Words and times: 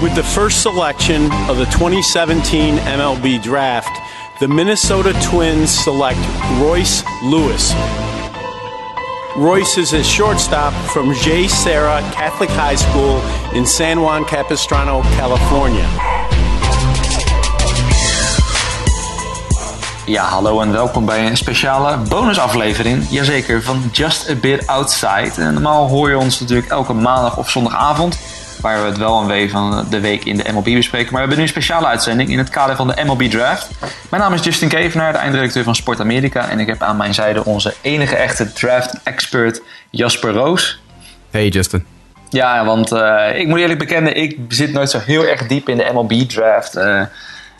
With 0.00 0.14
the 0.14 0.22
first 0.22 0.62
selection 0.62 1.22
of 1.50 1.56
the 1.56 1.64
2017 1.72 2.76
MLB 2.76 3.42
Draft, 3.42 3.98
the 4.38 4.46
Minnesota 4.46 5.12
Twins 5.24 5.70
select 5.70 6.20
Royce 6.60 7.02
Lewis. 7.24 7.74
Royce 9.36 9.76
is 9.76 9.94
a 9.94 10.04
shortstop 10.04 10.72
from 10.92 11.12
J. 11.14 11.48
Sarah 11.48 12.00
Catholic 12.12 12.48
High 12.50 12.76
School 12.76 13.20
in 13.58 13.66
San 13.66 14.00
Juan 14.00 14.24
Capistrano, 14.24 15.02
California. 15.16 15.88
Ja, 20.06 20.24
hallo 20.24 20.60
en 20.60 20.72
welkom 20.72 21.04
bij 21.04 21.26
een 21.26 21.36
speciale 21.36 21.96
bonusaflevering. 21.96 23.06
Jazeker, 23.10 23.62
van 23.62 23.82
Just 23.92 24.30
a 24.30 24.34
Bit 24.34 24.66
Outside. 24.66 25.32
En 25.36 25.52
normaal 25.52 25.88
hoor 25.88 26.10
je 26.10 26.18
ons 26.18 26.40
natuurlijk 26.40 26.68
elke 26.68 26.92
maandag 26.92 27.36
of 27.36 27.50
zondagavond. 27.50 28.18
Waar 28.60 28.82
we 28.82 28.88
het 28.88 28.98
wel 28.98 29.20
een 29.20 29.26
week 29.26 29.50
van 29.50 29.86
de 29.90 30.00
week 30.00 30.24
in 30.24 30.36
de 30.36 30.52
MLB 30.52 30.64
bespreken. 30.64 31.12
Maar 31.12 31.12
we 31.12 31.18
hebben 31.18 31.36
nu 31.36 31.42
een 31.42 31.48
speciale 31.48 31.86
uitzending 31.86 32.30
in 32.30 32.38
het 32.38 32.48
kader 32.48 32.76
van 32.76 32.86
de 32.86 33.02
MLB 33.04 33.22
Draft. 33.22 33.70
Mijn 34.10 34.22
naam 34.22 34.32
is 34.32 34.44
Justin 34.44 34.68
Kevenaar, 34.68 35.12
de 35.12 35.18
eindredacteur 35.18 35.64
van 35.64 35.74
Sport 35.74 36.00
Amerika. 36.00 36.48
En 36.48 36.58
ik 36.60 36.66
heb 36.66 36.82
aan 36.82 36.96
mijn 36.96 37.14
zijde 37.14 37.44
onze 37.44 37.74
enige 37.80 38.16
echte 38.16 38.52
draft-expert 38.52 39.62
Jasper 39.90 40.32
Roos. 40.32 40.80
Hey 41.30 41.48
Justin. 41.48 41.84
Ja, 42.30 42.64
want 42.64 42.92
uh, 42.92 43.38
ik 43.38 43.46
moet 43.46 43.58
eerlijk 43.58 43.78
bekennen, 43.78 44.16
ik 44.16 44.38
zit 44.48 44.72
nooit 44.72 44.90
zo 44.90 44.98
heel 44.98 45.24
erg 45.24 45.46
diep 45.46 45.68
in 45.68 45.76
de 45.76 45.90
MLB-draft. 45.92 46.76
Uh, 46.76 47.02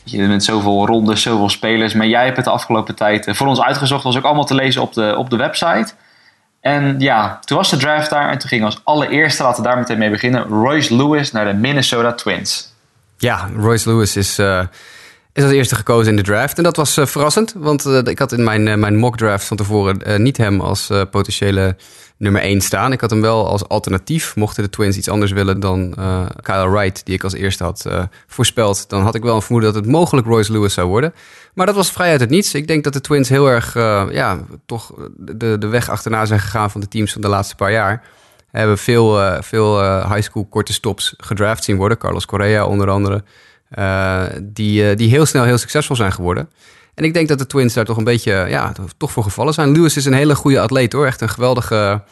je 0.05 0.23
met 0.23 0.45
zoveel 0.45 0.87
rondes, 0.87 1.23
zoveel 1.23 1.49
spelers. 1.49 1.95
Maar 1.95 2.07
jij 2.07 2.25
hebt 2.25 2.37
het 2.37 2.45
de 2.45 2.51
afgelopen 2.51 2.95
tijd 2.95 3.27
uh, 3.27 3.35
voor 3.35 3.47
ons 3.47 3.61
uitgezocht. 3.61 4.05
was 4.05 4.17
ook 4.17 4.25
allemaal 4.25 4.45
te 4.45 4.55
lezen 4.55 4.83
op 4.83 4.93
de, 4.93 5.15
op 5.17 5.31
de 5.31 5.37
website. 5.37 5.93
En 6.69 7.01
ja, 7.01 7.39
toen 7.45 7.57
was 7.57 7.71
de 7.71 7.77
draft 7.77 8.11
daar. 8.11 8.31
En 8.31 8.39
toen 8.39 8.49
ging 8.49 8.65
als 8.65 8.81
allereerste, 8.85 9.43
laten 9.43 9.63
we 9.63 9.69
daar 9.69 9.79
meteen 9.79 9.99
mee 9.99 10.11
beginnen, 10.11 10.43
Royce 10.43 10.97
Lewis 10.97 11.33
naar 11.33 11.45
de 11.45 11.53
Minnesota 11.53 12.13
Twins. 12.13 12.73
Ja, 13.17 13.49
Royce 13.57 13.89
Lewis 13.89 14.17
is, 14.17 14.39
uh, 14.39 14.63
is 15.33 15.43
als 15.43 15.53
eerste 15.53 15.75
gekozen 15.75 16.11
in 16.11 16.17
de 16.17 16.23
draft. 16.23 16.57
En 16.57 16.63
dat 16.63 16.77
was 16.77 16.99
uh, 16.99 17.07
verrassend, 17.07 17.55
want 17.57 17.87
uh, 17.87 17.99
ik 18.05 18.19
had 18.19 18.33
in 18.33 18.45
mijn, 18.45 18.81
mijn 18.81 18.97
mock 18.97 19.17
draft 19.17 19.45
van 19.45 19.57
tevoren 19.57 20.23
niet 20.23 20.37
hem 20.37 20.61
als 20.61 20.91
potentiële 21.11 21.77
nummer 22.17 22.43
1 22.43 22.61
staan. 22.61 22.93
Ik 22.93 23.01
had 23.01 23.11
hem 23.11 23.21
wel 23.21 23.49
als 23.49 23.69
alternatief. 23.69 24.37
Mochten 24.37 24.63
de 24.63 24.71
Twins 24.71 24.97
iets 24.97 25.09
anders 25.09 25.33
willen 25.33 25.61
dan 25.61 25.95
Kyle 26.41 26.71
Wright, 26.71 27.05
die 27.05 27.15
ik 27.15 27.25
als 27.25 27.35
eerste 27.35 27.65
had 27.65 27.87
voorspeld, 28.27 28.89
dan 28.89 29.03
had 29.03 29.15
ik 29.15 29.23
wel 29.23 29.35
een 29.35 29.43
vermoeden 29.43 29.73
dat 29.73 29.83
het 29.83 29.93
mogelijk 29.93 30.27
Royce 30.27 30.53
Lewis 30.53 30.75
zou 30.75 30.89
worden. 30.89 31.15
Maar 31.59 31.67
dat 31.67 31.77
was 31.77 31.93
vrij 31.93 32.11
uit 32.11 32.21
het 32.21 32.31
niets. 32.31 32.55
Ik 32.55 32.67
denk 32.67 32.85
dat 32.85 32.93
de 32.93 33.01
Twins 33.01 33.29
heel 33.29 33.47
erg, 33.47 33.75
uh, 33.75 34.07
ja, 34.11 34.41
toch 34.67 34.93
de, 35.17 35.59
de 35.59 35.67
weg 35.67 35.89
achterna 35.89 36.25
zijn 36.25 36.41
gegaan 36.41 36.71
van 36.71 36.81
de 36.81 36.89
teams 36.89 37.13
van 37.13 37.21
de 37.21 37.29
laatste 37.29 37.55
paar 37.55 37.73
jaar. 37.73 38.05
Hebben 38.51 38.79
veel, 38.79 39.43
veel 39.43 39.81
high 39.83 40.23
school 40.23 40.45
korte 40.45 40.73
stops 40.73 41.15
gedraft 41.17 41.65
zien 41.65 41.77
worden. 41.77 41.99
Carlos 41.99 42.27
Correa 42.27 42.67
onder 42.67 42.91
andere. 42.91 43.25
die, 44.43 44.95
die 44.95 45.09
heel 45.09 45.27
snel 45.27 45.45
heel 45.45 45.59
succesvol 45.59 45.97
zijn 45.97 46.13
geworden. 46.13 46.51
En 46.95 47.05
ik 47.05 47.15
denk 47.15 47.29
dat 47.29 47.39
de 47.39 47.47
Twins 47.47 47.75
daar 47.75 47.85
toch 47.85 47.97
een 47.97 48.05
beetje 48.05 48.33
ja, 48.49 48.73
toch 48.97 49.13
voor 49.13 49.23
gevallen 49.23 49.55
zijn. 49.55 49.73
Lewis 49.73 49.97
is 49.97 50.05
een 50.05 50.13
hele 50.13 50.35
goede 50.35 50.61
atleet 50.61 50.93
hoor. 50.93 51.07
Echt 51.07 51.21
een 51.21 51.29
geweldige 51.29 52.03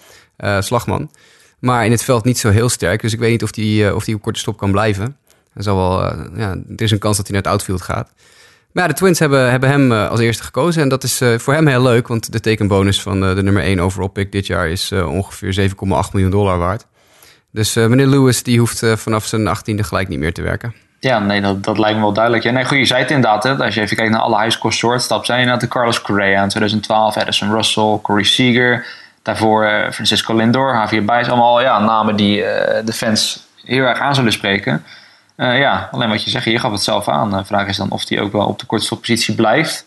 slagman. 0.59 1.11
Maar 1.59 1.85
in 1.85 1.91
het 1.91 2.05
veld 2.05 2.25
niet 2.25 2.39
zo 2.39 2.51
heel 2.51 2.69
sterk. 2.69 3.01
Dus 3.01 3.13
ik 3.13 3.19
weet 3.19 3.31
niet 3.31 3.43
of 3.43 3.57
uh, 3.57 3.95
of 3.95 4.05
die 4.05 4.15
op 4.15 4.23
korte 4.23 4.41
stop 4.41 4.57
kan 4.57 4.71
blijven. 4.71 5.17
Er, 5.55 5.63
zal 5.63 5.77
wel, 5.77 6.01
ja, 6.37 6.51
er 6.51 6.83
is 6.83 6.91
een 6.91 6.99
kans 6.99 7.17
dat 7.17 7.27
hij 7.27 7.35
naar 7.35 7.45
het 7.45 7.53
outfield 7.53 7.83
gaat. 7.83 8.11
Maar 8.77 8.89
de 8.89 8.95
Twins 8.95 9.19
hebben, 9.19 9.51
hebben 9.51 9.69
hem 9.69 9.93
als 9.93 10.21
eerste 10.21 10.43
gekozen. 10.43 10.83
En 10.83 10.89
dat 10.89 11.03
is 11.03 11.23
voor 11.37 11.55
hem 11.55 11.67
heel 11.67 11.83
leuk. 11.83 12.09
Want 12.09 12.33
de 12.33 12.41
tekenbonus 12.41 13.03
van 13.03 13.21
de 13.21 13.43
nummer 13.43 13.63
1 13.63 13.81
overall 13.81 14.09
pick 14.09 14.33
dit 14.33 14.47
jaar 14.47 14.69
is 14.69 14.93
ongeveer 14.93 15.71
7,8 15.71 15.77
miljoen 16.13 16.31
dollar 16.31 16.59
waard. 16.59 16.87
Dus 17.53 17.75
meneer 17.75 18.07
Lewis 18.07 18.43
die 18.43 18.59
hoeft 18.59 18.83
vanaf 18.95 19.25
zijn 19.25 19.57
18e 19.57 19.81
gelijk 19.81 20.09
niet 20.09 20.19
meer 20.19 20.33
te 20.33 20.43
werken. 20.43 20.75
Ja, 21.01 21.19
nee, 21.19 21.41
dat, 21.41 21.65
dat 21.65 21.79
lijkt 21.79 21.97
me 21.97 22.03
wel 22.03 22.13
duidelijk. 22.13 22.45
Ja, 22.45 22.51
nee, 22.51 22.65
goed, 22.65 22.79
je 22.79 22.85
zei 22.85 23.01
het 23.01 23.11
inderdaad. 23.11 23.61
Als 23.61 23.75
je 23.75 23.81
even 23.81 23.97
kijkt 23.97 24.13
naar 24.13 24.21
alle 24.21 24.41
highscore 24.41 24.75
shortstops. 24.75 25.27
zijn 25.27 25.39
inderdaad 25.39 25.63
de 25.63 25.69
Carlos 25.69 26.03
Correa 26.03 26.43
in 26.43 26.49
2012, 26.49 27.17
Addison 27.17 27.51
Russell, 27.51 27.99
Corey 28.03 28.25
Seager. 28.25 28.87
Daarvoor 29.23 29.89
Francisco 29.93 30.37
Lindor, 30.37 30.75
Javier 30.75 31.05
Baez. 31.05 31.29
Allemaal 31.29 31.61
ja, 31.61 31.79
namen 31.79 32.17
die 32.17 32.37
de 32.85 32.93
fans 32.93 33.47
heel 33.65 33.85
erg 33.85 33.99
aan 33.99 34.15
zullen 34.15 34.33
spreken. 34.33 34.85
Uh, 35.37 35.59
ja, 35.59 35.89
alleen 35.93 36.09
wat 36.09 36.25
je 36.25 36.31
zegt, 36.31 36.45
je 36.45 36.59
gaf 36.59 36.73
het 36.73 36.83
zelf 36.83 37.09
aan. 37.09 37.31
De 37.31 37.45
vraag 37.45 37.69
is 37.69 37.77
dan 37.77 37.91
of 37.91 38.09
hij 38.09 38.21
ook 38.21 38.33
wel 38.33 38.47
op 38.47 38.59
de 38.59 38.67
kortste 38.67 38.97
positie 38.97 39.35
blijft. 39.35 39.87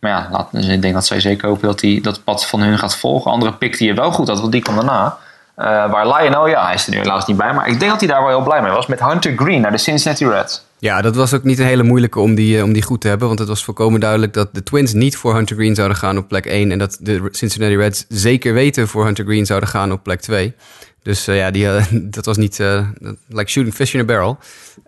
Maar 0.00 0.10
ja, 0.10 0.28
laat, 0.30 0.48
dus 0.52 0.66
ik 0.66 0.82
denk 0.82 0.94
dat 0.94 1.06
zij 1.06 1.20
zeker 1.20 1.48
hopen 1.48 1.66
dat 1.66 1.80
hij 1.80 1.98
dat 2.02 2.24
pad 2.24 2.46
van 2.46 2.60
hun 2.60 2.78
gaat 2.78 2.96
volgen. 2.96 3.30
Andere 3.30 3.52
pick 3.52 3.78
die 3.78 3.86
je 3.86 3.94
wel 3.94 4.12
goed 4.12 4.28
had, 4.28 4.40
want 4.40 4.52
die 4.52 4.62
kwam 4.62 4.74
daarna. 4.74 5.18
Uh, 5.58 5.64
waar 5.66 6.06
Lionel, 6.06 6.48
ja, 6.48 6.64
hij 6.64 6.74
is 6.74 6.86
er 6.86 6.92
nu 6.92 6.98
helaas 6.98 7.26
niet 7.26 7.36
bij. 7.36 7.52
Maar 7.54 7.68
ik 7.68 7.78
denk 7.78 7.90
dat 7.90 8.00
hij 8.00 8.08
daar 8.08 8.20
wel 8.20 8.28
heel 8.28 8.42
blij 8.42 8.62
mee 8.62 8.72
was. 8.72 8.86
Met 8.86 9.00
Hunter 9.00 9.36
Green 9.36 9.60
naar 9.60 9.70
de 9.70 9.78
Cincinnati 9.78 10.28
Reds. 10.28 10.64
Ja, 10.78 11.02
dat 11.02 11.16
was 11.16 11.34
ook 11.34 11.44
niet 11.44 11.58
een 11.58 11.66
hele 11.66 11.82
moeilijke 11.82 12.20
om 12.20 12.34
die, 12.34 12.62
om 12.62 12.72
die 12.72 12.82
goed 12.82 13.00
te 13.00 13.08
hebben. 13.08 13.26
Want 13.26 13.38
het 13.38 13.48
was 13.48 13.64
volkomen 13.64 14.00
duidelijk 14.00 14.34
dat 14.34 14.54
de 14.54 14.62
Twins 14.62 14.92
niet 14.92 15.16
voor 15.16 15.34
Hunter 15.34 15.56
Green 15.56 15.74
zouden 15.74 15.96
gaan 15.96 16.18
op 16.18 16.28
plek 16.28 16.46
1. 16.46 16.70
En 16.70 16.78
dat 16.78 16.96
de 17.00 17.28
Cincinnati 17.30 17.76
Reds 17.76 18.04
zeker 18.08 18.54
weten 18.54 18.88
voor 18.88 19.04
Hunter 19.04 19.24
Green 19.24 19.46
zouden 19.46 19.68
gaan 19.68 19.92
op 19.92 20.02
plek 20.02 20.20
2. 20.20 20.54
Dus 21.02 21.28
uh, 21.28 21.36
ja, 21.36 21.50
die, 21.50 21.64
uh, 21.64 21.84
dat 22.16 22.24
was 22.24 22.36
niet 22.36 22.58
uh, 22.58 22.86
like 23.28 23.50
shooting 23.50 23.74
fish 23.74 23.94
in 23.94 24.00
a 24.00 24.04
barrel. 24.04 24.38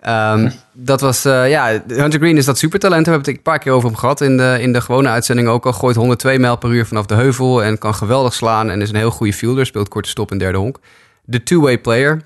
Um, 0.06 0.52
dat 0.72 1.00
was, 1.00 1.22
ja, 1.22 1.82
Hunter 1.86 2.20
Green 2.20 2.36
is 2.36 2.44
dat 2.44 2.58
supertalent. 2.58 3.04
Daar 3.04 3.14
heb 3.14 3.26
ik 3.26 3.36
een 3.36 3.42
paar 3.42 3.58
keer 3.58 3.72
over 3.72 3.88
hem 3.88 3.98
gehad 3.98 4.20
in 4.20 4.36
de, 4.36 4.56
in 4.60 4.72
de 4.72 4.80
gewone 4.80 5.08
uitzending 5.08 5.48
ook 5.48 5.66
al. 5.66 5.72
Gooit 5.72 5.96
102 5.96 6.38
mijl 6.38 6.56
per 6.56 6.70
uur 6.70 6.86
vanaf 6.86 7.06
de 7.06 7.14
heuvel 7.14 7.62
en 7.62 7.78
kan 7.78 7.94
geweldig 7.94 8.34
slaan. 8.34 8.70
En 8.70 8.80
is 8.80 8.88
een 8.88 8.96
heel 8.96 9.10
goede 9.10 9.32
fielder, 9.32 9.66
speelt 9.66 9.88
korte 9.88 10.08
stop 10.08 10.32
in 10.32 10.38
derde 10.38 10.58
honk. 10.58 10.78
De 11.24 11.42
two-way 11.42 11.78
player. 11.78 12.22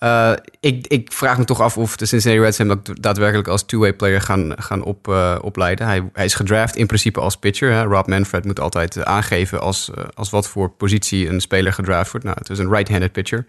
Uh, 0.00 0.32
ik, 0.60 0.86
ik, 0.86 1.12
vraag 1.12 1.38
me 1.38 1.44
toch 1.44 1.60
af 1.60 1.76
of 1.76 1.96
de 1.96 2.06
Cincinnati 2.06 2.42
Reds 2.42 2.58
hem 2.58 2.82
daadwerkelijk 3.00 3.48
als 3.48 3.62
two-way 3.62 3.92
player 3.92 4.20
gaan, 4.20 4.52
gaan 4.56 4.82
op, 4.82 5.08
uh, 5.08 5.36
opleiden. 5.40 5.86
Hij, 5.86 6.08
hij, 6.12 6.24
is 6.24 6.34
gedraft 6.34 6.76
in 6.76 6.86
principe 6.86 7.20
als 7.20 7.36
pitcher. 7.36 7.72
Hè. 7.72 7.82
Rob 7.82 8.06
Manfred 8.06 8.44
moet 8.44 8.60
altijd 8.60 9.04
aangeven 9.04 9.60
als, 9.60 9.90
als 10.14 10.30
wat 10.30 10.48
voor 10.48 10.70
positie 10.70 11.28
een 11.28 11.40
speler 11.40 11.72
gedraft 11.72 12.10
wordt. 12.10 12.26
Nou, 12.26 12.38
het 12.38 12.50
is 12.50 12.58
een 12.58 12.70
right-handed 12.70 13.12
pitcher. 13.12 13.46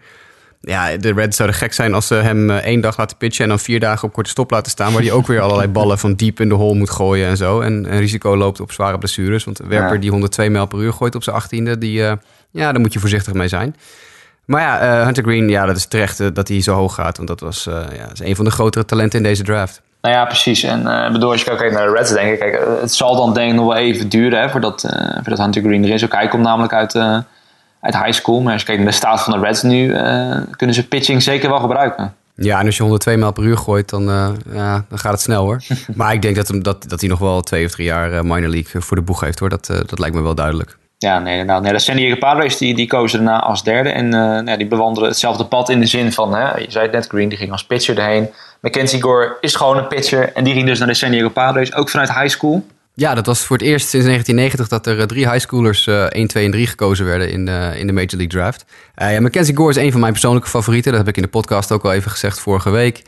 Ja, 0.60 0.96
de 0.96 1.12
Reds 1.12 1.36
zouden 1.36 1.58
gek 1.58 1.72
zijn 1.72 1.94
als 1.94 2.06
ze 2.06 2.14
hem 2.14 2.50
één 2.50 2.80
dag 2.80 2.98
laten 2.98 3.16
pitchen 3.16 3.42
en 3.42 3.48
dan 3.48 3.58
vier 3.58 3.80
dagen 3.80 4.08
op 4.08 4.14
korte 4.14 4.30
stop 4.30 4.50
laten 4.50 4.70
staan. 4.70 4.92
Waar 4.92 5.02
hij 5.02 5.12
ook 5.12 5.26
weer 5.26 5.40
allerlei 5.40 5.68
ballen 5.78 5.98
van 5.98 6.14
diep 6.14 6.40
in 6.40 6.48
de 6.48 6.54
hole 6.54 6.74
moet 6.74 6.90
gooien 6.90 7.26
en 7.26 7.36
zo. 7.36 7.60
En 7.60 7.72
een 7.72 7.98
risico 7.98 8.36
loopt 8.36 8.60
op 8.60 8.72
zware 8.72 8.98
blessures. 8.98 9.44
Want 9.44 9.58
een 9.58 9.68
werper 9.68 9.94
ja. 9.94 10.00
die 10.00 10.10
102 10.10 10.50
mijl 10.50 10.66
per 10.66 10.78
uur 10.78 10.92
gooit 10.92 11.14
op 11.14 11.22
zijn 11.22 11.36
achttiende, 11.36 11.78
die, 11.78 11.92
ja, 11.92 12.18
daar 12.50 12.80
moet 12.80 12.92
je 12.92 12.98
voorzichtig 12.98 13.32
mee 13.32 13.48
zijn. 13.48 13.74
Maar 14.48 14.60
ja, 14.60 14.98
uh, 14.98 15.04
Hunter 15.04 15.22
Green, 15.22 15.48
ja, 15.48 15.66
dat 15.66 15.76
is 15.76 15.86
terecht 15.86 16.20
uh, 16.20 16.28
dat 16.32 16.48
hij 16.48 16.62
zo 16.62 16.74
hoog 16.74 16.94
gaat. 16.94 17.16
Want 17.16 17.28
dat 17.28 17.40
was 17.40 17.66
uh, 17.66 17.74
ja, 17.74 18.12
is 18.12 18.20
een 18.20 18.36
van 18.36 18.44
de 18.44 18.50
grotere 18.50 18.84
talenten 18.84 19.18
in 19.18 19.24
deze 19.24 19.42
draft. 19.42 19.82
Nou 20.02 20.14
ja, 20.14 20.24
precies. 20.24 20.62
En 20.62 21.12
bedoel, 21.12 21.30
als 21.30 21.42
je 21.42 21.56
kijkt 21.56 21.74
naar 21.74 21.86
de 21.86 21.92
Reds, 21.92 22.12
denk 22.12 22.32
ik, 22.32 22.38
kijk, 22.38 22.66
het 22.80 22.92
zal 22.92 23.16
dan 23.16 23.34
denk 23.34 23.50
ik 23.50 23.56
nog 23.56 23.66
wel 23.66 23.76
even 23.76 24.08
duren 24.08 24.40
hè, 24.40 24.50
voordat, 24.50 24.80
voordat 25.14 25.38
Hunter 25.38 25.62
Green 25.62 25.84
er 25.84 25.90
is. 25.90 26.04
Ook 26.04 26.12
hij 26.12 26.28
komt 26.28 26.42
namelijk 26.42 26.72
uit, 26.72 26.96
uit 27.80 27.96
high 27.96 28.12
school. 28.12 28.40
Maar 28.40 28.52
als 28.52 28.60
je 28.60 28.66
kijkt 28.66 28.82
naar 28.82 28.90
de 28.90 28.96
staat 28.96 29.22
van 29.22 29.32
de 29.32 29.46
Reds 29.46 29.62
nu, 29.62 29.86
kunnen 30.56 30.74
ze 30.74 30.88
pitching 30.88 31.22
zeker 31.22 31.50
wel 31.50 31.60
gebruiken. 31.60 32.14
Ja, 32.34 32.60
en 32.60 32.66
als 32.66 32.76
je 32.76 32.82
102 32.82 33.16
mijl 33.16 33.32
per 33.32 33.44
uur 33.44 33.58
gooit, 33.58 33.88
dan, 33.88 34.04
ja, 34.52 34.84
dan 34.88 34.98
gaat 34.98 35.12
het 35.12 35.20
snel 35.20 35.44
hoor. 35.44 35.62
maar 35.94 36.12
ik 36.12 36.22
denk 36.22 36.36
dat, 36.36 36.48
hem, 36.48 36.62
dat, 36.62 36.88
dat 36.88 37.00
hij 37.00 37.08
nog 37.08 37.18
wel 37.18 37.40
twee 37.40 37.64
of 37.64 37.70
drie 37.70 37.86
jaar 37.86 38.26
minor 38.26 38.50
league 38.50 38.80
voor 38.82 38.96
de 38.96 39.02
boeg 39.02 39.20
heeft 39.20 39.38
hoor. 39.38 39.48
Dat, 39.48 39.66
dat 39.66 39.98
lijkt 39.98 40.14
me 40.14 40.22
wel 40.22 40.34
duidelijk. 40.34 40.76
Ja, 40.98 41.18
nee, 41.18 41.44
nou, 41.44 41.62
nee, 41.62 41.72
de 41.72 41.78
San 41.78 41.96
Diego 41.96 42.16
Padres 42.16 42.56
die, 42.56 42.74
die 42.74 42.86
kozen 42.86 43.24
daarna 43.24 43.40
als 43.40 43.62
derde. 43.62 43.88
En 43.88 44.04
uh, 44.04 44.10
nou, 44.12 44.56
die 44.56 44.66
bewandelen 44.66 45.08
hetzelfde 45.08 45.44
pad 45.44 45.68
in 45.68 45.80
de 45.80 45.86
zin 45.86 46.12
van, 46.12 46.34
hè, 46.34 46.56
je 46.56 46.70
zei 46.70 46.84
het 46.84 46.92
net, 46.92 47.06
Green 47.06 47.28
die 47.28 47.38
ging 47.38 47.52
als 47.52 47.64
pitcher 47.64 47.98
erheen. 47.98 48.28
Mackenzie 48.60 49.02
Gore 49.02 49.36
is 49.40 49.54
gewoon 49.54 49.76
een 49.76 49.88
pitcher. 49.88 50.32
En 50.32 50.44
die 50.44 50.54
ging 50.54 50.66
dus 50.66 50.78
naar 50.78 50.88
de 50.88 50.94
San 50.94 51.10
Diego 51.10 51.28
Padres, 51.28 51.74
ook 51.74 51.88
vanuit 51.88 52.12
high 52.12 52.28
school. 52.28 52.66
Ja, 52.94 53.14
dat 53.14 53.26
was 53.26 53.40
voor 53.40 53.56
het 53.56 53.66
eerst 53.66 53.88
sinds 53.88 54.06
1990 54.06 54.68
dat 54.68 54.86
er 54.86 55.06
drie 55.06 55.30
highschoolers 55.30 55.86
uh, 55.86 56.02
1, 56.02 56.28
2 56.28 56.44
en 56.44 56.50
3 56.50 56.66
gekozen 56.66 57.06
werden 57.06 57.30
in 57.30 57.44
de, 57.44 57.72
in 57.76 57.86
de 57.86 57.92
Major 57.92 58.16
League 58.16 58.28
Draft. 58.28 58.64
Ja, 58.96 59.20
Mackenzie 59.20 59.56
Gore 59.56 59.70
is 59.70 59.76
een 59.76 59.90
van 59.90 60.00
mijn 60.00 60.12
persoonlijke 60.12 60.48
favorieten. 60.48 60.90
Dat 60.90 61.00
heb 61.00 61.08
ik 61.08 61.16
in 61.16 61.22
de 61.22 61.28
podcast 61.28 61.72
ook 61.72 61.84
al 61.84 61.92
even 61.92 62.10
gezegd 62.10 62.40
vorige 62.40 62.70
week. 62.70 63.02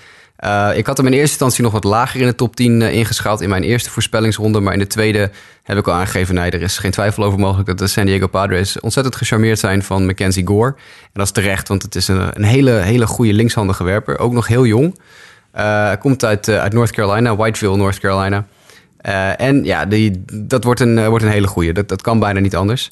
Uh, 0.44 0.70
ik 0.74 0.86
had 0.86 0.96
hem 0.96 1.06
in 1.06 1.12
eerste 1.12 1.30
instantie 1.30 1.62
nog 1.62 1.72
wat 1.72 1.84
lager 1.84 2.20
in 2.20 2.26
de 2.26 2.34
top 2.34 2.56
10 2.56 2.80
uh, 2.80 2.92
ingeschaald 2.92 3.40
in 3.40 3.48
mijn 3.48 3.62
eerste 3.62 3.90
voorspellingsronde. 3.90 4.60
Maar 4.60 4.72
in 4.72 4.78
de 4.78 4.86
tweede 4.86 5.30
heb 5.62 5.78
ik 5.78 5.88
al 5.88 5.94
aangegeven, 5.94 6.34
nee, 6.34 6.50
er 6.50 6.62
is 6.62 6.78
geen 6.78 6.90
twijfel 6.90 7.24
over 7.24 7.38
mogelijk 7.38 7.68
dat 7.68 7.78
de 7.78 7.86
San 7.86 8.06
Diego 8.06 8.26
Padres 8.26 8.80
ontzettend 8.80 9.16
gecharmeerd 9.16 9.58
zijn 9.58 9.82
van 9.82 10.06
Mackenzie 10.06 10.46
Gore. 10.46 10.74
En 11.02 11.10
dat 11.12 11.26
is 11.26 11.32
terecht, 11.32 11.68
want 11.68 11.82
het 11.82 11.94
is 11.94 12.08
een, 12.08 12.30
een 12.32 12.44
hele, 12.44 12.70
hele 12.70 13.06
goede 13.06 13.32
linkshandige 13.32 13.84
werper. 13.84 14.18
Ook 14.18 14.32
nog 14.32 14.46
heel 14.46 14.66
jong. 14.66 14.98
Uh, 15.56 15.92
komt 15.98 16.24
uit, 16.24 16.48
uit 16.48 16.72
North 16.72 16.90
Carolina, 16.90 17.36
Whiteville, 17.36 17.76
North 17.76 17.98
Carolina. 17.98 18.46
en 19.36 19.64
ja, 19.64 19.86
die, 19.86 20.24
dat 20.32 20.64
wordt 20.64 20.80
een, 20.80 21.08
wordt 21.08 21.24
een 21.24 21.30
hele 21.30 21.46
goede. 21.46 21.72
Dat, 21.72 21.88
dat 21.88 22.02
kan 22.02 22.18
bijna 22.18 22.40
niet 22.40 22.56
anders. 22.56 22.90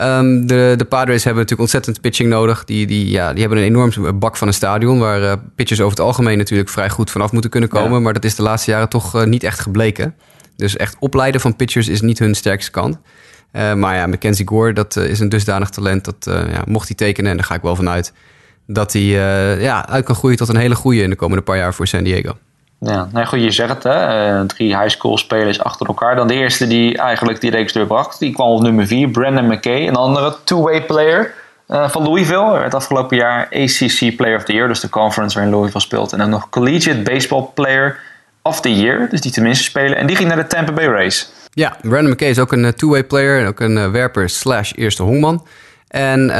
Um, 0.00 0.46
de, 0.46 0.74
de 0.76 0.84
Padres 0.84 1.24
hebben 1.24 1.42
natuurlijk 1.42 1.60
ontzettend 1.60 2.00
pitching 2.00 2.28
nodig. 2.28 2.64
Die, 2.64 2.86
die, 2.86 3.10
ja, 3.10 3.30
die 3.30 3.40
hebben 3.40 3.58
een 3.58 3.64
enorm 3.64 4.18
bak 4.18 4.36
van 4.36 4.48
een 4.48 4.54
stadion... 4.54 4.98
waar 4.98 5.20
uh, 5.20 5.32
pitchers 5.54 5.80
over 5.80 5.96
het 5.96 6.06
algemeen 6.06 6.38
natuurlijk 6.38 6.68
vrij 6.68 6.90
goed 6.90 7.10
vanaf 7.10 7.32
moeten 7.32 7.50
kunnen 7.50 7.68
komen. 7.68 7.92
Ja. 7.92 7.98
Maar 7.98 8.12
dat 8.12 8.24
is 8.24 8.34
de 8.34 8.42
laatste 8.42 8.70
jaren 8.70 8.88
toch 8.88 9.16
uh, 9.16 9.24
niet 9.24 9.42
echt 9.42 9.60
gebleken. 9.60 10.14
Dus 10.56 10.76
echt 10.76 10.96
opleiden 10.98 11.40
van 11.40 11.56
pitchers 11.56 11.88
is 11.88 12.00
niet 12.00 12.18
hun 12.18 12.34
sterkste 12.34 12.70
kant. 12.70 12.98
Uh, 13.52 13.74
maar 13.74 13.96
ja, 13.96 14.06
Mackenzie 14.06 14.48
Gore, 14.48 14.72
dat 14.72 14.96
is 14.96 15.20
een 15.20 15.28
dusdanig 15.28 15.70
talent... 15.70 16.04
dat 16.04 16.24
ja, 16.50 16.62
mocht 16.66 16.88
hij 16.88 16.96
tekenen, 16.96 17.30
en 17.30 17.36
daar 17.36 17.46
ga 17.46 17.54
ik 17.54 17.62
wel 17.62 17.76
vanuit... 17.76 18.12
dat 18.66 18.92
hij 18.92 19.02
ja, 19.60 19.88
uit 19.88 20.04
kan 20.04 20.14
groeien 20.14 20.36
tot 20.36 20.48
een 20.48 20.56
hele 20.56 20.74
goede 20.74 21.02
in 21.02 21.10
de 21.10 21.16
komende 21.16 21.42
paar 21.42 21.56
jaar 21.56 21.74
voor 21.74 21.86
San 21.86 22.04
Diego. 22.04 22.36
Ja, 22.80 23.08
nou 23.12 23.26
goed, 23.26 23.42
je 23.42 23.50
zegt 23.50 23.74
het, 23.74 23.82
hè? 23.82 24.46
drie 24.46 24.76
high 24.76 24.88
school 24.88 25.18
spelers 25.18 25.60
achter 25.60 25.86
elkaar. 25.86 26.16
Dan 26.16 26.28
de 26.28 26.34
eerste 26.34 26.66
die 26.66 26.98
eigenlijk 26.98 27.40
die 27.40 27.50
reeks 27.50 27.72
doorbracht, 27.72 28.18
die 28.18 28.32
kwam 28.32 28.48
op 28.48 28.62
nummer 28.62 28.86
4, 28.86 29.08
Brandon 29.08 29.46
McKay, 29.46 29.88
een 29.88 29.96
andere 29.96 30.36
two-way 30.44 30.82
player. 30.82 31.34
Uh, 31.68 31.88
van 31.88 32.02
Louisville. 32.02 32.50
Werd 32.52 32.74
afgelopen 32.74 33.16
jaar 33.16 33.48
ACC 33.50 34.16
Player 34.16 34.36
of 34.36 34.44
the 34.44 34.52
Year, 34.52 34.68
dus 34.68 34.80
de 34.80 34.88
conference 34.88 35.34
waarin 35.34 35.54
Louisville 35.54 35.80
speelt. 35.80 36.12
En 36.12 36.18
dan 36.18 36.30
nog 36.30 36.48
Collegiate 36.48 37.02
Baseball 37.02 37.50
Player 37.54 37.98
of 38.42 38.60
the 38.60 38.74
Year, 38.74 39.08
dus 39.10 39.20
die 39.20 39.32
tenminste 39.32 39.64
spelen. 39.64 39.96
En 39.96 40.06
die 40.06 40.16
ging 40.16 40.28
naar 40.28 40.36
de 40.36 40.46
Tampa 40.46 40.72
Bay 40.72 40.86
Rays. 40.86 41.32
Ja, 41.52 41.76
Brandon 41.82 42.10
McKay 42.10 42.28
is 42.28 42.38
ook 42.38 42.52
een 42.52 42.64
uh, 42.64 42.68
two-way 42.68 43.04
player 43.04 43.40
en 43.40 43.46
ook 43.46 43.60
een 43.60 43.92
werper 43.92 44.28
slash 44.28 44.72
eerste 44.74 45.02
hongman. 45.02 45.46
En 45.88 46.30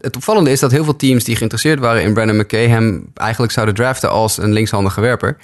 het 0.00 0.16
opvallende 0.16 0.50
is 0.50 0.60
dat 0.60 0.70
heel 0.70 0.84
veel 0.84 0.96
teams 0.96 1.24
die 1.24 1.36
geïnteresseerd 1.36 1.78
waren 1.78 2.02
in 2.02 2.14
Brandon 2.14 2.36
McKay 2.36 2.68
hem 2.68 3.10
eigenlijk 3.14 3.52
zouden 3.52 3.74
draften 3.74 4.10
als 4.10 4.38
een 4.38 4.52
linkshandige 4.52 5.00
werper. 5.00 5.36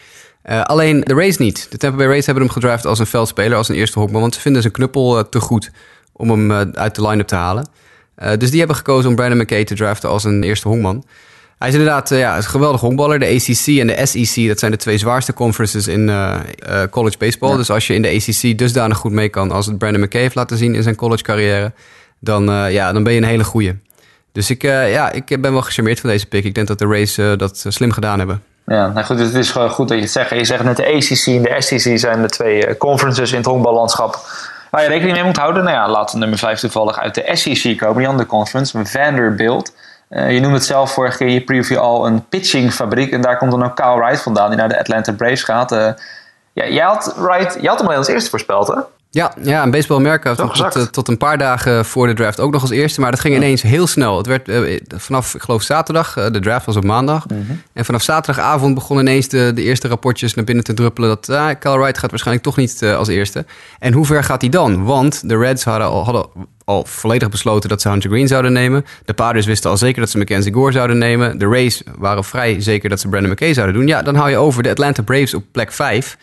Alleen 0.47 1.01
de 1.01 1.15
Rays 1.15 1.37
niet. 1.39 1.67
De 1.71 1.77
Tampa 1.77 1.97
Bay 1.97 2.07
Rays 2.07 2.27
hebben 2.27 2.45
hem 2.45 2.53
gedraft 2.53 2.87
als 2.87 2.99
een 2.99 3.07
veldspeler, 3.07 3.57
als 3.57 3.69
een 3.69 3.75
eerste 3.75 3.99
hongman, 3.99 4.21
want 4.21 4.35
ze 4.35 4.41
vinden 4.41 4.63
zijn 4.63 4.73
knuppel 4.75 5.29
te 5.29 5.41
goed 5.41 5.71
om 6.13 6.31
hem 6.31 6.53
uit 6.75 6.95
de 6.95 7.09
line-up 7.09 7.27
te 7.27 7.35
halen. 7.35 7.69
Dus 8.39 8.51
die 8.51 8.59
hebben 8.59 8.77
gekozen 8.77 9.11
om 9.11 9.17
Brandon 9.17 9.39
McKay 9.39 9.65
te 9.65 9.75
draften 9.75 10.09
als 10.09 10.25
een 10.25 10.43
eerste 10.43 10.69
honkman. 10.69 11.05
Hij 11.59 11.69
is 11.69 11.75
inderdaad 11.75 12.09
ja, 12.09 12.37
een 12.37 12.43
geweldig 12.43 12.81
honkballer. 12.81 13.19
De 13.19 13.27
ACC 13.27 13.67
en 13.67 13.87
de 13.87 14.07
SEC, 14.07 14.49
dat 14.49 14.59
zijn 14.59 14.71
de 14.71 14.77
twee 14.77 14.99
zwaarste 14.99 15.33
conferences 15.33 15.87
in 15.87 16.11
college 16.91 17.19
baseball. 17.19 17.57
Dus 17.57 17.71
als 17.71 17.87
je 17.87 17.95
in 17.95 18.03
de 18.03 18.09
ACC 18.09 18.59
dusdanig 18.59 18.99
goed 18.99 19.13
mee 19.13 19.29
kan 19.29 19.51
als 19.51 19.67
het 19.67 19.79
Brandon 19.79 20.03
McKay 20.03 20.21
heeft 20.21 20.35
laten 20.35 20.57
zien 20.57 20.75
in 20.75 20.83
zijn 20.83 20.95
college 20.95 21.23
carrière, 21.23 21.73
dan, 22.21 22.45
ja, 22.71 22.93
dan 22.93 23.03
ben 23.03 23.13
je 23.13 23.19
een 23.19 23.27
hele 23.27 23.45
goeie. 23.45 23.79
Dus 24.33 24.51
ik, 24.51 24.63
ja, 24.63 25.13
ik 25.13 25.27
ben 25.27 25.53
wel 25.53 25.63
gecharmeerd 25.63 26.01
van 26.01 26.11
deze 26.11 26.27
pick. 26.27 26.45
Ik 26.45 26.55
denk 26.55 26.67
dat 26.67 26.79
de 26.79 26.87
Rays 26.87 27.15
dat 27.15 27.65
slim 27.69 27.93
gedaan 27.93 28.19
hebben. 28.19 28.43
Ja, 28.67 28.89
nou 28.89 29.07
goed, 29.07 29.19
het 29.19 29.35
is 29.35 29.51
gewoon 29.51 29.71
goed 29.71 29.89
dat 29.89 29.97
je 29.97 30.03
het 30.03 30.13
zegt. 30.13 30.31
Je 30.31 30.45
zegt 30.45 30.65
net 30.65 30.77
de 30.77 30.87
ACC 30.87 31.27
en 31.27 31.43
de 31.43 31.57
SEC 31.59 31.99
zijn 31.99 32.23
de 32.23 32.29
twee 32.29 32.77
conferences 32.77 33.31
in 33.31 33.37
het 33.37 33.47
honkballandschap 33.47 34.21
Waar 34.71 34.83
je 34.83 34.89
rekening 34.89 35.17
mee 35.17 35.25
moet 35.25 35.37
houden, 35.37 35.65
nou 35.65 35.77
ja, 35.77 35.89
laat 35.89 36.15
nummer 36.15 36.39
5 36.39 36.61
toevallig 36.61 36.99
uit 36.99 37.15
de 37.15 37.31
SEC 37.33 37.79
komen, 37.79 37.97
die 37.97 38.09
andere 38.09 38.29
conference, 38.29 38.85
Vanderbilt. 38.85 39.73
Uh, 40.11 40.33
je 40.33 40.41
noemde 40.41 40.57
het 40.57 40.67
zelf 40.67 40.93
vorige 40.93 41.17
keer 41.17 41.27
in 41.27 41.33
je 41.33 41.41
preview 41.41 41.79
al 41.79 42.07
een 42.07 42.29
pitchingfabriek. 42.29 43.13
En 43.13 43.21
daar 43.21 43.37
komt 43.37 43.51
dan 43.51 43.65
ook 43.65 43.77
Kyle 43.77 43.99
Wright 43.99 44.23
vandaan, 44.23 44.49
die 44.49 44.59
naar 44.59 44.69
de 44.69 44.79
Atlanta 44.79 45.13
Braves 45.13 45.43
gaat. 45.43 45.73
Uh, 45.73 45.89
ja, 46.53 46.67
jij 46.67 46.85
had, 46.85 47.15
Wright, 47.17 47.55
jij 47.61 47.71
had 47.71 47.79
hem 47.79 47.89
al 47.89 47.95
als 47.95 48.09
eerste 48.09 48.31
voorspeld, 48.31 48.69
hè? 48.69 48.75
Ja, 49.11 49.35
ja 49.43 49.63
en 49.63 49.71
Baseball 49.71 49.97
America 49.97 50.35
tot, 50.35 50.77
uh, 50.77 50.83
tot, 50.83 51.09
een 51.09 51.19
paar 51.19 51.39
dagen 51.39 51.85
voor 51.85 52.07
de 52.07 52.15
draft 52.15 52.41
ook 52.41 52.53
nog 52.53 52.63
als 52.63 52.71
eerste. 52.71 53.01
Maar 53.01 53.11
dat 53.11 53.21
ging 53.21 53.35
ineens 53.35 53.63
heel 53.63 53.87
snel. 53.87 54.17
Het 54.17 54.27
werd 54.27 54.49
uh, 54.49 54.81
vanaf, 54.95 55.35
ik 55.35 55.43
geloof 55.43 55.63
zaterdag, 55.63 56.17
uh, 56.19 56.31
de 56.31 56.41
draft 56.41 56.67
was 56.67 56.77
op 56.77 56.85
maandag. 56.85 57.29
Mm 57.29 57.45
-hmm. 57.47 57.63
En 57.73 57.85
vanaf 57.85 58.03
zaterdagavond 58.03 58.75
begonnen 58.75 59.07
ineens 59.07 59.29
de, 59.29 59.53
de 59.55 59.63
eerste 59.63 59.89
rapportjes 59.89 60.35
naar 60.35 60.45
binnen 60.45 60.65
te 60.65 60.75
druppelen. 60.75 61.09
Dat 61.09 61.29
uh, 61.29 61.49
Kyle 61.59 61.79
Wright 61.79 61.99
gaat 61.99 62.11
waarschijnlijk 62.11 62.47
toch 62.47 62.57
niet 62.57 62.83
als 62.83 63.09
eerste. 63.09 63.45
En 63.79 63.93
hoe 63.93 64.07
ver 64.07 64.25
gaat 64.25 64.41
hij 64.41 64.51
dan? 64.51 64.85
Want 64.85 65.29
de 65.29 65.37
Reds 65.37 65.65
hadden 65.65 65.89
al, 65.89 66.05
hadden 66.05 66.27
al 66.65 66.85
volledig 66.85 67.29
besloten 67.29 67.69
dat 67.69 67.81
ze 67.81 67.89
Hunter 67.89 68.11
Green 68.11 68.29
zouden 68.29 68.53
nemen. 68.53 68.85
De 69.05 69.15
Padres 69.15 69.47
wisten 69.47 69.71
al 69.71 69.77
zeker 69.77 70.01
dat 70.01 70.11
ze 70.11 70.19
Mackenzie 70.19 70.53
Gore 70.53 70.73
zouden 70.73 70.99
nemen. 70.99 71.39
De 71.39 71.47
Rays 71.47 71.83
waren 71.99 72.25
vrij 72.25 72.61
zeker 72.61 72.89
dat 72.89 73.01
ze 73.01 73.09
Brandon 73.09 73.31
McKay 73.31 73.55
zouden 73.55 73.77
doen. 73.77 73.87
Ja, 73.87 74.03
dan 74.03 74.15
hou 74.15 74.31
je 74.31 74.37
over 74.37 74.63
de 74.63 74.71
Atlanta 74.71 75.03
Braves 75.03 75.35
op 75.35 75.45
plek 75.53 75.73
5. 75.73 76.17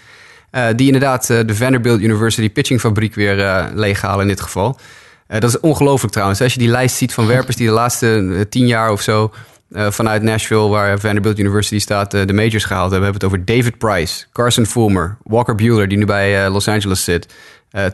Uh, 0.56 0.68
die 0.76 0.86
inderdaad 0.86 1.30
uh, 1.30 1.40
de 1.46 1.56
Vanderbilt 1.56 2.02
University 2.02 2.50
pitchingfabriek 2.50 3.16
weer 3.16 3.38
uh, 3.38 3.66
leeghalen 3.74 4.22
in 4.22 4.28
dit 4.28 4.42
geval. 4.42 4.80
dat 5.28 5.44
is 5.44 5.60
ongelooflijk 5.60 6.14
trouwens. 6.14 6.42
Als 6.42 6.54
je 6.54 6.60
die 6.60 6.68
lijst 6.68 6.96
ziet 6.96 7.14
van 7.14 7.28
werpers 7.28 7.56
die 7.56 7.68
de 7.68 7.74
laatste 7.74 8.46
tien 8.50 8.68
jaar 8.68 8.92
of 8.92 9.02
zo 9.02 9.34
vanuit 9.76 10.22
Nashville, 10.22 10.68
waar 10.68 11.00
Vanderbilt 11.00 11.40
University 11.40 11.80
staat, 11.80 12.12
de 12.12 12.34
majors 12.34 12.64
gehaald 12.64 12.92
hebben. 12.92 13.00
We 13.00 13.06
hebben 13.06 13.14
het 13.14 13.24
over 13.24 13.46
David 13.46 13.78
Price, 13.78 14.26
Carson 14.32 14.66
Fulmer, 14.66 15.18
Walker 15.24 15.56
Bueller, 15.56 15.88
die 15.88 15.98
nu 15.98 16.06
bij 16.06 16.50
Los 16.50 16.68
Angeles 16.68 17.04
zit, 17.04 17.28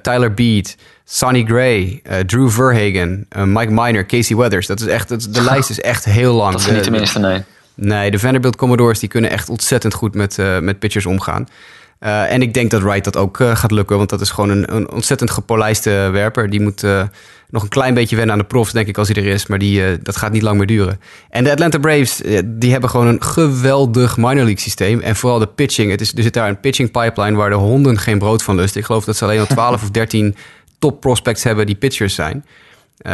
Tyler 0.01 0.33
Beat, 0.33 0.75
Sonny 1.05 1.45
Gray, 1.47 2.01
Drew 2.25 2.49
Verhagen, 2.49 3.27
Mike 3.45 3.71
Miner, 3.71 4.05
Casey 4.05 4.35
Weathers. 4.35 4.67
Dat 4.67 4.79
is 4.79 4.87
echt, 4.87 5.09
dat, 5.09 5.27
de 5.31 5.43
lijst 5.51 5.69
is 5.69 5.81
echt 5.81 6.05
heel 6.05 6.33
lang. 6.33 6.51
Dat 6.51 6.61
is 6.61 6.71
niet 6.71 6.83
de 6.83 6.91
minste, 6.91 7.19
nee. 7.19 7.43
Nee, 7.75 8.11
de 8.11 8.19
Vanderbilt 8.19 8.55
Commodores 8.55 8.99
die 8.99 9.09
kunnen 9.09 9.29
echt 9.29 9.49
ontzettend 9.49 9.93
goed 9.93 10.15
met, 10.15 10.37
met 10.61 10.79
pitchers 10.79 11.05
omgaan. 11.05 11.47
Uh, 11.99 12.31
en 12.31 12.41
ik 12.41 12.53
denk 12.53 12.71
dat 12.71 12.81
Wright 12.81 13.03
dat 13.03 13.17
ook 13.17 13.39
uh, 13.39 13.55
gaat 13.55 13.71
lukken, 13.71 13.97
want 13.97 14.09
dat 14.09 14.21
is 14.21 14.29
gewoon 14.29 14.49
een, 14.49 14.75
een 14.75 14.91
ontzettend 14.91 15.31
gepolijste 15.31 15.89
werper. 15.89 16.49
Die 16.49 16.61
moet 16.61 16.83
uh, 16.83 17.03
nog 17.49 17.63
een 17.63 17.69
klein 17.69 17.93
beetje 17.93 18.15
wennen 18.15 18.33
aan 18.35 18.41
de 18.41 18.47
profs, 18.47 18.71
denk 18.71 18.87
ik, 18.87 18.97
als 18.97 19.07
hij 19.07 19.23
er 19.23 19.29
is. 19.29 19.47
Maar 19.47 19.59
die, 19.59 20.01
dat 20.01 20.17
gaat 20.17 20.31
niet 20.31 20.41
lang 20.41 20.57
meer 20.57 20.67
duren. 20.67 20.99
En 21.29 21.43
de 21.43 21.51
Atlanta 21.51 21.77
Braves, 21.77 22.21
die 22.45 22.71
hebben 22.71 22.89
gewoon 22.89 23.07
een 23.07 23.23
geweldig 23.23 24.17
minor 24.17 24.33
league 24.35 24.59
systeem. 24.59 24.99
En 24.99 25.15
vooral 25.15 25.39
de 25.39 25.47
pitching. 25.47 25.91
Het 25.91 26.01
is, 26.01 26.13
er 26.13 26.23
zit 26.23 26.33
daar 26.33 26.49
een 26.49 26.59
pitching 26.59 26.91
pipeline 26.91 27.37
waar 27.37 27.49
de 27.49 27.55
honden 27.55 27.99
geen 27.99 28.19
brood 28.19 28.43
van 28.43 28.55
lusten. 28.55 28.79
Ik 28.79 28.85
geloof 28.85 29.05
dat 29.05 29.17
ze 29.17 29.23
alleen 29.23 29.39
al 29.39 29.45
12 29.55 29.83
of 29.83 29.91
13 29.91 30.35
top 30.79 31.01
prospects 31.01 31.43
hebben 31.43 31.65
die 31.65 31.75
pitchers 31.75 32.15
zijn. 32.15 32.45
Uh, 33.01 33.13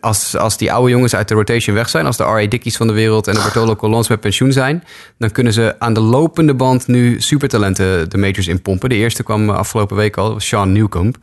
als, 0.00 0.36
als 0.36 0.56
die 0.56 0.72
oude 0.72 0.90
jongens 0.90 1.14
uit 1.14 1.28
de 1.28 1.34
rotation 1.34 1.74
weg 1.74 1.88
zijn, 1.88 2.06
als 2.06 2.16
de 2.16 2.22
R.A. 2.22 2.46
Dickies 2.46 2.76
van 2.76 2.86
de 2.86 2.92
wereld 2.92 3.26
en 3.26 3.34
de 3.34 3.40
Bartolo 3.40 3.76
Colons 3.76 4.08
met 4.08 4.20
pensioen 4.20 4.52
zijn, 4.52 4.84
dan 5.18 5.30
kunnen 5.30 5.52
ze 5.52 5.74
aan 5.78 5.94
de 5.94 6.00
lopende 6.00 6.54
band 6.54 6.86
nu 6.86 7.20
supertalenten 7.20 8.10
de 8.10 8.18
majors 8.18 8.48
inpompen. 8.48 8.88
De 8.88 8.94
eerste 8.94 9.22
kwam 9.22 9.50
afgelopen 9.50 9.96
week 9.96 10.16
al, 10.16 10.40
Sean 10.40 10.72
Newcomb. 10.72 11.16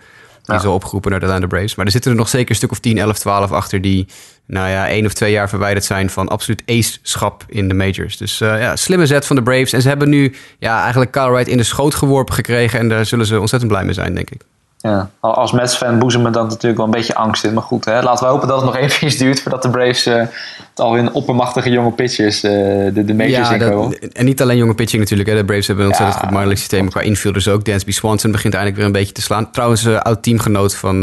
Die 0.48 0.56
is 0.56 0.66
al 0.66 0.74
opgeroepen 0.74 1.12
naar 1.12 1.19
de 1.19 1.25
Atlanta 1.25 1.48
Braves. 1.48 1.75
Maar 1.75 1.86
er 1.86 1.92
zitten 1.92 2.12
er 2.12 2.18
nog 2.18 2.30
zeker 2.30 2.50
een 2.50 2.56
stuk 2.56 2.72
of 2.72 2.80
10, 2.80 2.98
11, 2.98 3.18
12 3.18 3.52
achter 3.52 3.81
die, 3.81 4.08
nou 4.46 4.70
ja, 4.70 4.88
één 4.88 5.06
of 5.06 5.13
twee 5.13 5.31
jaar 5.31 5.50
verwijderd 5.50 5.86
zijn 5.86 6.10
van 6.10 6.28
absoluut 6.28 6.63
ace-schap 6.66 7.44
in 7.48 7.68
de 7.68 7.74
majors. 7.74 8.18
Dus 8.18 8.42
uh, 8.42 8.62
ja, 8.62 8.75
slimme 8.75 9.06
zet 9.06 9.25
van 9.25 9.36
de 9.36 9.44
Braves. 9.44 9.74
En 9.74 9.81
ze 9.81 9.88
hebben 9.88 10.10
nu 10.10 10.36
ja, 10.60 10.81
eigenlijk 10.81 11.12
Kyle 11.12 11.31
Wright 11.31 11.48
in 11.48 11.58
de 11.58 11.63
schoot 11.63 11.96
geworpen 11.96 12.34
gekregen. 12.34 12.80
En 12.80 12.90
daar 12.90 13.06
zullen 13.06 13.25
ze 13.25 13.40
ontzettend 13.40 13.72
blij 13.72 13.84
mee 13.84 13.94
zijn, 13.94 14.16
denk 14.16 14.30
ik. 14.30 14.42
Ja, 14.88 15.10
als 15.19 15.51
Mets-fan 15.51 16.00
boezem 16.00 16.22
me 16.22 16.30
dan 16.30 16.48
natuurlijk 16.48 16.78
wel 16.78 16.86
een 16.86 16.92
beetje 16.92 17.16
angst 17.16 17.44
in. 17.44 17.54
Maar 17.54 17.63
goed, 17.63 17.86
hè, 17.86 18.01
laten 18.01 18.25
we 18.25 18.31
hopen 18.31 18.48
dat 18.48 18.62
het 18.62 18.66
nog 18.66 18.78
even 18.84 19.18
duurt 19.18 19.42
voordat 19.42 19.62
de 19.62 19.69
Braves 19.69 20.07
uh, 20.07 20.16
het 20.16 20.80
alweer 20.80 21.13
oppermachtige 21.13 21.69
jonge 21.69 21.92
pitchers 21.92 22.44
uh, 22.44 22.51
de, 22.94 23.04
de 23.06 23.13
majors 23.13 23.50
ja, 23.50 23.57
dat, 23.57 23.94
En 23.94 24.25
niet 24.25 24.42
alleen 24.42 24.57
jonge 24.57 24.75
pitching 24.75 25.01
natuurlijk. 25.01 25.30
Hè. 25.30 25.36
De 25.36 25.45
Braves 25.45 25.68
hebben 25.68 25.86
een 25.86 25.92
ontzettend 25.92 26.19
goed 26.19 26.38
minor 26.38 26.57
systeem 26.57 26.89
qua 26.89 27.01
infielders 27.01 27.48
ook. 27.48 27.66
Dansby 27.66 27.92
Swanson 27.92 28.31
begint 28.31 28.54
eindelijk 28.54 28.81
weer 28.81 28.88
een 28.88 29.00
beetje 29.00 29.13
te 29.13 29.22
slaan. 29.22 29.51
Trouwens, 29.51 29.86
uh, 29.86 30.00
oud 30.00 30.24
teamgenoot 30.24 30.75
van 30.75 31.00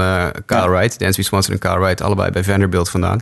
Kyle 0.47 0.61
ja. 0.61 0.69
Wright. 0.69 0.99
Dansby 0.99 1.23
Swanson 1.23 1.55
en 1.55 1.61
Kyle 1.61 1.79
Wright, 1.79 2.03
allebei 2.03 2.31
bij 2.31 2.45
Vanderbilt 2.45 2.91
vandaan. 2.91 3.21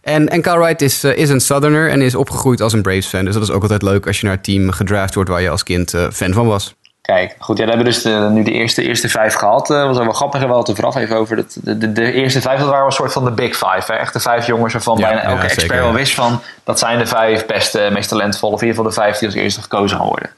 En, 0.00 0.28
en 0.28 0.42
Kyle 0.42 0.58
Wright 0.58 0.82
is, 0.82 1.04
is 1.04 1.28
een 1.28 1.40
Southerner 1.40 1.90
en 1.90 2.02
is 2.02 2.14
opgegroeid 2.14 2.60
als 2.60 2.72
een 2.72 2.82
Braves-fan. 2.82 3.24
Dus 3.24 3.34
dat 3.34 3.42
is 3.42 3.50
ook 3.50 3.62
altijd 3.62 3.82
leuk 3.82 4.06
als 4.06 4.20
je 4.20 4.26
naar 4.26 4.34
een 4.34 4.42
team 4.42 4.70
gedraft 4.70 5.14
wordt 5.14 5.30
waar 5.30 5.42
je 5.42 5.50
als 5.50 5.62
kind 5.62 5.94
fan 6.12 6.32
van 6.32 6.46
was. 6.46 6.74
Kijk, 7.06 7.34
goed, 7.38 7.58
ja, 7.58 7.64
we 7.64 7.68
hebben 7.68 7.88
dus 7.88 8.02
de, 8.02 8.28
nu 8.30 8.42
de 8.42 8.50
eerste, 8.50 8.82
eerste 8.82 9.08
vijf 9.08 9.34
gehad. 9.34 9.66
Dat 9.66 9.76
uh, 9.76 9.86
was 9.86 9.98
wel 9.98 10.12
grappig 10.12 10.42
en 10.42 10.48
wel 10.48 10.62
te 10.62 10.74
vooraf 10.74 10.96
even 10.96 11.16
over. 11.16 11.36
Dat, 11.36 11.56
de, 11.62 11.78
de, 11.78 11.92
de, 11.92 12.12
eerste 12.12 12.40
vijf, 12.40 12.60
dat 12.60 12.68
waren 12.68 12.86
een 12.86 12.92
soort 12.92 13.12
van 13.12 13.24
de 13.24 13.30
big 13.30 13.56
five. 13.56 13.92
Hè? 13.92 13.94
Echt 13.94 14.12
de 14.12 14.20
vijf 14.20 14.46
jongens 14.46 14.72
waarvan 14.72 14.98
ja, 14.98 15.06
bijna 15.06 15.22
elke 15.22 15.42
ja, 15.42 15.48
expert 15.48 15.80
wel 15.80 15.92
wist 15.92 16.14
van... 16.14 16.40
dat 16.64 16.78
zijn 16.78 16.98
de 16.98 17.06
vijf 17.06 17.46
beste, 17.46 17.88
meest 17.92 18.08
talentvolle... 18.08 18.52
of 18.52 18.60
in 18.60 18.66
ieder 18.66 18.84
geval 18.84 18.96
de 18.96 19.00
vijf 19.02 19.18
die 19.18 19.28
als 19.28 19.36
eerste 19.36 19.62
gekozen 19.62 19.96
gaan 19.96 20.06
worden. 20.06 20.30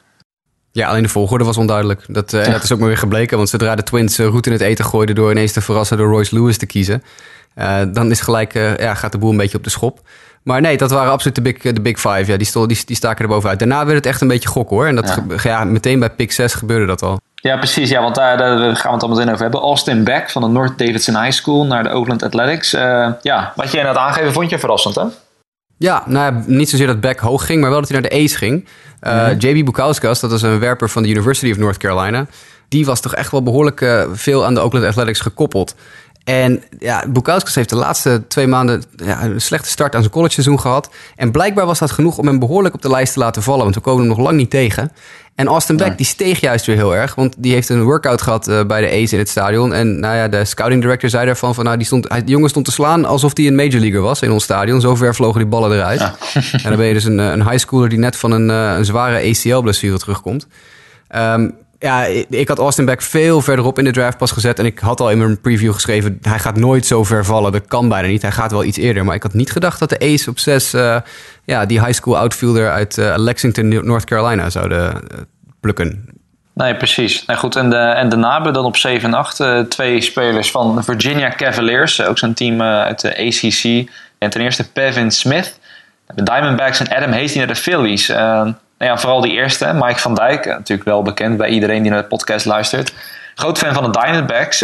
Ja, 0.73 0.89
alleen 0.89 1.03
de 1.03 1.09
volgorde 1.09 1.45
was 1.45 1.57
onduidelijk. 1.57 2.05
Dat, 2.07 2.33
uh, 2.33 2.45
dat 2.45 2.63
is 2.63 2.73
ook 2.73 2.79
maar 2.79 2.89
weer 2.89 2.99
gebleken. 2.99 3.37
Want 3.37 3.49
zodra 3.49 3.75
de 3.75 3.83
Twins 3.83 4.19
uh, 4.19 4.27
roet 4.27 4.47
in 4.47 4.53
het 4.53 4.61
eten 4.61 4.85
gooiden... 4.85 5.15
door 5.15 5.31
ineens 5.31 5.53
te 5.53 5.61
verrassen 5.61 5.97
door 5.97 6.09
Royce 6.09 6.35
Lewis 6.35 6.59
te 6.59 6.67
kiezen... 6.67 7.03
dan 7.93 8.11
is 8.11 8.21
gelijk, 8.21 8.53
ja, 8.79 8.95
gaat 8.95 9.13
de 9.13 9.19
boel 9.19 9.31
een 9.31 9.37
beetje 9.37 9.59
op 9.59 9.65
de 9.65 9.71
schop. 9.71 10.01
Maar 10.43 10.61
nee, 10.61 10.77
dat 10.77 10.91
waren 10.91 11.13
absoluut 11.13 11.35
de 11.35 11.43
big, 11.43 11.59
de 11.59 11.81
big 11.81 12.01
five. 12.01 12.25
Ja, 12.27 12.37
die, 12.37 12.47
stol, 12.47 12.67
die, 12.67 12.83
die 12.85 12.97
staken 12.97 13.25
er 13.25 13.31
bovenuit. 13.31 13.59
Daarna 13.59 13.85
werd 13.85 13.97
het 13.97 14.07
echt 14.07 14.21
een 14.21 14.29
beetje 14.29 14.49
gok 14.49 14.71
hoor. 14.71 14.87
En 14.87 14.95
dat, 14.95 15.21
ja. 15.29 15.37
ja. 15.43 15.65
meteen 15.65 15.99
bij 15.99 16.11
pick 16.11 16.33
6 16.33 16.55
gebeurde 16.55 16.87
dat 16.87 17.03
al. 17.03 17.21
Ja, 17.35 17.57
precies. 17.57 17.91
Ja, 17.91 18.03
want 18.03 18.15
daar, 18.15 18.37
daar 18.39 18.77
gaan 18.77 18.89
we 18.89 18.95
het 18.95 19.03
al 19.03 19.09
meteen 19.09 19.29
over 19.29 19.43
hebben. 19.43 19.61
Austin 19.61 20.05
Beck 20.05 20.31
van 20.31 20.43
de 20.43 20.49
North 20.49 20.79
Davidson 20.79 21.23
High 21.23 21.33
School 21.33 21.67
naar 21.67 21.83
de 21.83 21.91
Oakland 21.91 22.23
Athletics. 22.23 22.75
Uh, 22.75 23.09
ja, 23.23 23.53
wat 23.57 23.73
jij 23.73 23.83
net 23.83 23.97
aangeven 23.97 24.33
vond 24.33 24.51
je 24.51 24.59
verrassend, 24.59 24.95
hè? 24.95 25.05
Ja, 25.77 26.03
nou 26.07 26.43
niet 26.47 26.71
zozeer 26.71 26.87
dat 26.87 27.01
Beck 27.01 27.19
hoog 27.19 27.47
ging, 27.47 27.61
maar 27.61 27.71
wel 27.71 27.81
dat 27.81 27.89
hij 27.89 28.01
naar 28.01 28.11
de 28.11 28.17
Ace 28.17 28.37
ging. 28.37 28.69
Uh, 29.01 29.13
mm 29.13 29.19
-hmm. 29.19 29.39
JB 29.39 29.65
Bukauskas, 29.65 30.21
dat 30.21 30.33
is 30.33 30.43
een 30.43 30.59
werper 30.59 30.89
van 30.89 31.03
de 31.03 31.09
University 31.09 31.51
of 31.51 31.57
North 31.57 31.77
Carolina. 31.77 32.27
Die 32.69 32.87
was 32.87 33.01
toch 33.01 33.15
echt 33.15 33.31
wel 33.31 33.43
behoorlijk 33.43 33.81
uh, 33.81 34.03
veel 34.13 34.45
aan 34.45 34.55
de 34.55 34.61
Oakland 34.61 34.85
Athletics 34.85 35.21
gekoppeld. 35.21 35.75
En 36.29 36.63
ja, 36.79 37.05
Bukauskas 37.09 37.55
heeft 37.55 37.69
de 37.69 37.77
laatste 37.77 38.27
twee 38.27 38.47
maanden 38.47 38.83
ja, 38.97 39.23
een 39.23 39.41
slechte 39.41 39.69
start 39.69 39.95
aan 39.95 40.01
zijn 40.01 40.13
college-seizoen 40.13 40.61
gehad. 40.61 40.91
En 41.17 41.31
blijkbaar 41.31 41.67
was 41.67 41.79
dat 41.79 41.91
genoeg 41.91 42.19
om 42.19 42.27
hem 42.27 42.39
behoorlijk 42.39 42.75
op 42.75 42.83
de 42.83 42.91
lijst 42.91 43.13
te 43.13 43.19
laten 43.19 43.43
vallen. 43.43 43.63
Want 43.63 43.75
we 43.75 43.81
komen 43.81 44.01
hem 44.01 44.09
nog 44.09 44.19
lang 44.19 44.37
niet 44.37 44.51
tegen. 44.51 44.93
En 45.35 45.47
Austin 45.47 45.77
Beck, 45.77 45.97
die 45.97 46.07
steeg 46.07 46.41
juist 46.41 46.67
weer 46.67 46.77
heel 46.77 46.97
erg. 46.97 47.15
Want 47.15 47.35
die 47.39 47.53
heeft 47.53 47.69
een 47.69 47.83
workout 47.83 48.23
gehad 48.23 48.49
uh, 48.49 48.65
bij 48.65 48.81
de 48.81 49.03
A's 49.03 49.13
in 49.13 49.19
het 49.19 49.29
stadion. 49.29 49.73
En 49.75 50.01
nou 50.01 50.17
ja, 50.17 50.29
de 50.29 50.45
scouting 50.45 50.83
director 50.83 51.11
zei 51.11 51.27
daarvan 51.27 51.55
van... 51.55 51.65
Nou, 51.65 51.77
die, 51.77 51.87
stond, 51.87 52.11
die 52.11 52.25
jongen 52.25 52.49
stond 52.49 52.65
te 52.65 52.73
slaan 52.73 53.05
alsof 53.05 53.37
hij 53.37 53.47
een 53.47 53.55
major 53.55 53.81
leaguer 53.81 54.03
was 54.03 54.23
in 54.23 54.31
ons 54.31 54.45
stadion. 54.45 54.81
Zo 54.81 54.95
ver 54.95 55.15
vlogen 55.15 55.41
die 55.41 55.49
ballen 55.49 55.73
eruit. 55.73 56.01
Ja. 56.01 56.15
en 56.35 56.63
dan 56.63 56.77
ben 56.77 56.87
je 56.87 56.95
dus 56.95 57.05
een, 57.05 57.19
een 57.19 57.49
high 57.49 57.59
schooler 57.59 57.89
die 57.89 57.99
net 57.99 58.17
van 58.17 58.31
een, 58.31 58.49
een 58.49 58.85
zware 58.85 59.29
ACL-blessure 59.29 59.99
terugkomt. 59.99 60.47
Um, 61.17 61.55
Ja, 61.79 62.05
ik 62.29 62.49
had 62.49 62.59
Austin 62.59 62.85
Beck 62.85 63.03
veel 63.03 63.41
verderop 63.41 63.79
in 63.79 63.85
de 63.85 63.91
draft 63.91 64.19
pas 64.19 64.31
gezet. 64.31 64.59
En 64.59 64.65
ik 64.65 64.79
had 64.79 65.01
al 65.01 65.11
in 65.11 65.19
mijn 65.19 65.41
preview 65.41 65.73
geschreven, 65.73 66.19
hij 66.23 66.39
gaat 66.39 66.57
nooit 66.57 66.87
zo 66.87 67.05
ver 67.05 67.25
vallen. 67.25 67.53
Dat 67.53 67.67
kan 67.67 67.89
bijna 67.89 68.09
niet. 68.09 68.23
Hij 68.23 68.33
gaat 68.33 68.51
wel 68.51 68.65
iets 68.65 68.79
eerder. 68.79 69.05
Maar 69.05 69.15
ik 69.15 69.23
had 69.23 69.35
niet 69.35 69.53
gedacht 69.53 69.79
dat 69.79 69.89
de 69.89 69.99
Ace 69.99 70.31
op 70.31 70.39
6, 70.39 70.71
ja, 71.45 71.67
die 71.67 71.81
high 71.81 71.93
school 71.93 72.19
outfielder 72.19 72.71
uit 72.71 72.97
Lexington, 72.97 73.69
North 73.69 74.05
Carolina, 74.05 74.51
zouden 74.51 75.03
plukken. 75.61 76.17
Nee, 76.59 76.77
precies. 76.77 77.25
Nee, 77.25 77.37
goed. 77.37 77.57
En, 77.57 77.71
de, 77.71 77.77
en 77.77 78.09
daarna 78.09 78.35
hebben 78.35 78.53
dan 78.53 78.65
op 78.65 78.77
7 78.77 79.09
en 79.09 79.15
8 79.15 79.41
uh, 79.41 79.61
twee 79.61 80.01
spelers 80.01 80.51
van 80.51 80.85
Virginia 80.85 81.33
Cavaliers. 81.37 82.03
Ook 82.03 82.19
zo'n 82.19 82.35
team 82.35 82.63
uit 82.63 83.01
de 83.01 83.17
ACC. 83.17 83.91
En 84.19 84.31
ten 84.31 84.41
eerste 84.41 84.73
Pevin 84.73 85.11
Smith. 85.11 85.59
De 86.15 86.23
Diamondbacks 86.23 86.81
en 86.81 86.97
Adam 86.97 87.13
Hasty 87.13 87.39
naar 87.39 87.47
de 87.47 87.57
Phillies. 87.57 88.09
Nou 88.79 88.91
ja, 88.91 88.99
vooral 88.99 89.21
die 89.21 89.33
eerste, 89.33 89.73
Mike 89.75 89.99
van 89.99 90.15
Dijk. 90.15 90.45
natuurlijk 90.45 90.89
wel 90.89 91.03
bekend 91.03 91.37
bij 91.37 91.49
iedereen 91.49 91.83
die 91.83 91.91
naar 91.91 92.03
de 92.03 92.09
podcast 92.09 92.47
luistert. 92.47 92.95
Groot 93.35 93.59
fan 93.59 93.75
van 93.75 93.93
de 93.93 94.01
Diamondbacks. 94.01 94.59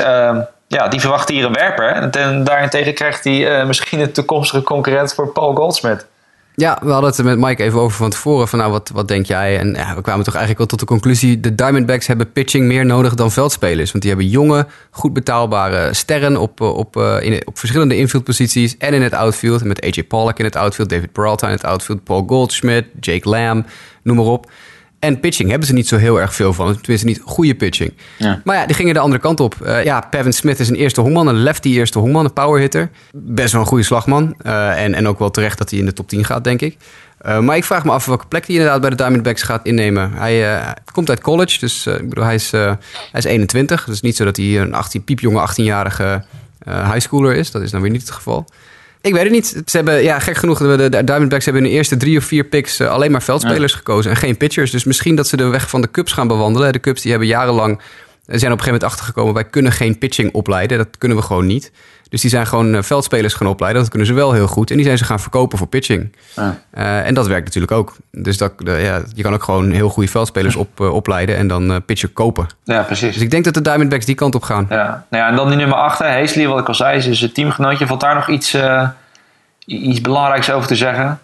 ja, 0.66 0.88
die 0.88 1.00
verwacht 1.00 1.28
hier 1.28 1.44
een 1.44 1.52
werper. 1.52 1.88
En 1.88 2.44
daarentegen 2.44 2.94
krijgt 2.94 3.24
hij 3.24 3.66
misschien 3.66 4.00
een 4.00 4.12
toekomstige 4.12 4.62
concurrent 4.62 5.14
voor 5.14 5.32
Paul 5.32 5.54
Goldsmith. 5.54 6.06
Ja, 6.56 6.78
we 6.82 6.90
hadden 6.90 7.10
het 7.10 7.22
met 7.22 7.38
Mike 7.38 7.62
even 7.62 7.80
over 7.80 7.96
van 7.96 8.10
tevoren. 8.10 8.48
Van 8.48 8.58
nou, 8.58 8.70
wat, 8.70 8.90
wat 8.94 9.08
denk 9.08 9.26
jij? 9.26 9.58
En 9.58 9.74
ja, 9.74 9.94
we 9.94 10.00
kwamen 10.00 10.24
toch 10.24 10.34
eigenlijk 10.34 10.58
wel 10.58 10.66
tot 10.66 10.78
de 10.78 10.94
conclusie... 10.94 11.40
de 11.40 11.54
Diamondbacks 11.54 12.06
hebben 12.06 12.32
pitching 12.32 12.66
meer 12.66 12.86
nodig 12.86 13.14
dan 13.14 13.32
veldspelers. 13.32 13.90
Want 13.90 14.02
die 14.04 14.12
hebben 14.12 14.30
jonge, 14.30 14.66
goed 14.90 15.12
betaalbare 15.12 15.94
sterren... 15.94 16.36
op, 16.36 16.60
eh, 16.60 16.76
op, 16.76 16.96
eh, 16.96 17.16
in, 17.20 17.46
op 17.46 17.58
verschillende 17.58 17.96
infieldposities 17.96 18.76
en 18.76 18.94
in 18.94 19.02
het 19.02 19.12
outfield. 19.12 19.64
Met 19.64 19.82
AJ 19.82 20.04
Pollock 20.04 20.38
in 20.38 20.44
het 20.44 20.56
outfield, 20.56 20.88
David 20.88 21.12
Peralta 21.12 21.46
in 21.46 21.52
het 21.52 21.64
outfield... 21.64 22.04
Paul 22.04 22.24
Goldschmidt, 22.26 22.86
Jake 23.00 23.28
Lamb, 23.28 23.66
noem 24.04 24.16
maar 24.16 24.26
op. 24.26 24.50
En 25.04 25.20
pitching 25.20 25.50
hebben 25.50 25.68
ze 25.68 25.74
niet 25.74 25.88
zo 25.88 25.96
heel 25.96 26.20
erg 26.20 26.34
veel 26.34 26.52
van. 26.52 26.80
Tenminste, 26.80 27.06
niet 27.06 27.20
goede 27.24 27.54
pitching. 27.54 27.92
Ja. 28.18 28.40
Maar 28.44 28.56
ja, 28.56 28.66
die 28.66 28.74
gingen 28.74 28.94
de 28.94 29.00
andere 29.00 29.20
kant 29.20 29.40
op. 29.40 29.54
Uh, 29.62 29.84
ja, 29.84 30.00
Pevin 30.00 30.32
Smith 30.32 30.60
is 30.60 30.68
een 30.68 30.74
eerste 30.74 31.00
hongman, 31.00 31.26
een 31.26 31.42
lefty 31.42 31.68
eerste 31.68 31.98
hongman, 31.98 32.24
een 32.24 32.32
powerhitter. 32.32 32.90
Best 33.12 33.52
wel 33.52 33.60
een 33.60 33.66
goede 33.66 33.84
slagman. 33.84 34.34
Uh, 34.46 34.82
en, 34.82 34.94
en 34.94 35.08
ook 35.08 35.18
wel 35.18 35.30
terecht 35.30 35.58
dat 35.58 35.70
hij 35.70 35.78
in 35.78 35.84
de 35.84 35.92
top 35.92 36.08
10 36.08 36.24
gaat, 36.24 36.44
denk 36.44 36.60
ik. 36.60 36.76
Uh, 37.26 37.38
maar 37.38 37.56
ik 37.56 37.64
vraag 37.64 37.84
me 37.84 37.90
af 37.90 38.06
welke 38.06 38.26
plek 38.26 38.46
hij 38.46 38.54
inderdaad 38.54 38.80
bij 38.80 38.90
de 38.90 38.96
Diamondbacks 38.96 39.42
gaat 39.42 39.66
innemen. 39.66 40.12
Hij 40.12 40.62
komt 40.92 41.08
uit 41.08 41.20
college, 41.20 41.58
dus 41.58 41.86
ik 41.86 42.08
bedoel, 42.08 42.24
hij, 42.24 42.34
is, 42.34 42.50
hij 42.50 42.78
is 43.12 43.24
21. 43.24 43.84
Dus 43.84 44.00
niet 44.00 44.16
zo 44.16 44.24
dat 44.24 44.36
hij 44.36 44.60
een 44.60 44.74
18, 44.74 45.04
piepjonge 45.04 45.48
18-jarige 45.50 46.24
highschooler 46.64 47.36
is. 47.36 47.50
Dat 47.50 47.62
is 47.62 47.70
dan 47.70 47.80
weer 47.80 47.90
niet 47.90 48.00
het 48.00 48.10
geval. 48.10 48.46
Ik 49.04 49.12
weet 49.12 49.22
het 49.22 49.32
niet. 49.32 49.62
Ze 49.66 49.76
hebben, 49.76 50.02
ja, 50.02 50.18
gek 50.18 50.36
genoeg, 50.36 50.58
de, 50.58 50.88
de 50.88 51.04
Diamondbacks 51.04 51.44
hebben 51.44 51.64
in 51.64 51.68
de 51.70 51.74
eerste 51.74 51.96
drie 51.96 52.18
of 52.18 52.24
vier 52.24 52.44
picks 52.44 52.80
uh, 52.80 52.88
alleen 52.88 53.10
maar 53.10 53.22
veldspelers 53.22 53.72
gekozen 53.72 54.10
en 54.10 54.16
geen 54.16 54.36
pitchers. 54.36 54.70
Dus 54.70 54.84
misschien 54.84 55.16
dat 55.16 55.28
ze 55.28 55.36
de 55.36 55.44
weg 55.44 55.68
van 55.68 55.80
de 55.80 55.90
Cubs 55.90 56.12
gaan 56.12 56.28
bewandelen. 56.28 56.72
De 56.72 56.80
Cubs 56.80 57.02
die 57.02 57.10
hebben 57.10 57.28
jarenlang, 57.28 57.78
zijn 57.78 57.82
op 58.26 58.32
een 58.32 58.42
gegeven 58.42 58.64
moment 58.64 58.82
achtergekomen, 58.82 59.34
wij 59.34 59.44
kunnen 59.44 59.72
geen 59.72 59.98
pitching 59.98 60.32
opleiden. 60.32 60.78
Dat 60.78 60.98
kunnen 60.98 61.18
we 61.18 61.24
gewoon 61.24 61.46
niet. 61.46 61.72
Dus 62.08 62.20
die 62.20 62.30
zijn 62.30 62.46
gewoon 62.46 62.74
eh, 62.74 62.82
veldspelers 62.82 63.34
gaan 63.34 63.46
opleiden. 63.46 63.80
Dat 63.80 63.90
kunnen 63.90 64.08
ze 64.08 64.14
wel 64.14 64.32
heel 64.32 64.46
goed. 64.46 64.70
En 64.70 64.76
die 64.76 64.84
zijn 64.84 64.98
ze 64.98 65.04
gaan 65.04 65.20
verkopen 65.20 65.58
voor 65.58 65.66
pitching. 65.66 66.16
Ja. 66.36 66.60
Uh, 66.74 67.06
en 67.06 67.14
dat 67.14 67.26
werkt 67.26 67.44
natuurlijk 67.44 67.72
ook. 67.72 67.96
Dus 68.10 68.38
dat, 68.38 68.52
ja, 68.64 69.02
je 69.14 69.22
kan 69.22 69.34
ook 69.34 69.42
gewoon 69.42 69.70
heel 69.70 69.88
goede 69.88 70.08
veldspelers 70.08 70.56
op, 70.56 70.80
uh, 70.80 70.92
opleiden 70.92 71.36
en 71.36 71.48
dan 71.48 71.84
pitcher 71.84 72.08
kopen. 72.08 72.46
Ja, 72.64 72.82
precies. 72.82 73.12
Dus 73.12 73.22
ik 73.22 73.30
denk 73.30 73.44
dat 73.44 73.54
de 73.54 73.60
Diamondbacks 73.60 74.04
die 74.04 74.14
kant 74.14 74.34
op 74.34 74.42
gaan. 74.42 74.66
Ja, 74.68 75.06
nou 75.10 75.22
ja 75.22 75.28
en 75.28 75.36
dan 75.36 75.48
die 75.48 75.56
nummer 75.56 75.76
8, 75.76 75.98
Hazley, 75.98 76.46
wat 76.46 76.58
ik 76.58 76.68
al 76.68 76.74
zei, 76.74 76.96
is 76.96 77.04
dus 77.04 77.20
het 77.20 77.34
teamgenootje. 77.34 77.86
Valt 77.86 78.00
daar 78.00 78.14
nog 78.14 78.28
iets, 78.28 78.56
iets 79.66 80.00
belangrijks 80.00 80.50
over 80.50 80.68
te 80.68 80.76
zeggen? 80.76 81.18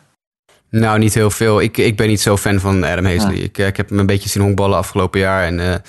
Nou, 0.70 0.98
niet 0.98 1.14
heel 1.14 1.30
veel. 1.30 1.60
Ik, 1.60 1.76
ik 1.76 1.96
ben 1.96 2.08
niet 2.08 2.20
zo 2.20 2.36
fan 2.36 2.60
van 2.60 2.84
Adam 2.84 3.04
Hazley. 3.04 3.34
Ik, 3.34 3.58
ik 3.58 3.76
heb 3.76 3.88
hem 3.88 3.98
een 3.98 4.06
beetje 4.06 4.28
zien 4.28 4.42
honkballen 4.42 4.78
afgelopen 4.78 5.20
jaar. 5.20 5.44
En 5.44 5.82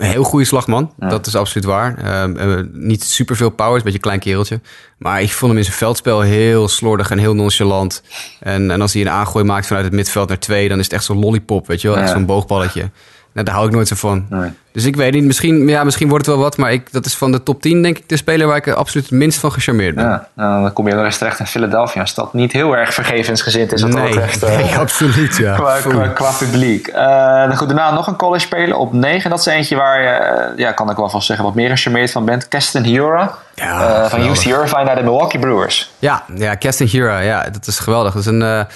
een 0.00 0.10
heel 0.10 0.22
goede 0.22 0.44
slagman, 0.44 0.92
dat 0.96 1.26
is 1.26 1.34
absoluut 1.34 1.66
waar. 1.66 2.04
Uh, 2.36 2.56
niet 2.72 3.02
super 3.02 3.36
veel 3.36 3.50
power, 3.50 3.72
is 3.72 3.78
een 3.78 3.82
beetje 3.82 3.98
een 3.98 4.04
klein 4.04 4.20
kereltje. 4.20 4.60
Maar 4.98 5.22
ik 5.22 5.32
vond 5.32 5.50
hem 5.50 5.60
in 5.60 5.66
zijn 5.66 5.76
veldspel 5.76 6.20
heel 6.20 6.68
slordig 6.68 7.10
en 7.10 7.18
heel 7.18 7.34
nonchalant. 7.34 8.02
En, 8.40 8.70
en 8.70 8.80
als 8.80 8.92
hij 8.92 9.02
een 9.02 9.10
aangooi 9.10 9.44
maakt 9.44 9.66
vanuit 9.66 9.84
het 9.84 9.94
midveld 9.94 10.28
naar 10.28 10.38
twee, 10.38 10.68
dan 10.68 10.78
is 10.78 10.84
het 10.84 10.92
echt 10.92 11.04
zo'n 11.04 11.18
lollipop, 11.18 11.66
weet 11.66 11.80
je 11.80 11.88
wel? 11.88 11.96
Echt 11.96 12.10
zo'n 12.10 12.26
boogballetje. 12.26 12.90
Nou, 13.32 13.46
daar 13.46 13.54
hou 13.54 13.66
ik 13.66 13.72
nooit 13.72 13.88
zo 13.88 13.96
van. 13.96 14.26
Nee. 14.28 14.50
Dus 14.72 14.84
ik 14.84 14.96
weet 14.96 15.12
niet, 15.12 15.24
misschien, 15.24 15.68
ja, 15.68 15.84
misschien 15.84 16.08
wordt 16.08 16.26
het 16.26 16.34
wel 16.34 16.44
wat, 16.44 16.56
maar 16.56 16.72
ik, 16.72 16.92
dat 16.92 17.06
is 17.06 17.14
van 17.14 17.32
de 17.32 17.42
top 17.42 17.62
10 17.62 17.82
denk 17.82 17.98
ik 17.98 18.08
de 18.08 18.16
speler 18.16 18.46
waar 18.46 18.56
ik 18.56 18.68
absoluut 18.68 19.06
het 19.06 19.18
minst 19.18 19.38
van 19.38 19.52
gecharmeerd 19.52 19.94
ben. 19.94 20.04
Ja, 20.04 20.28
nou, 20.34 20.62
dan 20.62 20.72
kom 20.72 20.88
je 20.88 20.94
nog 20.94 21.04
eens 21.04 21.18
terecht 21.18 21.38
in 21.38 21.46
Philadelphia, 21.46 22.00
een 22.00 22.06
stad 22.06 22.34
niet 22.34 22.52
heel 22.52 22.76
erg 22.76 22.94
vergevensgezind 22.94 23.72
is. 23.72 23.82
Nee, 23.82 24.08
betreft, 24.08 24.40
nee, 24.46 24.64
uh, 24.64 24.78
absoluut, 24.78 25.36
ja. 25.36 25.54
qua, 25.54 26.08
qua, 26.08 26.30
publiek. 26.38 26.88
Uh, 26.88 27.56
goed, 27.56 27.68
daarna 27.68 27.92
nog 27.92 28.06
een 28.06 28.16
college 28.16 28.46
speler 28.46 28.76
op 28.76 28.92
9. 28.92 29.30
Dat 29.30 29.38
is 29.38 29.46
eentje 29.46 29.76
waar 29.76 30.02
je, 30.02 30.52
uh, 30.52 30.58
ja, 30.58 30.72
kan 30.72 30.90
ik 30.90 30.96
wel 30.96 31.08
vast 31.08 31.26
zeggen, 31.26 31.44
wat 31.44 31.54
meer 31.54 31.70
gecharmeerd 31.70 32.10
van 32.10 32.24
bent. 32.24 32.48
Keston 32.48 32.82
Hiura. 32.82 33.34
Ja, 33.54 34.08
van 34.08 34.20
UC 34.20 34.44
Irvine 34.44 34.84
naar 34.84 34.96
de 34.96 35.02
Milwaukee 35.02 35.40
Brewers. 35.40 35.92
Ja, 35.98 36.22
ja 36.34 36.54
Keston 36.54 36.86
Hiura, 36.86 37.18
ja, 37.18 37.50
dat 37.50 37.66
is 37.66 37.78
geweldig. 37.78 38.12
Dat 38.12 38.22
is 38.22 38.28
een, 38.28 38.40
een 38.40 38.66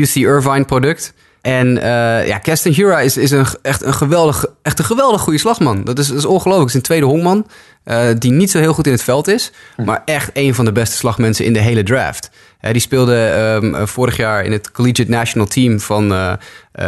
UC 0.00 0.14
Irvine 0.14 0.64
product. 0.64 1.12
En 1.40 1.76
uh, 1.76 2.26
ja, 2.26 2.38
Keston 2.38 2.72
Hura 2.72 3.00
is, 3.00 3.16
is 3.16 3.30
een, 3.30 3.46
echt, 3.62 3.82
een 3.82 3.94
geweldig, 3.94 4.46
echt 4.62 4.78
een 4.78 4.84
geweldig 4.84 5.20
goede 5.20 5.38
slagman. 5.38 5.84
Dat 5.84 5.98
is, 5.98 6.08
dat 6.08 6.16
is 6.16 6.24
ongelooflijk. 6.24 6.60
Het 6.60 6.68
is 6.68 6.74
een 6.74 6.82
tweede 6.82 7.06
hongman 7.06 7.46
uh, 7.84 8.08
die 8.18 8.30
niet 8.30 8.50
zo 8.50 8.58
heel 8.58 8.72
goed 8.72 8.86
in 8.86 8.92
het 8.92 9.02
veld 9.02 9.28
is. 9.28 9.52
Hm. 9.76 9.84
Maar 9.84 10.02
echt 10.04 10.30
een 10.32 10.54
van 10.54 10.64
de 10.64 10.72
beste 10.72 10.96
slagmensen 10.96 11.44
in 11.44 11.52
de 11.52 11.58
hele 11.58 11.82
draft. 11.82 12.30
Uh, 12.60 12.72
die 12.72 12.80
speelde 12.80 13.14
um, 13.62 13.86
vorig 13.88 14.16
jaar 14.16 14.44
in 14.44 14.52
het 14.52 14.70
Collegiate 14.70 15.10
National 15.10 15.46
Team 15.46 15.80
van 15.80 16.38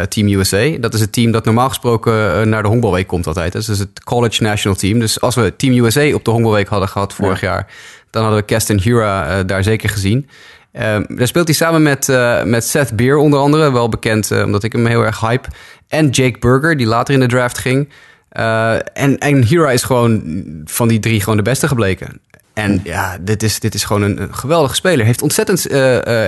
Team 0.09 0.29
USA. 0.29 0.79
Dat 0.81 0.95
is 0.95 1.01
het 1.01 1.13
team 1.13 1.33
dat 1.33 1.45
normaal 1.45 1.69
gesproken 1.69 2.49
naar 2.49 2.63
de 2.63 2.69
honkbalweek 2.69 3.07
komt 3.07 3.27
altijd. 3.27 3.53
Dat 3.53 3.69
is 3.69 3.79
het 3.79 4.05
College 4.05 4.43
National 4.43 4.79
Team. 4.79 4.99
Dus 4.99 5.21
als 5.21 5.35
we 5.35 5.57
Team 5.57 5.85
USA 5.85 6.15
op 6.15 6.25
de 6.25 6.31
honkbalweek 6.31 6.69
hadden 6.69 6.89
gehad 6.89 7.15
vorig 7.15 7.41
ja. 7.41 7.49
jaar... 7.49 7.67
dan 8.11 8.23
hadden 8.23 8.41
we 8.41 8.47
Keston 8.47 8.81
Hura 8.81 9.43
daar 9.43 9.63
zeker 9.63 9.89
gezien. 9.89 10.29
Uh, 10.73 10.99
daar 11.09 11.26
speelt 11.26 11.47
hij 11.47 11.57
samen 11.57 11.83
met, 11.83 12.09
uh, 12.09 12.43
met 12.43 12.64
Seth 12.64 12.97
Beer 12.97 13.17
onder 13.17 13.41
andere. 13.41 13.73
Wel 13.73 13.88
bekend 13.88 14.31
uh, 14.31 14.45
omdat 14.45 14.62
ik 14.62 14.73
hem 14.73 14.87
heel 14.87 15.02
erg 15.02 15.21
hype. 15.21 15.49
En 15.88 16.09
Jake 16.09 16.38
Burger, 16.38 16.76
die 16.76 16.87
later 16.87 17.14
in 17.14 17.21
de 17.21 17.26
draft 17.26 17.59
ging. 17.59 17.88
Uh, 18.33 18.75
en, 18.75 19.19
en 19.19 19.43
Hira 19.43 19.71
is 19.71 19.83
gewoon 19.83 20.23
van 20.64 20.88
die 20.88 20.99
drie 21.00 21.21
gewoon 21.21 21.37
de 21.37 21.43
beste 21.43 21.69
gebleken. 21.69 22.21
En 22.55 22.81
ja, 22.85 23.19
dit 23.21 23.43
is, 23.43 23.61
dit 23.61 23.75
is 23.75 23.85
gewoon 23.85 24.02
een, 24.02 24.23
een 24.23 24.35
geweldige 24.35 24.75
speler. 24.75 25.07
Heeft 25.07 25.23
ontzettend 25.23 25.62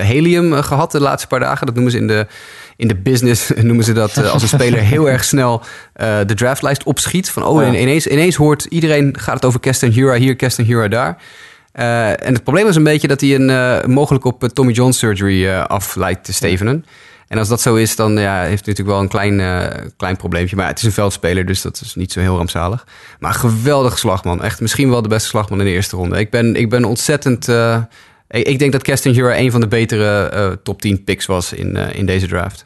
helium 0.01 0.53
gehad 0.53 0.91
de 0.91 0.99
laatste 0.99 1.27
paar 1.27 1.39
dagen. 1.39 1.65
Dat 1.65 1.75
noemen 1.75 1.91
ze 1.91 1.97
in 1.97 2.07
de, 2.07 2.27
in 2.77 2.87
de 2.87 2.95
business, 2.95 3.51
noemen 3.61 3.85
ze 3.85 3.93
dat 3.93 4.31
als 4.31 4.41
een 4.41 4.47
speler 4.47 4.79
heel 4.93 5.09
erg 5.09 5.23
snel 5.23 5.61
de 6.25 6.33
draftlijst 6.35 6.83
opschiet. 6.83 7.29
Van 7.29 7.43
oh, 7.43 7.67
ineens, 7.67 8.07
ineens 8.07 8.35
hoort 8.35 8.65
iedereen, 8.65 9.15
gaat 9.19 9.35
het 9.35 9.45
over 9.45 9.59
Keston 9.59 9.89
Hura 9.89 10.15
hier, 10.15 10.35
Keston 10.35 10.65
Hura 10.65 10.87
daar. 10.87 11.17
Uh, 11.75 12.09
en 12.09 12.33
het 12.33 12.43
probleem 12.43 12.65
was 12.65 12.75
een 12.75 12.83
beetje 12.83 13.07
dat 13.07 13.21
hij 13.21 13.35
een, 13.35 13.49
uh, 13.49 13.83
mogelijk 13.83 14.25
op 14.25 14.43
Tommy 14.43 14.71
John 14.71 14.91
surgery 14.91 15.49
af 15.49 15.95
lijkt 15.95 16.23
te 16.25 16.33
stevenen. 16.33 16.85
En 17.27 17.37
als 17.37 17.47
dat 17.47 17.61
zo 17.61 17.75
is, 17.75 17.95
dan 17.95 18.11
ja, 18.11 18.41
heeft 18.41 18.65
hij 18.65 18.73
natuurlijk 18.73 18.87
wel 18.87 18.99
een 18.99 19.07
klein, 19.07 19.41
klein 19.97 20.15
probleempje. 20.17 20.55
Maar 20.55 20.67
het 20.67 20.77
is 20.77 20.83
een 20.83 20.91
veldspeler, 20.91 21.45
dus 21.45 21.61
dat 21.61 21.81
is 21.81 21.95
niet 21.95 22.11
zo 22.11 22.19
heel 22.19 22.37
rampzalig. 22.37 22.87
Maar 23.19 23.33
een 23.33 23.39
geweldige 23.39 23.97
slagman. 23.97 24.43
Echt 24.43 24.61
misschien 24.61 24.89
wel 24.89 25.01
de 25.01 25.07
beste 25.07 25.27
slagman 25.27 25.59
in 25.59 25.65
de 25.65 25.71
eerste 25.71 25.95
ronde. 25.95 26.19
Ik 26.19 26.29
ben, 26.29 26.55
ik 26.55 26.69
ben 26.69 26.85
ontzettend... 26.85 27.47
Ik, 28.27 28.47
ik, 28.47 28.59
denk 28.59 28.71
dat 28.71 28.81
Keston 28.81 29.13
Hura 29.13 29.37
een 29.37 29.51
van 29.51 29.61
de 29.61 29.67
betere 29.67 30.59
top 30.63 30.81
10 30.81 31.03
picks 31.03 31.25
was 31.25 31.53
in, 31.53 31.75
in 31.75 32.05
deze 32.05 32.27
draft. 32.27 32.65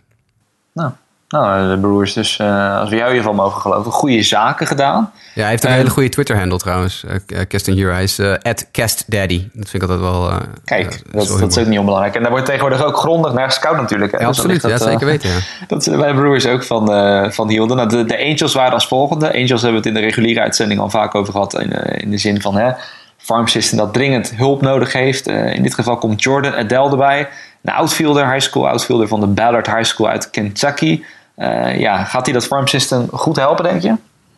Nou, 0.74 0.92
nou, 1.30 1.70
de 1.70 1.80
broers 1.80 2.14
dus, 2.14 2.38
uh, 2.38 2.80
als 2.80 2.90
we 2.90 2.96
jou 2.96 3.14
hiervan 3.14 3.36
mogen 3.36 3.62
geloven, 3.62 3.92
goede 3.92 4.24
zaken 4.24 4.68
gedaan. 4.68 5.12
Ja, 5.36 5.42
hij 5.42 5.50
heeft 5.50 5.64
een 5.64 5.72
hele 5.72 5.90
goede 5.90 6.10
Twitter-handle 6.10 6.58
trouwens, 6.58 7.04
uh, 7.28 7.40
Keston 7.48 7.74
Hier. 7.74 7.92
Hij 7.92 8.04
is 8.04 8.20
uh, 8.20 8.34
@castdaddy. 8.72 9.48
Dat 9.54 9.70
vind 9.70 9.84
ik 9.84 9.90
altijd 9.90 10.00
wel... 10.00 10.32
Kijk, 10.66 11.02
dat, 11.12 11.28
dat, 11.40 11.52
is 11.52 11.58
ook 11.58 11.66
niet 11.66 11.80
onbelangrijk. 11.80 12.16
En 12.16 12.22
daar 12.22 12.32
wordt 12.32 12.46
tegenwoordig 12.46 12.84
ook 12.84 12.98
grondig 12.98 13.34
naar 13.34 13.52
scout 13.52 13.78
natuurlijk. 13.78 14.12
Hè? 14.12 14.18
Ja, 14.18 14.28
dus 14.28 14.38
absoluut. 14.38 14.62
Dat, 14.62 14.72
ja, 14.72 14.78
zeker 14.78 15.06
weten, 15.06 15.30
ja. 15.30 15.40
dat 15.68 15.86
wij 15.86 16.14
broers 16.14 16.48
ook 16.48 16.64
van, 16.64 16.86
van 17.34 17.50
hielden. 17.50 17.78
Nou, 17.78 17.90
de, 17.90 18.06
de, 18.06 18.18
Angels 18.18 18.54
waren 18.54 18.74
als 18.74 18.88
volgende. 18.88 19.34
Angels 19.34 19.62
hebben 19.62 19.72
we 19.72 19.78
het 19.78 19.86
in 19.86 19.94
de 19.94 20.00
reguliere 20.00 20.42
uitzending 20.42 20.80
al 20.80 20.90
vaak 20.90 21.16
over 21.16 21.34
gehad. 21.34 21.60
In, 21.60 21.72
in 22.02 22.12
de 22.12 22.18
zin 22.18 22.42
van, 22.42 22.56
hè, 22.56 22.72
farm 23.18 23.48
system 23.48 23.78
dat 23.78 23.94
dringend 23.94 24.36
hulp 24.36 24.62
nodig 24.62 24.94
heeft. 24.94 25.28
in 25.28 25.64
dit 25.64 25.74
geval 25.74 25.98
komt 25.98 26.24
Jordan 26.24 26.54
Adele 26.54 26.90
erbij. 26.90 27.28
Een 27.64 27.74
outfielder, 27.74 28.32
high 28.32 28.40
school 28.40 28.68
outfielder 28.68 29.08
van 29.08 29.20
de 29.20 29.28
Ballard 29.28 29.68
High 29.68 29.84
School 29.84 30.08
uit 30.08 30.30
Kentucky... 30.30 31.02
Uh, 31.40 31.80
ja, 31.80 32.04
gaat 32.04 32.26
hij 32.26 32.34
dat 32.34 32.46
farm 32.46 32.68
system 32.68 33.08
goed 33.12 33.36
helpen, 33.36 33.64
denk 33.64 33.82
je? 33.82 33.96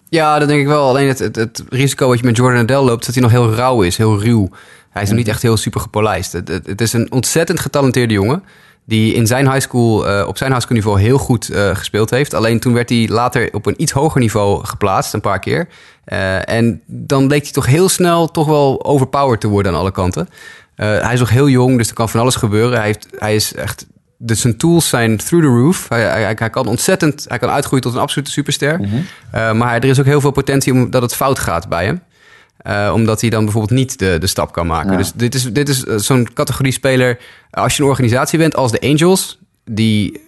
Ja, 0.10 0.39
dat 0.39 0.48
denk 0.48 0.62
ik 0.62 0.67
wel. 0.67 0.88
Alleen 0.88 1.08
het, 1.08 1.20
het, 1.20 1.36
het 1.36 1.63
risico 1.70 2.08
wat 2.08 2.20
je 2.20 2.25
met 2.25 2.38
Jordan 2.38 2.62
Adele 2.62 2.81
loopt, 2.81 3.00
is 3.00 3.05
dat 3.05 3.15
hij 3.15 3.24
nog 3.24 3.31
heel 3.31 3.53
rauw 3.53 3.81
is, 3.81 3.98
heel 3.98 4.22
ruw. 4.22 4.50
Hij 4.89 5.01
is 5.01 5.10
nog 5.10 5.17
niet 5.17 5.27
echt 5.27 5.41
heel 5.41 5.58
super 5.58 5.81
gepolijst. 5.81 6.31
Het, 6.31 6.48
het, 6.48 6.65
het, 6.65 6.81
is 6.81 6.93
een 6.93 7.12
ontzettend 7.12 7.60
getalenteerde 7.60 8.13
jongen. 8.13 8.43
Die 8.86 9.13
in 9.13 9.27
zijn 9.27 9.51
high 9.51 9.62
school, 9.62 10.10
uh, 10.10 10.27
op 10.27 10.38
zijn 10.38 10.51
high 10.51 10.63
school 10.63 10.77
niveau 10.77 11.00
heel 11.00 11.17
goed 11.17 11.50
uh, 11.50 11.75
gespeeld 11.75 12.10
heeft. 12.10 12.34
Alleen 12.34 12.60
toen 12.60 12.74
werd 12.74 12.89
hij 12.89 13.08
later 13.08 13.50
op 13.53 13.65
een 13.65 13.81
iets 13.81 13.91
hoger 13.91 14.22
niveau 14.22 14.65
geplaatst, 14.65 15.13
een 15.13 15.22
paar 15.22 15.39
keer. 15.39 15.67
Uh, 16.05 16.50
en 16.50 16.81
dan 16.86 17.27
bleek 17.27 17.43
hij 17.43 17.51
toch 17.51 17.65
heel 17.65 17.89
snel 17.89 18.31
toch 18.31 18.48
wel 18.48 18.86
overpowered 18.86 19.41
te 19.41 19.48
worden 19.48 19.72
aan 19.72 19.77
alle 19.77 19.91
kanten. 19.91 20.29
hij 20.75 21.13
is 21.13 21.20
nog 21.20 21.29
heel 21.29 21.50
jong, 21.50 21.77
dus 21.77 21.88
er 21.88 21.93
kan 21.93 22.10
van 22.10 22.20
alles 22.20 22.36
gebeuren. 22.36 22.77
Hij, 22.77 22.86
heeft, 22.86 23.08
hij 23.17 23.36
is 23.36 23.53
echt 23.53 23.86
de, 24.24 24.36
zijn 24.36 24.58
tools 24.58 24.90
zijn 24.90 25.18
through 25.18 25.46
the 25.46 25.54
roof. 25.54 25.86
Hij, 25.90 26.01
hij, 26.01 26.36
hij 26.38 26.50
kan 26.50 26.68
ontzettend, 26.68 27.25
hij 27.28 27.38
kan 27.38 27.50
uitgroeien 27.50 27.84
tot 27.84 27.94
een 27.94 28.01
absolute 28.01 28.32
superster. 28.32 28.82
Eh, 29.32 29.54
maar 29.54 29.75
er 29.75 29.86
is 29.86 30.00
ook 30.00 30.06
heel 30.06 30.22
veel 30.22 30.32
potentie 30.32 30.74
omdat 30.74 31.01
het 31.01 31.16
fout 31.16 31.40
gaat 31.40 31.68
bij 31.68 31.86
hem. 31.86 32.01
Eh, 32.58 32.92
omdat 32.94 33.22
hij 33.22 33.30
dan 33.30 33.44
bijvoorbeeld 33.44 33.80
niet 33.80 34.00
de, 34.00 34.18
de 34.20 34.28
stap 34.28 34.51
kan 34.51 34.68
maken. 34.68 34.92
Ja. 34.92 34.98
Dus 34.98 35.12
dit 35.13 35.36
is, 35.36 35.44
dit 35.44 35.70
is 35.70 35.86
eh, 35.86 35.98
zo'n 35.98 36.34
categorie 36.34 36.72
speler. 36.72 37.20
Als 37.51 37.75
je 37.75 37.84
een 37.84 37.90
organisatie 37.90 38.40
bent 38.40 38.56
als 38.56 38.72
de 38.72 38.82
Angels, 38.82 39.40
die 39.63 40.22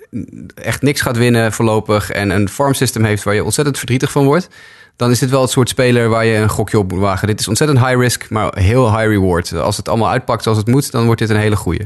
echt 0.56 0.82
niks 0.82 1.02
gaat 1.02 1.18
winnen 1.18 1.52
voorlopig 1.52 2.12
en 2.12 2.30
een 2.30 2.50
farm 2.50 2.74
system 2.74 3.04
heeft 3.04 3.24
waar 3.24 3.34
je 3.34 3.44
ontzettend 3.44 3.78
verdrietig 3.78 4.12
van 4.12 4.26
wordt, 4.26 4.50
dan 4.96 5.12
is 5.12 5.20
dit 5.20 5.30
wel 5.30 5.42
het 5.42 5.50
soort 5.50 5.70
speler 5.70 6.10
waar 6.10 6.26
je 6.26 6.38
een 6.38 6.50
gokje 6.50 6.80
op 6.80 6.92
moet 6.92 7.00
wagen. 7.00 7.28
Dit 7.28 7.40
is 7.40 7.48
ontzettend 7.48 7.80
high 7.80 8.00
risk, 8.00 8.30
maar 8.30 8.58
heel 8.60 8.98
high 8.98 9.08
reward. 9.08 9.54
Als 9.54 9.78
het 9.78 9.90
allemaal 9.90 10.10
uitpakt 10.10 10.44
zoals 10.44 10.58
het 10.58 10.68
moet, 10.68 10.92
dan 10.92 11.06
wordt 11.06 11.22
dit 11.22 11.30
een 11.30 11.36
hele 11.36 11.56
goede. 11.56 11.86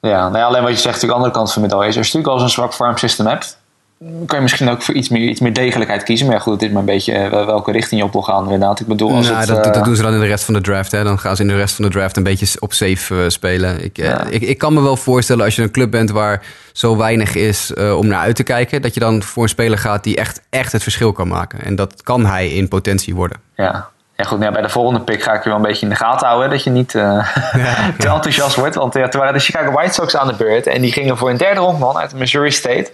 Ja, 0.00 0.22
nou 0.28 0.38
ja, 0.38 0.44
alleen 0.44 0.62
wat 0.62 0.70
je 0.70 0.76
zegt, 0.76 0.86
natuurlijk 0.94 1.12
andere 1.12 1.32
kant 1.32 1.52
van 1.52 1.62
de 1.62 1.68
medaille 1.68 1.90
is. 1.90 1.96
Als 1.96 2.06
je 2.06 2.16
natuurlijk 2.16 2.42
al 2.42 2.48
zo'n 2.48 2.62
zwak 2.62 2.74
farm 2.74 2.96
system 2.96 3.26
hebt, 3.26 3.58
kan 3.98 4.36
je 4.36 4.42
misschien 4.42 4.68
ook 4.68 4.82
voor 4.82 4.94
iets 4.94 5.08
meer, 5.08 5.28
iets 5.28 5.40
meer 5.40 5.52
degelijkheid 5.52 6.02
kiezen. 6.02 6.26
Maar 6.26 6.36
ja, 6.36 6.42
goed, 6.42 6.52
het 6.52 6.62
is 6.62 6.68
maar 6.68 6.78
een 6.78 6.84
beetje 6.84 7.12
eh, 7.12 7.44
welke 7.44 7.72
richting 7.72 8.00
je 8.00 8.06
op 8.06 8.12
wil 8.12 8.22
gaan 8.22 8.44
inderdaad. 8.44 8.80
Ik 8.80 8.86
bedoel, 8.86 9.14
als 9.14 9.26
Nou, 9.26 9.38
het... 9.38 9.48
dat, 9.48 9.66
eh, 9.66 9.72
dat 9.72 9.84
doen 9.84 9.96
ze 9.96 10.02
dan 10.02 10.12
in 10.12 10.20
de 10.20 10.26
rest 10.26 10.44
van 10.44 10.54
de 10.54 10.60
draft. 10.60 10.92
Hè. 10.92 11.04
Dan 11.04 11.18
gaan 11.18 11.36
ze 11.36 11.42
in 11.42 11.48
de 11.48 11.56
rest 11.56 11.74
van 11.74 11.84
de 11.84 11.90
draft 11.90 12.16
een 12.16 12.22
beetje 12.22 12.60
op 12.60 12.72
safe 12.72 13.22
eh, 13.22 13.28
spelen. 13.28 13.84
Ik, 13.84 13.98
eh, 13.98 14.20
ik, 14.30 14.42
ik 14.42 14.58
kan 14.58 14.74
me 14.74 14.82
wel 14.82 14.96
voorstellen 14.96 15.44
als 15.44 15.56
je 15.56 15.62
een 15.62 15.70
club 15.70 15.90
bent 15.90 16.10
waar 16.10 16.42
zo 16.72 16.96
weinig 16.96 17.34
is 17.34 17.74
eh, 17.74 17.96
om 17.96 18.06
naar 18.06 18.20
uit 18.20 18.36
te 18.36 18.42
kijken, 18.42 18.82
dat 18.82 18.94
je 18.94 19.00
dan 19.00 19.22
voor 19.22 19.42
een 19.42 19.48
speler 19.48 19.78
gaat 19.78 20.04
die 20.04 20.16
echt, 20.16 20.40
echt 20.50 20.72
het 20.72 20.82
verschil 20.82 21.12
kan 21.12 21.28
maken. 21.28 21.60
En 21.64 21.76
dat 21.76 22.02
kan 22.02 22.26
hij 22.26 22.48
in 22.48 22.68
potentie 22.68 23.14
worden. 23.14 23.38
Ja. 23.56 23.88
Ja, 24.18 24.24
goed, 24.24 24.38
nou 24.38 24.52
bij 24.52 24.62
de 24.62 24.68
volgende 24.68 25.00
pick 25.00 25.22
ga 25.22 25.32
ik 25.32 25.42
je 25.42 25.48
wel 25.48 25.58
een 25.58 25.64
beetje 25.64 25.86
in 25.86 25.92
de 25.92 25.98
gaten 25.98 26.26
houden. 26.26 26.50
Dat 26.50 26.64
je 26.64 26.70
niet 26.70 26.94
eh, 26.94 27.34
te 27.98 28.08
enthousiast 28.08 28.56
wordt. 28.56 28.74
Want 28.74 28.94
ja, 28.94 29.08
toen 29.08 29.20
waren 29.20 29.34
de 29.34 29.40
Chicago 29.40 29.70
White 29.72 29.92
Sox 29.92 30.16
aan 30.16 30.26
de 30.26 30.34
beurt. 30.34 30.66
En 30.66 30.80
die 30.80 30.92
gingen 30.92 31.16
voor 31.16 31.30
een 31.30 31.36
derde 31.36 31.60
rondman 31.60 31.96
uit 31.96 32.14
Missouri 32.14 32.50
State. 32.50 32.90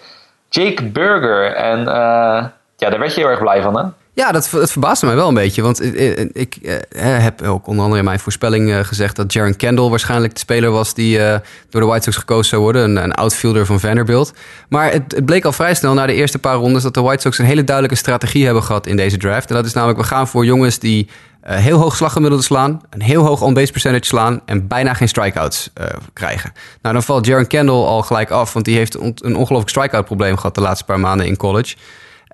Jake 0.48 0.84
Burger. 0.84 1.54
En 1.54 1.78
eh, 1.78 2.44
ja, 2.76 2.90
daar 2.90 2.98
werd 2.98 3.14
je 3.14 3.20
heel 3.20 3.30
erg 3.30 3.38
blij 3.38 3.62
van, 3.62 3.78
hè? 3.78 3.84
Ja, 4.14 4.32
dat, 4.32 4.48
dat 4.52 4.70
verbaasde 4.72 5.06
mij 5.06 5.14
wel 5.14 5.28
een 5.28 5.34
beetje. 5.34 5.62
Want 5.62 5.82
ik, 5.82 5.94
ik- 5.94 6.30
ik 6.32 6.56
eh, 6.56 7.18
heb 7.18 7.42
ook 7.42 7.66
onder 7.66 7.82
andere 7.82 7.98
in 8.00 8.06
mijn 8.06 8.18
voorspelling 8.20 8.70
eh, 8.72 8.78
gezegd 8.84 9.16
dat 9.16 9.32
Jaron 9.32 9.56
Kendall 9.56 9.88
waarschijnlijk 9.88 10.32
de 10.32 10.38
speler 10.38 10.70
was 10.70 10.94
die 10.94 11.18
eh, 11.18 11.38
door 11.70 11.80
de 11.80 11.86
White 11.86 12.02
Sox 12.04 12.16
gekozen 12.16 12.44
zou 12.48 12.62
worden. 12.62 12.96
Een, 12.96 13.12
outfielder 13.12 13.66
van 13.66 13.80
Vanderbilt. 13.80 14.32
Maar 14.68 14.92
het, 14.92 15.02
het 15.14 15.24
bleek 15.24 15.44
al 15.44 15.52
vrij 15.52 15.74
snel 15.74 15.94
na 15.94 16.06
de 16.06 16.14
eerste 16.14 16.38
paar 16.38 16.54
rondes 16.56 16.82
dat 16.82 16.94
de 16.94 17.00
White 17.00 17.20
Sox 17.22 17.38
een 17.38 17.44
hele 17.44 17.64
duidelijke 17.64 17.98
strategie 17.98 18.44
hebben 18.44 18.62
gehad 18.62 18.86
in 18.86 18.96
deze 18.96 19.16
draft. 19.16 19.48
En 19.48 19.54
dat 19.54 19.64
is 19.64 19.72
namelijk, 19.72 19.98
we 19.98 20.04
gaan 20.06 20.28
voor 20.28 20.44
jongens 20.44 20.78
die 20.78 21.08
eh, 21.40 21.56
heel 21.56 21.78
hoog 21.78 21.96
slaggemiddelde 21.96 22.44
slaan, 22.44 22.80
een 22.90 23.02
heel 23.02 23.24
hoog 23.24 23.40
on-base 23.42 23.72
percentage 23.72 24.04
slaan 24.06 24.40
en 24.46 24.66
bijna 24.66 24.94
geen 24.94 25.08
strikeouts 25.08 25.70
eh, 25.74 25.86
krijgen. 26.12 26.52
Nou, 26.82 26.94
dan 26.94 27.02
valt 27.02 27.26
Jaron 27.26 27.46
Kendall 27.46 27.84
al 27.84 28.02
gelijk 28.02 28.30
af, 28.30 28.52
want 28.52 28.64
die 28.64 28.76
heeft 28.76 28.94
een 28.94 29.36
ongelooflijk 29.36 29.68
strikeout 29.68 30.04
probleem 30.04 30.36
gehad 30.36 30.54
de 30.54 30.60
laatste 30.60 30.84
paar 30.84 31.00
maanden 31.00 31.26
in 31.26 31.36
college. 31.36 31.76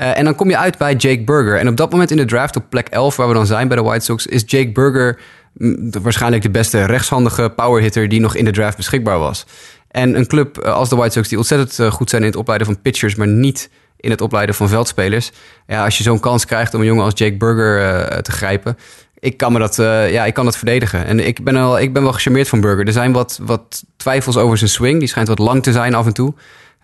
Eh, 0.01 0.19
en 0.19 0.25
dan 0.25 0.35
kom 0.35 0.51
je 0.51 0.57
uit 0.57 0.79
bij 0.79 0.95
Jake 0.95 1.23
Burger. 1.25 1.59
En 1.59 1.69
op 1.69 1.77
dat 1.77 1.91
moment 1.91 2.11
in 2.11 2.17
de 2.17 2.25
draft, 2.25 2.57
op 2.57 2.65
plek 2.69 2.89
11, 2.89 3.17
waar 3.17 3.29
we 3.29 3.35
dan 3.35 3.47
zijn 3.47 3.69
bij 3.69 3.77
de 3.77 3.83
White 3.83 4.05
Sox, 4.05 4.27
is 4.27 4.43
Jake 4.47 4.73
Burger 4.73 5.19
mm, 5.53 5.91
waarschijnlijk 6.03 6.43
de 6.43 6.51
beste 6.51 6.85
rechtshandige 6.85 7.53
powerhitter 7.57 8.09
die 8.09 8.21
nog 8.21 8.35
in 8.35 8.45
de 8.45 8.51
draft 8.51 8.77
beschikbaar 8.77 9.19
was. 9.19 9.47
En 9.89 10.17
een 10.17 10.27
club 10.27 10.59
eh, 10.59 10.73
als 10.73 10.89
de 10.89 10.97
White 10.97 11.13
Sox, 11.13 11.29
die 11.29 11.39
ontzettend 11.39 11.79
eh, 11.79 11.91
goed 11.91 12.11
zijn 12.11 12.23
in 12.23 12.29
het 12.29 12.37
opleiden 12.37 12.67
van 12.67 12.81
pitchers, 12.81 13.15
maar 13.15 13.27
niet 13.27 13.71
in 13.97 14.11
het 14.11 14.21
opleiden 14.21 14.55
van 14.55 14.69
veldspelers. 14.69 15.31
Ja, 15.67 15.85
als 15.85 15.99
je 15.99 16.03
zo'n 16.03 16.21
kans 16.21 16.45
krijgt 16.45 16.75
om 16.75 16.81
een 16.81 16.87
jongen 16.87 17.05
als 17.05 17.19
Jake 17.19 17.37
Burger 17.37 18.23
te 18.23 18.33
grijpen. 18.33 18.77
Ik 19.19 19.37
kan, 19.37 19.53
me 19.53 19.59
dat, 19.59 19.77
ja, 20.11 20.25
ik 20.25 20.35
kan 20.35 20.45
dat 20.45 20.57
verdedigen. 20.57 21.07
En 21.07 21.27
ik 21.27 21.45
ben, 21.45 21.55
wel, 21.55 21.81
ik 21.81 21.93
ben 21.93 22.03
wel 22.03 22.13
gecharmeerd 22.13 22.49
van 22.49 22.61
Burger. 22.61 22.87
Er 22.87 22.93
zijn 22.93 23.13
wat, 23.13 23.41
wat 23.43 23.85
twijfels 23.97 24.37
over 24.37 24.59
zijn 24.59 24.71
swing. 24.71 24.99
Die 24.99 25.09
schijnt 25.09 25.29
wat 25.29 25.39
lang 25.39 25.63
te 25.63 25.73
zijn 25.73 25.95
af 25.95 26.07
en 26.07 26.15
toe. 26.15 26.35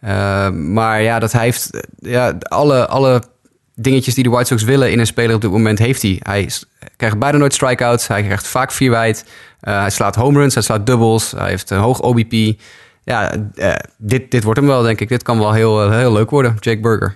Uh, 0.06 0.48
maar 0.50 1.02
ja, 1.02 1.18
dat 1.18 1.32
hij 1.32 1.44
heeft 1.44 1.70
eh, 1.70 1.80
ja, 2.12 2.34
alle, 2.38 2.86
alle 2.86 3.22
dingetjes 3.74 4.14
die 4.14 4.24
de 4.24 4.30
White 4.30 4.46
Sox 4.46 4.62
willen 4.62 4.90
in 4.90 4.98
een 4.98 5.06
speler 5.06 5.34
op 5.34 5.40
dit 5.40 5.50
moment 5.50 5.78
heeft 5.78 6.02
hij. 6.02 6.20
Hij 6.22 6.50
krijgt 6.96 7.18
bijna 7.18 7.38
nooit 7.38 7.54
strikeouts. 7.54 8.06
Hij 8.06 8.22
krijgt 8.22 8.46
vaak 8.46 8.72
vier 8.72 8.90
wijd. 8.90 9.24
Uh, 9.62 9.80
hij 9.80 9.90
slaat 9.90 10.14
home 10.14 10.38
runs, 10.38 10.54
hij 10.54 10.62
slaat 10.62 10.86
doubles. 10.86 11.30
Hij 11.30 11.48
heeft 11.48 11.70
een 11.70 11.78
hoog 11.78 12.00
OBP. 12.00 12.60
Ja, 13.02 13.32
uh, 13.54 13.72
dit, 13.96 14.30
dit 14.30 14.44
wordt 14.44 14.58
hem 14.58 14.68
wel, 14.68 14.82
denk 14.82 15.00
ik. 15.00 15.08
Dit 15.08 15.22
kan 15.22 15.38
wel 15.38 15.52
heel, 15.52 15.90
heel 15.90 16.12
leuk 16.12 16.30
worden, 16.30 16.56
Jake 16.60 16.80
Burger. 16.80 17.14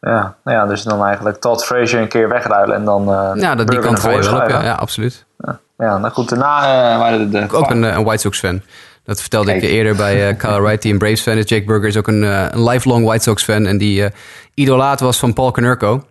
Ja, 0.00 0.36
nou 0.44 0.58
ja, 0.58 0.66
dus 0.66 0.82
dan 0.82 1.04
eigenlijk 1.04 1.40
Todd 1.40 1.64
Frazier 1.64 2.00
een 2.00 2.08
keer 2.08 2.28
wegruilen 2.28 2.76
en 2.76 2.84
dan. 2.84 3.02
Uh, 3.08 3.30
ja, 3.34 3.54
dat, 3.54 3.68
die 3.68 3.78
kant 3.78 4.00
ga 4.00 4.10
je 4.10 4.22
wel 4.22 4.40
op. 4.40 4.48
Ja, 4.48 4.62
ja 4.62 4.72
absoluut. 4.72 5.24
Ja, 5.38 5.58
ja, 5.78 5.98
nou 5.98 6.12
goed, 6.12 6.28
daarna 6.28 6.98
waren 6.98 7.30
de. 7.30 7.46
ook 7.52 7.70
een, 7.70 7.82
een 7.82 8.04
White 8.04 8.20
Sox 8.20 8.38
fan. 8.38 8.62
Dat 9.04 9.20
vertelde 9.20 9.50
Kijk. 9.50 9.62
ik 9.62 9.70
eerder 9.70 9.96
bij 9.96 10.30
uh, 10.30 10.38
Kyle 10.38 10.60
Wright, 10.60 10.82
die 10.82 10.92
een 10.92 10.98
Braves 10.98 11.20
fan 11.20 11.36
is. 11.36 11.48
Jake 11.48 11.64
Burger 11.64 11.88
is 11.88 11.96
ook 11.96 12.08
een, 12.08 12.22
uh, 12.22 12.46
een 12.50 12.64
lifelong 12.64 13.04
White 13.04 13.22
Sox 13.22 13.44
fan 13.44 13.66
en 13.66 13.78
die 13.78 14.02
uh, 14.02 14.06
idolaat 14.54 15.00
was 15.00 15.18
van 15.18 15.32
Paul 15.32 15.50
Konerko. 15.50 16.04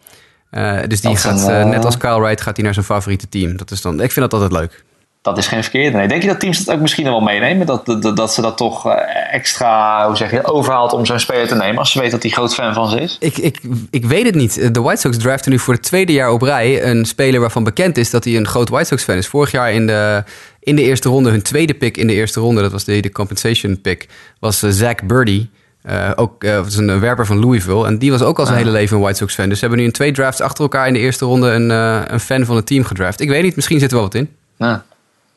Dus 0.88 1.02
die 1.02 1.10
dat 1.10 1.20
gaat, 1.20 1.66
net 1.66 1.86
als 1.86 1.98
Kyle 1.98 2.20
Wright, 2.20 2.42
gaat 2.42 2.56
hij 2.56 2.66
naar 2.66 2.74
zijn 2.74 2.86
favoriete 2.86 3.30
team. 3.30 3.58
Dat 3.58 3.72
is 3.72 3.82
dan, 3.82 4.02
ik 4.02 4.12
vind 4.12 4.32
dat 4.32 4.42
altijd 4.42 4.62
leuk. 4.62 4.84
Dat 5.22 5.38
is 5.38 5.48
geen 5.48 5.62
verkeerde. 5.62 5.98
Nee. 5.98 6.08
Denk 6.08 6.22
je 6.22 6.28
dat 6.28 6.40
teams 6.40 6.66
dat 6.66 6.76
ook 6.76 6.82
misschien 6.82 7.04
wel 7.04 7.20
meenemen? 7.20 7.66
Dat, 7.66 7.86
dat, 7.86 8.16
dat 8.16 8.34
ze 8.34 8.42
dat 8.42 8.58
toch 8.58 8.88
uh, 8.88 8.94
extra, 9.34 10.08
hoe 10.08 10.16
zeg 10.16 10.32
je, 10.32 10.46
overhaalt 10.46 10.94
om 10.94 11.06
zo'n 11.06 11.20
speler 11.20 11.48
te 11.48 11.56
nemen 11.56 11.78
als 11.78 11.92
ze 11.92 11.98
weten 11.98 12.14
dat 12.14 12.24
hij 12.24 12.32
groot 12.32 12.54
fan 12.54 12.74
van 12.74 12.90
ze 12.90 13.00
is? 13.00 13.18
Ik, 13.20 13.38
ik, 13.38 13.60
ik 13.90 14.06
weet 14.06 14.26
het 14.26 14.36
niet. 14.36 14.74
De 14.74 14.82
White 14.82 15.02
Sox 15.02 15.18
draften 15.18 15.52
nu 15.52 15.60
voor 15.60 15.74
het 15.74 15.84
tweede 15.84 16.14
jaar 16.14 16.32
op 16.32 16.42
rij 16.42 16.84
een 16.84 17.06
speler 17.06 17.40
waarvan 17.40 17.64
bekend 17.64 17.98
is 17.98 18.10
dat 18.10 18.24
hij 18.24 18.36
een 18.36 18.48
groot 18.48 18.70
White 18.70 18.88
Sox 18.88 19.04
fan 19.04 19.16
is. 19.16 19.28
Vorig 19.28 19.52
jaar 19.52 19.72
in 19.72 19.88
de, 19.88 20.24
in 20.60 20.76
de 20.76 20.82
eerste 20.82 21.10
ronde, 21.10 21.30
hun 21.30 21.42
tweede 21.42 21.74
pick 21.74 21.98
in 21.98 22.08
de 22.08 22.14
eerste 22.14 22.40
ronde, 22.40 22.62
dat 22.62 22.72
was 22.72 22.84
de, 22.84 23.00
de 23.00 23.12
compensation 23.12 23.82
pick, 23.82 24.08
was 24.40 24.64
uh, 24.64 24.72
Zach 24.72 25.04
Birdie. 25.04 25.50
Uh, 25.90 26.12
ook 26.16 26.44
uh, 26.44 26.58
was 26.58 26.76
een 26.76 27.00
werper 27.00 27.26
van 27.26 27.40
Louisville. 27.40 27.86
En 27.86 27.98
die 27.98 28.12
was 28.12 28.22
ook 28.22 28.40
al 28.40 28.46
zijn 28.46 28.58
ja. 28.58 28.64
hele 28.64 28.78
leven 28.78 28.96
een 28.96 29.02
White 29.02 29.18
Sox 29.18 29.34
fan. 29.34 29.50
Dus 29.50 29.60
ze 29.60 29.62
hebben 29.66 29.80
nu 29.80 29.86
in 29.86 29.94
twee 29.94 30.12
drafts 30.12 30.42
achter 30.42 30.64
elkaar 30.64 30.88
in 30.88 30.94
de 30.94 31.00
eerste 31.00 31.26
ronde 31.26 31.50
een, 31.50 31.70
uh, 31.70 32.02
een 32.08 32.20
fan 32.20 32.46
van 32.46 32.56
het 32.56 32.66
team 32.66 32.84
gedraft. 32.84 33.20
Ik 33.20 33.30
weet 33.30 33.44
niet, 33.44 33.56
misschien 33.56 33.80
zit 33.80 33.90
er 33.90 33.96
wel 33.96 34.06
wat 34.06 34.16
in. 34.16 34.30
Ja. 34.58 34.84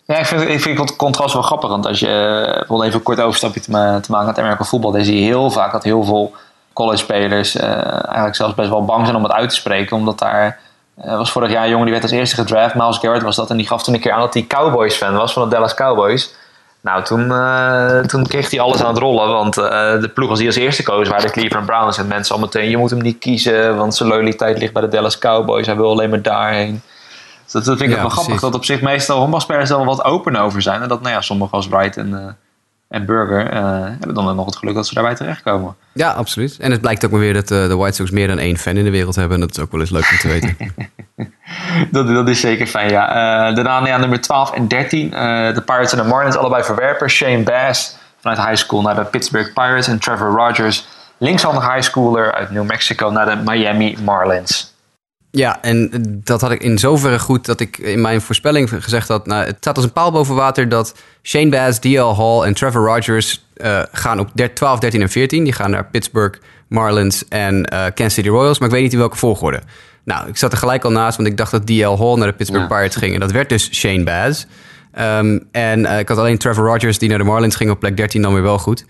Ja, 0.07 0.19
ik 0.19 0.27
vind, 0.27 0.43
ik 0.43 0.61
vind 0.61 0.79
het 0.79 0.97
contrast 0.97 1.33
wel 1.33 1.43
grappig. 1.43 1.71
Want 1.71 1.87
als 1.87 2.01
je 2.01 2.45
bijvoorbeeld 2.57 2.83
even 2.83 2.99
een 2.99 3.05
kort 3.05 3.21
overstapje 3.21 3.61
te, 3.61 3.99
te 4.03 4.11
maken 4.11 4.27
met 4.27 4.39
American 4.39 4.67
voetbal, 4.67 4.93
dan 4.93 5.05
zie 5.05 5.21
je 5.21 5.25
heel 5.25 5.51
vaak 5.51 5.73
dat 5.73 5.85
heel 5.85 6.05
veel 6.05 6.33
college-spelers 6.73 7.57
uh, 7.57 7.63
eigenlijk 8.05 8.37
zelfs 8.37 8.55
best 8.55 8.69
wel 8.69 8.85
bang 8.85 9.05
zijn 9.05 9.17
om 9.17 9.23
het 9.23 9.33
uit 9.33 9.49
te 9.49 9.55
spreken. 9.55 9.97
Omdat 9.97 10.19
daar 10.19 10.59
uh, 11.05 11.17
was 11.17 11.31
vorig 11.33 11.51
jaar 11.51 11.63
een 11.63 11.69
jongen 11.69 11.85
die 11.85 11.93
werd 11.93 12.05
als 12.05 12.13
eerste 12.13 12.37
gedraft. 12.37 12.75
Miles 12.75 12.99
Garrett 12.99 13.25
was 13.25 13.37
dat. 13.37 13.51
En 13.51 13.57
die 13.57 13.67
gaf 13.67 13.83
toen 13.83 13.95
een 13.95 14.01
keer 14.01 14.13
aan 14.13 14.21
dat 14.21 14.35
hij 14.35 14.43
Cowboys-fan 14.43 15.15
was 15.15 15.33
van 15.33 15.43
de 15.43 15.55
Dallas 15.55 15.75
Cowboys. 15.75 16.35
Nou, 16.81 17.03
toen, 17.05 17.29
toen 18.07 18.27
kreeg 18.27 18.51
hij 18.51 18.61
alles 18.61 18.83
aan 18.83 18.89
het 18.89 18.99
rollen. 18.99 19.29
Want 19.29 19.55
de 19.55 20.11
ploeg 20.15 20.31
als 20.31 20.39
die 20.39 20.47
als 20.47 20.57
eerste 20.57 20.83
koos 20.83 21.09
waren 21.09 21.27
de 21.27 21.33
Cleveland 21.33 21.67
Browns. 21.67 21.99
En 21.99 22.07
mensen 22.07 22.35
al 22.35 22.41
meteen, 22.41 22.71
je 22.71 22.77
moet 22.77 22.91
hem 22.91 23.03
niet 23.03 23.19
kiezen. 23.19 23.77
Want 23.77 23.95
zijn 23.95 24.09
loyaliteit 24.09 24.59
ligt 24.59 24.73
bij 24.73 24.83
de 24.83 24.89
Dallas 24.89 25.19
Cowboys. 25.19 25.67
Hij 25.67 25.77
wil 25.77 25.91
alleen 25.91 26.11
maar 26.11 26.23
daarheen. 26.23 26.83
Dat, 27.55 27.65
dat 27.65 27.79
vind 27.79 27.91
ik 27.91 27.97
ja, 27.97 28.03
wel 28.03 28.11
grappig. 28.11 28.41
Dat 28.41 28.55
op 28.55 28.65
zich 28.65 28.81
meestal 28.81 29.19
honkbalspelers 29.19 29.71
er 29.71 29.77
wel 29.77 29.85
wat 29.85 30.05
open 30.05 30.37
over 30.37 30.63
zijn. 30.63 30.83
En 30.83 30.89
dat 30.89 31.01
nou 31.01 31.15
ja, 31.15 31.21
sommigen 31.21 31.53
als 31.53 31.69
Wright 31.69 31.97
en, 31.97 32.09
uh, 32.09 32.19
en 32.89 33.07
Burger 33.07 33.55
uh, 33.55 33.61
hebben 33.99 34.15
dan 34.15 34.37
nog 34.37 34.47
het 34.47 34.57
geluk 34.57 34.75
dat 34.75 34.87
ze 34.87 34.95
daarbij 34.95 35.15
terechtkomen. 35.15 35.77
Ja, 35.93 36.11
absoluut. 36.11 36.57
En 36.59 36.71
het 36.71 36.81
blijkt 36.81 37.05
ook 37.05 37.11
maar 37.11 37.21
weer 37.21 37.33
dat 37.35 37.51
uh, 37.51 37.69
de 37.69 37.77
White 37.77 37.97
Sox 37.97 38.11
meer 38.11 38.29
dan 38.29 38.39
één 38.39 38.57
fan 38.57 38.77
in 38.77 38.85
de 38.85 38.91
wereld 38.91 39.15
hebben. 39.15 39.35
En 39.35 39.41
dat 39.41 39.57
is 39.57 39.63
ook 39.63 39.71
wel 39.73 39.81
eens 39.81 39.91
leuk 39.91 40.11
om 40.11 40.19
te 40.19 40.29
weten. 40.29 40.57
dat, 41.93 42.09
dat, 42.09 42.29
is 42.29 42.41
zeker 42.41 42.67
fijn, 42.67 42.91
ja. 42.91 43.53
Daarna 43.53 43.87
ja, 43.87 43.97
nummer 43.97 44.21
12 44.21 44.53
en 44.53 44.69
13. 44.69 45.11
de 45.11 45.63
Pirates 45.65 45.93
en 45.93 45.99
de 45.99 46.09
Marlins, 46.09 46.37
allebei 46.37 46.65
verwerpers. 46.65 47.15
Shane 47.15 47.43
Bass 47.43 47.97
vanuit 48.21 48.49
high 48.49 48.63
school 48.63 48.83
naar 48.83 48.95
de 48.95 49.05
Pittsburgh 49.05 49.53
Pirates. 49.53 49.89
En 49.89 49.99
Trevor 49.99 50.31
Rogers, 50.31 50.87
linkshandig 51.19 51.73
high 51.73 51.83
schooler 51.83 52.33
uit 52.33 52.51
New 52.51 52.65
Mexico 52.65 53.11
naar 53.11 53.27
de 53.27 53.51
Miami 53.51 53.97
Marlins. 54.05 54.74
Ja, 55.37 55.63
en 55.63 55.91
dat 56.25 56.41
had 56.41 56.51
ik 56.51 56.63
in 56.63 56.79
zoverre 56.79 57.19
goed 57.19 57.47
dat 57.47 57.61
ik 57.61 57.79
in 57.79 58.01
mijn 58.01 58.21
voorspelling 58.21 58.71
gezegd 58.71 59.09
had... 59.09 59.27
Nou, 59.27 59.45
het 59.45 59.57
staat 59.59 59.77
als 59.77 59.85
een 59.85 59.93
paal 59.93 60.13
boven 60.13 60.35
water 60.35 60.69
dat 60.69 60.95
Shane 61.23 61.49
Bass, 61.49 61.79
D.L. 61.79 62.17
Hall 62.17 62.43
en 62.43 62.55
Trevor 62.55 62.87
Rogers... 62.87 63.43
Uh, 63.57 63.83
gaan 63.93 64.19
op 64.19 64.31
12, 64.55 64.79
13 64.79 65.01
en 65.01 65.09
14. 65.09 65.45
Die 65.45 65.53
gaan 65.53 65.71
naar 65.71 65.85
Pittsburgh, 65.85 66.39
Marlins 66.69 67.29
en 67.29 67.55
uh, 67.55 67.85
Kansas 67.95 68.15
City 68.15 68.29
Royals. 68.29 68.59
Maar 68.59 68.69
ik 68.69 68.75
weet 68.75 68.83
niet 68.83 68.93
in 68.93 68.99
welke 68.99 69.17
volgorde. 69.17 69.61
Nou, 70.05 70.29
ik 70.29 70.37
zat 70.37 70.53
er 70.53 70.59
gelijk 70.59 70.85
al 70.85 70.91
naast, 70.91 71.17
want 71.17 71.29
ik 71.29 71.37
dacht 71.37 71.51
dat 71.51 71.67
D.L. 71.67 71.99
Hall 71.99 72.17
naar 72.17 72.27
de 72.27 72.33
Pittsburgh 72.33 72.69
ja. 72.69 72.75
Pirates 72.75 72.97
ging. 72.97 73.15
En 73.15 73.21
dat 73.21 73.33
werd 73.33 73.49
dus 73.49 73.75
Shane 73.75 74.03
Bass. 74.03 74.47
Um, 74.99 75.49
en 75.53 75.81
uh, 75.81 75.99
ik 75.99 76.09
had 76.09 76.19
alleen 76.19 76.39
Trevor 76.39 76.67
Rogers, 76.67 76.99
die 76.99 77.09
naar 77.09 77.19
de 77.19 77.25
Marlins 77.25 77.57
ging 77.57 77.71
op 77.71 77.81
plek 77.81 77.97
13, 77.97 78.23
dan 78.23 78.33
weer 78.33 78.43
wel 78.43 78.59
goed. 78.59 78.85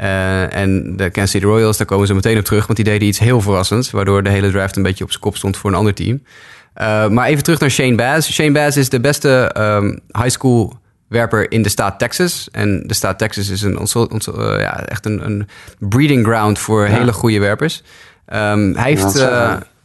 Uh, 0.00 0.54
en 0.54 0.96
de 0.96 1.10
Kansas 1.10 1.30
City 1.30 1.44
Royals, 1.44 1.76
daar 1.76 1.86
komen 1.86 2.06
ze 2.06 2.14
meteen 2.14 2.38
op 2.38 2.44
terug, 2.44 2.66
want 2.66 2.76
die 2.76 2.84
deden 2.84 3.08
iets 3.08 3.18
heel 3.18 3.40
verrassends, 3.40 3.90
waardoor 3.90 4.22
de 4.22 4.30
hele 4.30 4.50
draft 4.50 4.76
een 4.76 4.82
beetje 4.82 5.04
op 5.04 5.10
zijn 5.10 5.22
kop 5.22 5.36
stond 5.36 5.56
voor 5.56 5.70
een 5.70 5.76
ander 5.76 5.94
team. 5.94 6.22
Uh, 6.76 7.08
maar 7.08 7.26
even 7.26 7.42
terug 7.42 7.60
naar 7.60 7.70
Shane 7.70 7.94
Bass. 7.94 8.32
Shane 8.32 8.52
Bass 8.52 8.76
is 8.76 8.88
de 8.88 9.00
beste 9.00 9.54
um, 9.58 10.00
high 10.06 10.28
school 10.28 10.78
werper 11.08 11.50
in 11.50 11.62
de 11.62 11.68
staat 11.68 11.98
Texas. 11.98 12.48
En 12.52 12.82
de 12.86 12.94
staat 12.94 13.18
Texas 13.18 13.48
is 13.48 13.62
een, 13.62 13.78
uh, 13.80 14.60
ja, 14.60 14.84
echt 14.84 15.06
een, 15.06 15.26
een 15.26 15.48
breeding 15.78 16.26
ground 16.26 16.58
voor 16.58 16.88
ja. 16.88 16.92
hele 16.92 17.12
goede 17.12 17.38
werpers. 17.38 17.82
Um, 18.32 18.74
hij 18.74 18.90
heeft, 18.90 19.28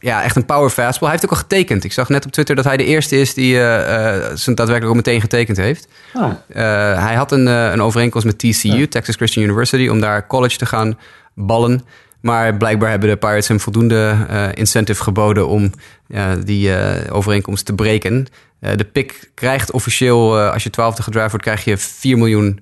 ja, 0.02 0.22
echt 0.22 0.36
een 0.36 0.44
power 0.44 0.70
fastball. 0.70 1.08
Hij 1.08 1.10
heeft 1.10 1.24
ook 1.24 1.30
al 1.30 1.36
getekend. 1.36 1.84
Ik 1.84 1.92
zag 1.92 2.08
net 2.08 2.24
op 2.24 2.32
Twitter 2.32 2.54
dat 2.54 2.64
hij 2.64 2.76
de 2.76 2.84
eerste 2.84 3.20
is 3.20 3.34
die 3.34 3.54
uh, 3.54 3.62
zijn 4.34 4.56
daadwerkelijk 4.56 4.88
ook 4.88 4.94
meteen 4.94 5.20
getekend 5.20 5.56
heeft. 5.56 5.88
Oh. 6.12 6.32
hij 6.98 7.14
had 7.14 7.32
een, 7.32 7.46
een 7.46 7.82
overeenkomst 7.82 8.26
met 8.26 8.38
TCU, 8.38 8.88
Texas 8.88 9.16
Christian 9.16 9.44
University, 9.44 9.88
om 9.88 10.00
daar 10.00 10.26
college 10.26 10.56
te 10.56 10.66
gaan 10.66 10.98
ballen. 11.34 11.84
Maar 12.20 12.56
blijkbaar 12.56 12.90
hebben 12.90 13.08
de 13.08 13.16
Pirates 13.16 13.48
hem 13.48 13.60
voldoende 13.60 14.16
incentive 14.54 15.02
geboden 15.02 15.48
om 15.48 15.72
die 16.44 16.70
overeenkomst 17.10 17.66
te 17.66 17.74
breken. 17.74 18.26
de 18.60 18.84
pick 18.92 19.30
krijgt 19.34 19.70
officieel, 19.70 20.38
als 20.38 20.62
je 20.62 20.70
twaalfde 20.70 21.02
gedraft 21.02 21.30
wordt, 21.30 21.44
krijg 21.44 21.64
je 21.64 21.76
4 21.76 22.18
miljoen 22.18 22.60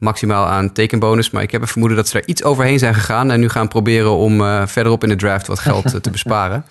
maximaal 0.00 0.46
aan 0.46 0.72
tekenbonus. 0.72 1.30
Maar 1.30 1.42
ik 1.42 1.50
heb 1.50 1.60
een 1.60 1.68
vermoeden 1.68 1.96
dat 1.96 2.08
ze 2.08 2.18
er 2.18 2.28
iets 2.28 2.42
overheen 2.42 2.78
zijn 2.78 2.94
gegaan. 2.94 3.30
En 3.30 3.40
nu 3.40 3.48
gaan 3.48 3.68
proberen 3.68 4.16
om 4.16 4.40
uh, 4.40 4.66
verderop 4.66 5.02
in 5.02 5.08
de 5.08 5.16
draft 5.16 5.46
wat 5.46 5.58
geld 5.58 5.94
eh, 5.94 6.00
te 6.00 6.10
besparen. 6.20 6.64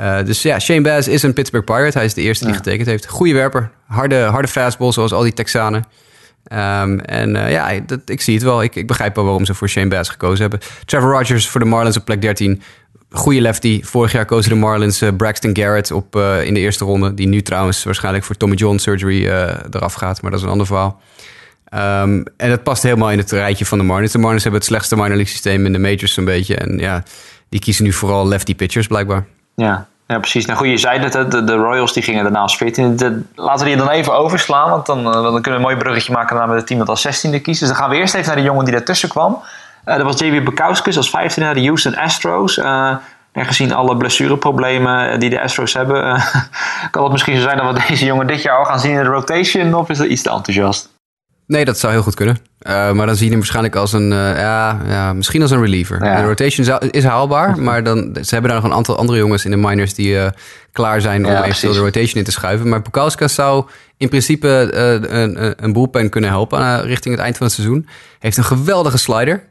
Uh, 0.00 0.24
dus 0.24 0.42
ja, 0.42 0.58
Shane 0.58 0.80
Baz 0.80 1.06
is 1.06 1.22
een 1.22 1.32
Pittsburgh 1.32 1.66
Pirate. 1.66 1.98
Hij 1.98 2.06
is 2.06 2.14
de 2.14 2.20
eerste 2.20 2.44
die 2.44 2.54
getekend 2.54 2.86
heeft. 2.86 3.06
Goede 3.06 3.32
werper. 3.32 3.70
Harde, 3.86 4.20
harde 4.20 4.48
fastball, 4.48 4.92
zoals 4.92 5.12
al 5.12 5.22
die 5.22 5.32
Texanen. 5.32 5.84
Um, 6.52 7.00
en 7.00 7.50
ja, 7.50 7.80
dat, 7.86 8.00
ik 8.06 8.20
zie 8.20 8.34
het 8.34 8.42
wel. 8.42 8.62
Ik, 8.62 8.74
ik 8.74 8.86
begrijp 8.86 9.14
wel 9.14 9.24
waarom 9.24 9.44
ze 9.44 9.54
voor 9.54 9.68
Shane 9.68 9.88
Baz 9.88 10.10
gekozen 10.10 10.40
hebben. 10.40 10.60
Trevor 10.84 11.10
Rogers 11.10 11.48
voor 11.48 11.60
de 11.60 11.66
Marlins 11.66 11.96
op 11.96 12.04
plek 12.04 12.22
13. 12.22 12.62
Goede 13.10 13.40
lefty. 13.40 13.82
Vorig 13.82 14.12
jaar 14.12 14.24
kozen 14.24 14.50
de 14.50 14.56
Marlins 14.56 15.02
Braxton 15.16 15.56
Garrett 15.56 15.90
op, 15.90 16.16
in 16.44 16.54
de 16.54 16.60
eerste 16.60 16.84
ronde. 16.84 17.14
Die 17.14 17.28
nu 17.28 17.42
trouwens 17.42 17.84
waarschijnlijk 17.84 18.24
voor 18.24 18.36
Tommy 18.36 18.56
John 18.56 18.76
surgery 18.76 19.28
eraf 19.70 19.94
gaat. 19.94 20.22
Maar 20.22 20.30
dat 20.30 20.40
is 20.40 20.46
een 20.46 20.52
ander 20.52 20.66
verhaal. 20.66 21.00
Um, 21.74 22.24
en 22.36 22.50
dat 22.50 22.62
past 22.62 22.82
helemaal 22.82 23.10
in 23.10 23.18
het 23.18 23.30
rijtje 23.30 23.66
van 23.66 23.78
de 23.78 23.84
Marlins. 23.84 24.12
De 24.12 24.18
Marlins 24.18 24.42
hebben 24.42 24.60
het 24.60 24.70
slechtste 24.70 24.94
minor 24.94 25.08
league 25.08 25.26
systeem 25.26 25.66
in 25.66 25.72
de 25.72 25.78
majors 25.78 26.16
een 26.16 26.24
beetje. 26.24 26.56
En 26.56 26.78
ja, 26.78 27.02
die 27.48 27.60
kiezen 27.60 27.84
nu 27.84 27.92
vooral 27.92 28.28
lefty 28.28 28.54
pitchers 28.54 28.86
blijkbaar. 28.86 29.26
Ja, 29.54 29.86
ja, 30.06 30.18
precies. 30.18 30.46
Nou 30.46 30.58
goed, 30.58 30.68
je 30.68 30.78
zei 30.78 30.98
het, 30.98 31.30
de, 31.30 31.44
de 31.44 31.54
Royals 31.54 31.92
die 31.92 32.02
gingen 32.02 32.22
daarna 32.22 32.38
als 32.38 32.56
14. 32.56 33.26
laten 33.34 33.64
we 33.64 33.72
die 33.72 33.76
dan 33.76 33.88
even 33.88 34.16
overslaan, 34.16 34.70
want 34.70 34.86
dan, 34.86 34.98
eh, 34.98 35.12
dan 35.12 35.22
kunnen 35.22 35.42
we 35.42 35.50
een 35.50 35.60
mooi 35.60 35.76
bruggetje 35.76 36.12
maken 36.12 36.36
naar 36.36 36.48
het 36.48 36.66
team 36.66 36.78
dat 36.78 36.88
als 36.88 37.00
16e 37.00 37.40
kiest. 37.40 37.60
Dus 37.60 37.68
dan 37.68 37.76
gaan 37.76 37.90
we 37.90 37.96
eerst 37.96 38.14
even 38.14 38.26
naar 38.26 38.36
de 38.36 38.42
jongen 38.42 38.64
die 38.64 38.74
daartussen 38.74 39.08
kwam. 39.08 39.42
Uh, 39.86 39.96
dat 39.96 40.04
was 40.04 40.20
J.W. 40.20 40.44
Bukowskis 40.44 40.96
als 40.96 41.08
15e 41.08 41.34
naar 41.34 41.54
de 41.54 41.64
Houston 41.64 41.96
Astros. 41.96 42.56
Uh, 42.56 42.96
en 43.32 43.46
gezien 43.46 43.72
alle 43.72 43.96
blessureproblemen 43.96 45.20
die 45.20 45.30
de 45.30 45.40
Astros 45.40 45.74
hebben, 45.74 46.22
kan 46.90 47.02
het 47.02 47.12
misschien 47.12 47.36
zo 47.36 47.42
zijn 47.42 47.56
dat 47.56 47.72
we 47.72 47.84
deze 47.88 48.04
jongen 48.04 48.26
dit 48.26 48.42
jaar 48.42 48.58
al 48.58 48.64
gaan 48.64 48.80
zien 48.80 48.90
in 48.90 48.96
de 48.96 49.04
rotation, 49.04 49.74
of 49.74 49.88
is 49.88 49.98
dat 49.98 50.06
iets 50.06 50.22
te 50.22 50.30
enthousiast? 50.30 50.93
Nee, 51.46 51.64
dat 51.64 51.78
zou 51.78 51.92
heel 51.92 52.02
goed 52.02 52.14
kunnen. 52.14 52.36
Uh, 52.66 52.92
maar 52.92 53.06
dan 53.06 53.14
zie 53.14 53.24
je 53.24 53.30
hem 53.30 53.38
waarschijnlijk 53.38 53.76
als 53.76 53.92
een, 53.92 54.10
uh, 54.10 54.38
ja, 54.38 54.80
ja, 54.86 55.12
misschien 55.12 55.42
als 55.42 55.50
een 55.50 55.60
reliever. 55.60 55.98
De 55.98 56.22
rotation 56.22 56.80
is 56.90 57.04
haalbaar, 57.04 57.58
maar 57.62 57.84
dan, 57.84 58.16
ze 58.20 58.34
hebben 58.34 58.50
daar 58.50 58.60
nog 58.60 58.70
een 58.70 58.76
aantal 58.76 58.96
andere 58.96 59.18
jongens 59.18 59.44
in 59.44 59.50
de 59.50 59.56
minors 59.56 59.94
die 59.94 60.14
uh, 60.14 60.26
klaar 60.72 61.00
zijn 61.00 61.26
om 61.26 61.32
ja, 61.32 61.44
eventueel 61.44 61.72
de 61.72 61.78
rotation 61.78 62.18
in 62.18 62.24
te 62.24 62.30
schuiven. 62.30 62.68
Maar 62.68 62.82
Pukauskas 62.82 63.34
zou 63.34 63.66
in 63.96 64.08
principe 64.08 64.48
een, 65.08 65.64
een 65.64 65.72
bullpen 65.72 66.08
kunnen 66.08 66.30
helpen 66.30 66.82
richting 66.82 67.14
het 67.14 67.24
eind 67.24 67.36
van 67.36 67.46
het 67.46 67.54
seizoen. 67.54 67.88
Heeft 68.18 68.36
een 68.36 68.44
geweldige 68.44 68.98
slider. 68.98 69.42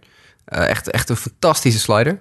echt, 0.45 0.89
echt 0.89 1.09
een 1.09 1.15
fantastische 1.15 1.79
slider. 1.79 2.19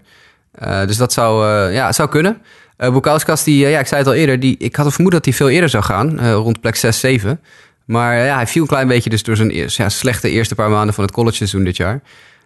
dus 0.87 0.97
dat 0.97 1.13
zou, 1.13 1.47
ja, 1.73 1.93
zou 1.93 2.09
kunnen. 2.09 2.43
Uh, 2.79 2.93
Bukauskas, 2.93 3.45
die, 3.45 3.69
ja, 3.69 3.79
ik 3.79 3.87
zei 3.87 4.01
het 4.01 4.09
al 4.09 4.17
eerder, 4.17 4.41
die, 4.41 4.57
ik 4.59 4.77
had 4.77 4.87
een 4.87 4.93
vermoeden 4.93 5.23
dat 5.23 5.29
hij 5.29 5.39
veel 5.39 5.55
eerder 5.55 5.69
zou 5.69 5.85
gaan, 5.85 6.33
rond 6.33 6.61
plek 6.61 6.77
6, 6.77 7.01
7. 7.01 7.41
Maar 7.85 8.25
ja, 8.25 8.35
hij 8.35 8.47
viel 8.47 8.62
een 8.62 8.68
klein 8.68 8.88
beetje 8.88 9.11
dus 9.11 9.23
door 9.23 9.37
zijn 9.37 9.51
ja, 9.68 9.88
slechte 9.88 10.31
eerste 10.31 10.55
paar 10.55 10.71
maanden 10.71 10.95
van 10.95 11.05
het 11.05 11.12
college 11.12 11.37
seizoen 11.37 11.64
dit 11.64 11.77
jaar. 11.77 12.01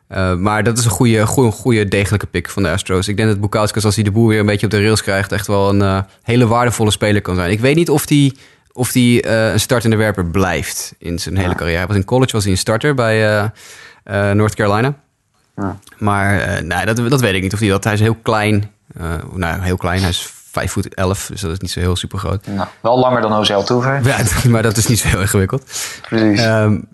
Uh, 0.08 0.34
maar 0.34 0.62
dat 0.62 0.78
is 0.78 0.84
een 0.84 0.90
goede, 0.90 1.26
goede, 1.26 1.50
goede 1.50 1.88
degelijke 1.88 2.26
pick 2.26 2.48
van 2.48 2.62
de 2.62 2.70
Astros. 2.70 3.08
Ik 3.08 3.16
denk 3.16 3.28
dat 3.28 3.40
Bukauskas, 3.40 3.84
als 3.84 3.94
hij 3.94 4.04
de 4.04 4.10
boel 4.10 4.28
weer 4.28 4.40
een 4.40 4.46
beetje 4.46 4.66
op 4.66 4.72
de 4.72 4.82
rails 4.82 5.02
krijgt, 5.02 5.32
echt 5.32 5.46
wel 5.46 5.68
een 5.68 5.80
uh, 5.80 6.00
hele 6.22 6.46
waardevolle 6.46 6.90
speler 6.90 7.22
kan 7.22 7.34
zijn. 7.34 7.50
Ik 7.50 7.60
weet 7.60 7.76
niet 7.76 7.90
of 7.90 8.08
hij 8.08 8.32
of 8.72 8.92
die, 8.92 9.26
uh, 9.26 9.52
een 9.52 9.60
startende 9.60 9.96
werper 9.96 10.26
blijft 10.26 10.94
in 10.98 11.18
zijn 11.18 11.36
hele 11.36 11.54
carrière. 11.54 11.86
Was 11.86 11.96
in 11.96 12.04
college 12.04 12.32
was 12.32 12.42
hij 12.42 12.52
een 12.52 12.58
starter 12.58 12.94
bij 12.94 13.50
North 14.34 14.54
Carolina. 14.54 14.94
Ja. 15.56 15.78
Maar 15.98 16.64
nee, 16.64 16.86
dat, 16.86 17.10
dat 17.10 17.20
weet 17.20 17.34
ik 17.34 17.42
niet 17.42 17.52
of 17.52 17.58
hij 17.58 17.68
dat. 17.68 17.84
Hij 17.84 17.92
is 17.92 18.00
heel 18.00 18.18
klein. 18.22 18.70
nou, 19.34 19.62
heel 19.62 19.76
klein. 19.76 20.00
Hij 20.00 20.08
is 20.08 20.32
5 20.56 20.72
voet 20.72 20.94
11, 20.94 21.26
dus 21.26 21.40
dat 21.40 21.50
is 21.50 21.58
niet 21.58 21.70
zo 21.70 21.80
heel 21.80 21.96
super 21.96 22.18
groot. 22.18 22.46
Nou, 22.46 22.68
wel 22.80 22.98
langer 22.98 23.20
dan 23.20 23.32
Ozel 23.32 23.64
Toever. 23.64 24.00
Ja, 24.04 24.18
maar 24.50 24.62
dat 24.62 24.76
is 24.76 24.86
niet 24.86 24.98
zo 24.98 25.08
heel 25.08 25.20
ingewikkeld. 25.20 25.62
Precies. 26.08 26.44
Um, 26.44 26.88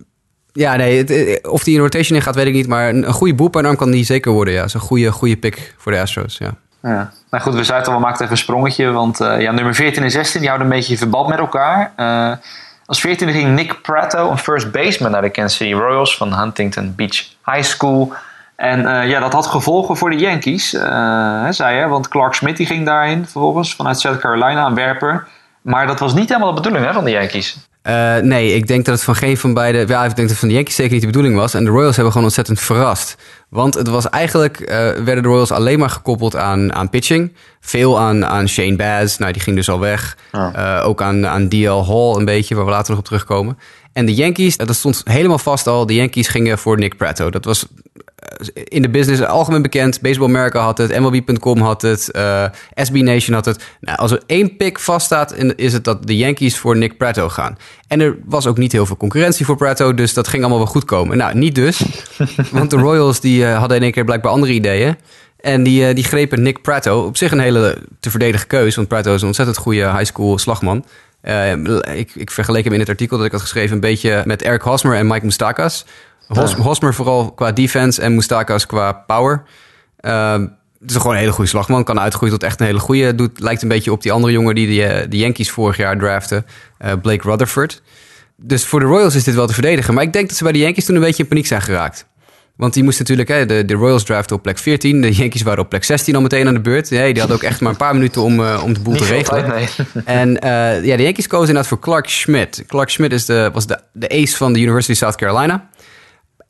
ja, 0.52 0.76
nee, 0.76 1.04
het, 1.04 1.48
of 1.48 1.64
die 1.64 1.74
in 1.74 1.80
rotation 1.80 2.16
in 2.16 2.22
gaat, 2.22 2.34
weet 2.34 2.46
ik 2.46 2.52
niet. 2.52 2.66
Maar 2.66 2.88
een, 2.88 3.06
een 3.06 3.12
goede 3.12 3.34
boelpuinarm 3.34 3.76
kan 3.76 3.90
die 3.90 4.04
zeker 4.04 4.32
worden. 4.32 4.54
Ja, 4.54 4.68
zo'n 4.68 4.80
goede, 4.80 5.12
goede 5.12 5.36
pick 5.36 5.74
voor 5.78 5.92
de 5.92 6.00
Astros. 6.00 6.38
Ja. 6.38 6.54
Ja. 6.82 7.12
Nou 7.30 7.42
goed, 7.42 7.54
we 7.54 7.64
zaten 7.64 7.92
we 7.92 7.98
maakten 7.98 8.20
even 8.20 8.36
een 8.36 8.42
sprongetje. 8.42 8.90
Want 8.90 9.20
uh, 9.20 9.40
ja, 9.40 9.52
nummer 9.52 9.74
14 9.74 10.02
en 10.02 10.10
16 10.10 10.40
die 10.40 10.48
houden 10.48 10.70
een 10.70 10.76
beetje 10.76 10.96
verband 10.96 11.28
met 11.28 11.38
elkaar. 11.38 11.92
Uh, 11.96 12.32
als 12.86 13.00
14 13.00 13.32
ging 13.32 13.54
Nick 13.54 13.82
Prato, 13.82 14.30
een 14.30 14.38
first 14.38 14.72
baseman 14.72 15.10
naar 15.10 15.22
de 15.22 15.30
Kansas 15.30 15.56
City 15.56 15.72
Royals 15.72 16.16
van 16.16 16.38
Huntington 16.38 16.94
Beach 16.96 17.24
High 17.44 17.62
School. 17.62 18.12
En 18.62 18.80
uh, 18.80 19.08
ja, 19.08 19.20
dat 19.20 19.32
had 19.32 19.46
gevolgen 19.46 19.96
voor 19.96 20.10
de 20.10 20.16
Yankees, 20.16 20.74
uh, 20.74 21.46
zei 21.50 21.78
je. 21.78 21.88
Want 21.88 22.08
Clark 22.08 22.34
Smith 22.34 22.56
die 22.56 22.66
ging 22.66 22.86
daarin 22.86 23.22
vervolgens 23.22 23.74
vanuit 23.74 24.00
South 24.00 24.18
Carolina, 24.18 24.66
een 24.66 24.74
werper. 24.74 25.26
Maar 25.62 25.86
dat 25.86 25.98
was 25.98 26.14
niet 26.14 26.28
helemaal 26.28 26.54
de 26.54 26.60
bedoeling 26.60 26.86
hè, 26.86 26.92
van 26.92 27.04
de 27.04 27.10
Yankees. 27.10 27.56
Uh, 27.82 28.16
nee, 28.16 28.54
ik 28.54 28.66
denk 28.66 28.84
dat 28.84 28.94
het 28.94 29.04
van 29.04 29.14
geen 29.14 29.36
van 29.36 29.54
beide... 29.54 29.78
Ja, 29.78 30.04
ik 30.04 30.16
denk 30.16 30.16
dat 30.16 30.28
het 30.28 30.38
van 30.38 30.48
de 30.48 30.54
Yankees 30.54 30.74
zeker 30.74 30.92
niet 30.92 31.00
de 31.00 31.06
bedoeling 31.06 31.36
was. 31.36 31.54
En 31.54 31.64
de 31.64 31.70
Royals 31.70 31.94
hebben 31.94 32.12
gewoon 32.12 32.26
ontzettend 32.26 32.60
verrast. 32.60 33.16
Want 33.48 33.74
het 33.74 33.88
was 33.88 34.08
eigenlijk... 34.08 34.60
Uh, 34.60 34.66
werden 35.04 35.22
de 35.22 35.28
Royals 35.28 35.52
alleen 35.52 35.78
maar 35.78 35.90
gekoppeld 35.90 36.36
aan, 36.36 36.72
aan 36.72 36.90
pitching. 36.90 37.32
Veel 37.60 37.98
aan, 38.00 38.26
aan 38.26 38.48
Shane 38.48 38.76
Baz. 38.76 39.16
Nou, 39.18 39.32
die 39.32 39.42
ging 39.42 39.56
dus 39.56 39.68
al 39.68 39.80
weg. 39.80 40.16
Oh. 40.32 40.48
Uh, 40.56 40.82
ook 40.84 41.02
aan, 41.02 41.26
aan 41.26 41.48
DL 41.48 41.84
Hall 41.86 42.16
een 42.16 42.24
beetje, 42.24 42.54
waar 42.54 42.64
we 42.64 42.70
later 42.70 42.90
nog 42.90 42.98
op 42.98 43.04
terugkomen. 43.04 43.58
En 43.92 44.06
de 44.06 44.14
Yankees, 44.14 44.56
dat 44.56 44.74
stond 44.74 45.00
helemaal 45.04 45.38
vast 45.38 45.66
al. 45.66 45.86
De 45.86 45.94
Yankees 45.94 46.28
gingen 46.28 46.58
voor 46.58 46.78
Nick 46.78 46.96
Prato. 46.96 47.30
Dat 47.30 47.44
was 47.44 47.66
in 48.64 48.82
de 48.82 48.88
business 48.88 49.22
algemeen 49.22 49.62
bekend. 49.62 50.00
Baseball 50.00 50.28
America 50.28 50.60
had 50.60 50.78
het, 50.78 51.00
MLB.com 51.00 51.60
had 51.60 51.82
het, 51.82 52.08
uh, 52.16 52.44
SB 52.74 52.94
Nation 52.94 53.34
had 53.34 53.44
het. 53.44 53.64
Nou, 53.80 53.98
als 53.98 54.10
er 54.10 54.22
één 54.26 54.56
pick 54.56 54.78
vaststaat, 54.78 55.34
is 55.56 55.72
het 55.72 55.84
dat 55.84 56.06
de 56.06 56.16
Yankees 56.16 56.58
voor 56.58 56.76
Nick 56.76 56.96
Prato 56.96 57.28
gaan. 57.28 57.56
En 57.88 58.00
er 58.00 58.16
was 58.24 58.46
ook 58.46 58.58
niet 58.58 58.72
heel 58.72 58.86
veel 58.86 58.96
concurrentie 58.96 59.46
voor 59.46 59.56
Prato, 59.56 59.94
dus 59.94 60.14
dat 60.14 60.28
ging 60.28 60.42
allemaal 60.42 60.62
wel 60.62 60.72
goed 60.72 60.84
komen. 60.84 61.16
Nou, 61.16 61.34
niet 61.38 61.54
dus, 61.54 61.82
want 62.52 62.70
de 62.70 62.76
Royals 62.76 63.20
die, 63.20 63.42
uh, 63.42 63.58
hadden 63.58 63.76
in 63.76 63.82
één 63.82 63.92
keer 63.92 64.04
blijkbaar 64.04 64.32
andere 64.32 64.52
ideeën. 64.52 64.96
En 65.40 65.62
die, 65.62 65.88
uh, 65.88 65.94
die 65.94 66.04
grepen 66.04 66.42
Nick 66.42 66.62
Prato, 66.62 67.04
op 67.04 67.16
zich 67.16 67.32
een 67.32 67.40
hele 67.40 67.78
te 68.00 68.10
verdedigen 68.10 68.46
keuze, 68.46 68.76
want 68.76 68.88
Prato 68.88 69.14
is 69.14 69.20
een 69.20 69.26
ontzettend 69.26 69.58
goede 69.58 69.90
high 69.90 70.04
school 70.04 70.38
slagman. 70.38 70.84
ik, 71.94 72.14
ik 72.14 72.30
vergeleek 72.30 72.64
hem 72.64 72.72
in 72.72 72.80
het 72.80 72.88
artikel 72.88 73.16
dat 73.16 73.26
ik 73.26 73.32
had 73.32 73.40
geschreven 73.40 73.74
een 73.74 73.80
beetje 73.80 74.22
met 74.24 74.42
Eric 74.42 74.62
Hosmer 74.62 74.96
en 74.96 75.06
Mike 75.06 75.24
Mustakas. 75.24 75.84
Hos, 76.38 76.54
Hosmer 76.54 76.94
vooral 76.94 77.32
qua 77.32 77.52
defense 77.52 78.02
en 78.02 78.14
Mustakas 78.14 78.66
qua 78.66 78.92
power. 78.92 79.42
Uh, 80.00 80.32
het 80.80 80.90
is 80.90 80.96
gewoon 80.96 81.12
een 81.12 81.18
hele 81.18 81.32
goede 81.32 81.50
slagman. 81.50 81.84
Kan 81.84 82.00
uitgroeien 82.00 82.34
tot 82.34 82.48
echt 82.48 82.60
een 82.60 82.66
hele 82.66 82.78
goede. 82.78 83.14
Doet, 83.14 83.40
lijkt 83.40 83.62
een 83.62 83.68
beetje 83.68 83.92
op 83.92 84.02
die 84.02 84.12
andere 84.12 84.32
jongen 84.32 84.54
die 84.54 84.66
de, 84.66 84.84
eh, 84.84 85.10
de 85.10 85.16
Yankees 85.16 85.50
vorig 85.50 85.76
jaar 85.76 85.98
draften. 85.98 86.46
Uh, 86.84 86.92
Blake 87.02 87.28
Rutherford. 87.28 87.82
Dus 88.36 88.64
voor 88.64 88.80
de 88.80 88.86
Royals 88.86 89.14
is 89.14 89.24
dit 89.24 89.34
wel 89.34 89.46
te 89.46 89.52
verdedigen. 89.52 89.94
Maar 89.94 90.02
ik 90.02 90.12
denk 90.12 90.28
dat 90.28 90.36
ze 90.36 90.42
bij 90.42 90.52
de 90.52 90.58
Yankees 90.58 90.84
toen 90.84 90.94
een 90.94 91.00
beetje 91.00 91.22
in 91.22 91.28
paniek 91.28 91.46
zijn 91.46 91.62
geraakt. 91.62 92.06
Want 92.56 92.74
die 92.74 92.82
moesten 92.82 93.06
natuurlijk, 93.08 93.38
hè, 93.38 93.46
de, 93.46 93.64
de 93.64 93.74
Royals 93.74 94.04
draften 94.04 94.36
op 94.36 94.42
plek 94.42 94.58
14. 94.58 95.00
De 95.00 95.12
Yankees 95.12 95.42
waren 95.42 95.62
op 95.62 95.68
plek 95.68 95.84
16 95.84 96.14
al 96.14 96.20
meteen 96.20 96.46
aan 96.46 96.54
de 96.54 96.60
beurt. 96.60 96.90
Nee, 96.90 97.12
die 97.12 97.18
hadden 97.18 97.36
ook 97.36 97.42
echt 97.42 97.60
maar 97.60 97.70
een 97.70 97.76
paar 97.76 97.94
minuten 97.94 98.22
om, 98.22 98.40
uh, 98.40 98.60
om 98.64 98.72
de 98.72 98.80
boel 98.80 98.96
te 98.96 99.04
regelen. 99.04 99.48
nee. 99.48 99.68
En 100.04 100.28
uh, 100.28 100.84
ja, 100.84 100.96
de 100.96 101.02
Yankees 101.02 101.26
kozen 101.26 101.48
inderdaad 101.48 101.66
voor 101.66 101.78
Clark 101.78 102.08
Schmidt. 102.08 102.64
Clark 102.66 102.88
Schmidt 102.88 103.12
is 103.12 103.24
de, 103.24 103.50
was 103.52 103.66
de, 103.66 103.78
de 103.92 104.08
ace 104.08 104.36
van 104.36 104.52
de 104.52 104.60
University 104.60 104.92
of 104.92 104.98
South 104.98 105.16
Carolina. 105.16 105.68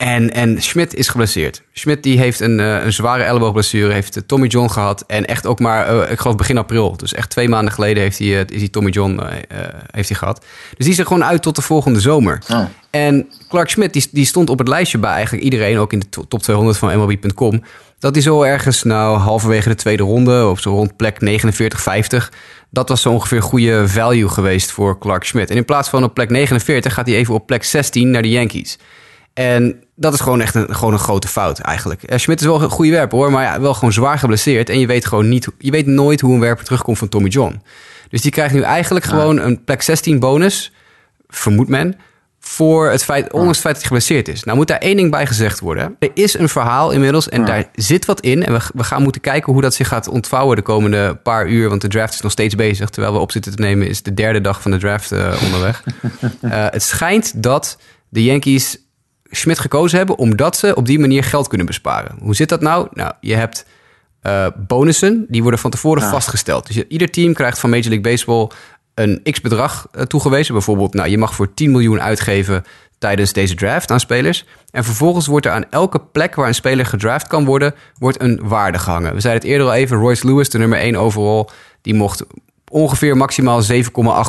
En, 0.03 0.33
en 0.33 0.63
Schmidt 0.63 0.95
is 0.95 1.09
geblesseerd. 1.09 1.63
Schmidt 1.73 2.03
die 2.03 2.19
heeft 2.19 2.41
een, 2.41 2.59
uh, 2.59 2.85
een 2.85 2.93
zware 2.93 3.23
elleboogblessure, 3.23 3.93
heeft 3.93 4.17
uh, 4.17 4.23
Tommy 4.27 4.47
John 4.47 4.69
gehad. 4.69 5.05
En 5.07 5.27
echt 5.27 5.47
ook 5.47 5.61
maar, 5.61 5.95
uh, 5.95 6.11
ik 6.11 6.21
geloof 6.21 6.37
begin 6.37 6.59
april. 6.59 6.97
Dus 6.97 7.15
echt 7.15 7.31
twee 7.31 7.49
maanden 7.49 7.73
geleden 7.73 8.03
heeft 8.03 8.19
hij, 8.19 8.27
is 8.29 8.61
hij 8.61 8.69
Tommy 8.69 8.91
John 8.91 9.21
heeft 9.91 10.09
hij 10.09 10.19
gehad. 10.19 10.45
Dus 10.77 10.85
die 10.85 10.91
is 10.95 10.99
er 10.99 11.07
gewoon 11.07 11.25
uit 11.25 11.43
tot 11.43 11.57
de 11.57 11.63
volgende 11.63 12.01
zomer. 12.01 12.43
Oh. 12.49 12.65
En 12.91 13.29
Clark 13.49 13.71
Schmidt 13.71 13.93
die, 13.93 14.09
die 14.13 14.25
stond 14.25 14.51
op 14.51 14.59
het 14.59 14.69
lijstje 14.69 14.99
bij 14.99 15.13
eigenlijk 15.13 15.45
iedereen, 15.45 15.79
ook 15.79 15.93
in 15.93 15.99
de 15.99 16.27
top 16.29 16.43
200 16.43 16.79
van 16.79 16.99
MLB.com. 16.99 17.63
Dat 17.99 18.15
hij 18.15 18.23
zo 18.23 18.43
ergens, 18.43 18.83
nou 18.83 19.19
halverwege 19.19 19.69
de 19.69 19.75
tweede 19.75 20.03
ronde, 20.03 20.47
of 20.47 20.61
zo 20.61 20.71
rond 20.71 20.97
plek 20.97 21.21
49, 21.21 21.81
50... 21.81 22.33
Dat 22.75 22.89
was 22.89 23.03
zo 23.03 23.11
ongeveer 23.11 23.43
goede 23.43 23.89
value 23.89 24.29
geweest 24.29 24.71
voor 24.71 24.99
Clark 24.99 25.25
Schmidt. 25.25 25.51
En 25.51 25.57
in 25.57 25.65
plaats 25.65 25.89
van 25.89 26.05
op 26.05 26.15
plek 26.15 26.31
49 26.31 26.95
gaat 26.95 27.07
hij 27.07 27.17
even 27.17 27.35
op 27.35 27.47
plek 27.47 27.65
16 27.65 28.11
naar 28.11 28.23
de 28.23 28.29
Yankees. 28.29 28.79
En 29.35 29.85
dat 29.97 30.15
is 30.15 30.21
gewoon 30.21 30.41
echt 30.41 30.55
een, 30.55 30.75
gewoon 30.75 30.93
een 30.93 30.99
grote 30.99 31.29
fout 31.29 31.59
eigenlijk. 31.59 32.13
Uh, 32.13 32.19
Schmidt 32.19 32.41
is 32.41 32.47
wel 32.47 32.63
een 32.63 32.71
goede 32.71 32.91
werper 32.91 33.19
hoor, 33.19 33.31
maar 33.31 33.43
ja, 33.43 33.61
wel 33.61 33.75
gewoon 33.75 33.93
zwaar 33.93 34.19
geblesseerd. 34.19 34.69
En 34.69 34.79
je 34.79 34.87
weet 34.87 35.07
gewoon 35.07 35.29
niet, 35.29 35.49
je 35.59 35.71
weet 35.71 35.87
nooit 35.87 36.21
hoe 36.21 36.35
een 36.35 36.41
werper 36.41 36.65
terugkomt 36.65 36.99
van 36.99 37.09
Tommy 37.09 37.29
John. 37.29 37.63
Dus 38.09 38.21
die 38.21 38.31
krijgt 38.31 38.55
nu 38.55 38.61
eigenlijk 38.61 39.05
gewoon 39.05 39.39
een 39.39 39.65
plek 39.65 39.83
16 39.83 40.19
bonus, 40.19 40.73
vermoedt 41.29 41.71
men, 41.71 41.97
voor 42.41 42.91
het 42.91 43.05
feit, 43.05 43.33
ondanks 43.33 43.57
het 43.57 43.61
feit 43.61 43.75
dat 43.75 43.89
hij 43.89 43.99
geblesseerd 43.99 44.29
is. 44.29 44.45
Nou 44.45 44.57
moet 44.57 44.69
daar 44.69 44.79
één 44.79 44.97
ding 44.97 45.11
bij 45.11 45.27
gezegd 45.27 45.61
worden. 45.61 45.97
Er 45.99 46.11
is 46.15 46.39
een 46.39 46.49
verhaal 46.49 46.91
inmiddels 46.91 47.29
en 47.29 47.45
daar 47.45 47.65
zit 47.75 48.05
wat 48.05 48.21
in. 48.21 48.45
En 48.45 48.53
we, 48.53 48.61
we 48.75 48.85
gaan 48.85 49.03
moeten 49.03 49.21
kijken 49.21 49.53
hoe 49.53 49.63
dat 49.63 49.75
zich 49.75 49.89
gaat 49.89 50.09
ontvouwen 50.09 50.57
de 50.57 50.63
komende 50.63 51.15
paar 51.23 51.49
uur. 51.49 51.69
Want 51.69 51.81
de 51.81 51.89
draft 51.89 52.15
is 52.15 52.21
nog 52.21 52.33
steeds 52.33 52.55
bezig. 52.55 52.91
Terwijl 52.91 53.15
we 53.15 53.21
op 53.21 53.33
zitten 53.33 53.57
te 53.57 53.63
nemen 53.63 53.89
is 53.89 54.03
de 54.03 54.15
derde 54.15 54.41
dag 54.41 54.63
van 54.63 54.71
de 54.71 54.79
draft 54.79 55.13
uh, 55.13 55.43
onderweg. 55.45 55.85
uh, 56.41 56.51
het 56.71 56.83
schijnt 56.83 57.43
dat 57.43 57.79
de 58.09 58.25
Yankees 58.25 58.79
Schmidt 59.37 59.59
gekozen 59.59 59.99
hebben... 59.99 60.19
omdat 60.19 60.57
ze 60.57 60.75
op 60.75 60.87
die 60.87 60.99
manier 60.99 61.25
geld 61.25 61.49
kunnen 61.49 61.67
besparen. 61.67 62.17
Hoe 62.21 62.35
zit 62.35 62.49
dat 62.49 62.61
nou? 62.61 62.89
Nou, 62.93 63.13
je 63.21 63.35
hebt... 63.35 63.67
Uh, 64.27 64.47
bonussen, 64.57 65.27
die 65.29 65.43
worden 65.43 65.61
van 65.61 65.71
tevoren 65.71 66.03
ja. 66.03 66.11
vastgesteld. 66.11 66.67
Dus 66.67 66.85
ieder 66.89 67.11
team 67.11 67.33
krijgt 67.33 67.59
van 67.59 67.71
Major 67.71 67.89
League 67.89 68.11
Baseball 68.11 68.51
een 68.95 69.21
x-bedrag 69.31 69.89
uh, 69.95 70.03
toegewezen. 70.03 70.55
Bijvoorbeeld, 70.55 70.95
nou, 70.95 71.09
je 71.09 71.19
mag 71.19 71.35
voor 71.35 71.55
10 71.55 71.71
miljoen 71.71 72.01
uitgeven 72.01 72.65
tijdens 72.99 73.33
deze 73.33 73.55
draft 73.55 73.91
aan 73.91 74.01
spelers. 74.01 74.45
En 74.71 74.85
vervolgens 74.85 75.27
wordt 75.27 75.47
er 75.47 75.53
aan 75.53 75.71
elke 75.71 76.01
plek 76.13 76.35
waar 76.35 76.49
een 76.49 76.55
speler 76.55 76.87
gedraft 76.87 77.27
kan 77.27 77.45
worden, 77.45 77.75
wordt 77.99 78.21
een 78.21 78.41
waarde 78.43 78.79
gehangen. 78.79 79.15
We 79.15 79.21
zeiden 79.21 79.43
het 79.43 79.53
eerder 79.53 79.67
al 79.67 79.75
even, 79.75 79.97
Royce 79.97 80.27
Lewis, 80.27 80.51
de 80.51 80.59
nummer 80.59 80.79
1 80.79 80.97
overall, 80.97 81.47
die 81.81 81.95
mocht 81.95 82.25
ongeveer 82.73 83.17
maximaal 83.17 83.63
7,8 83.63 83.79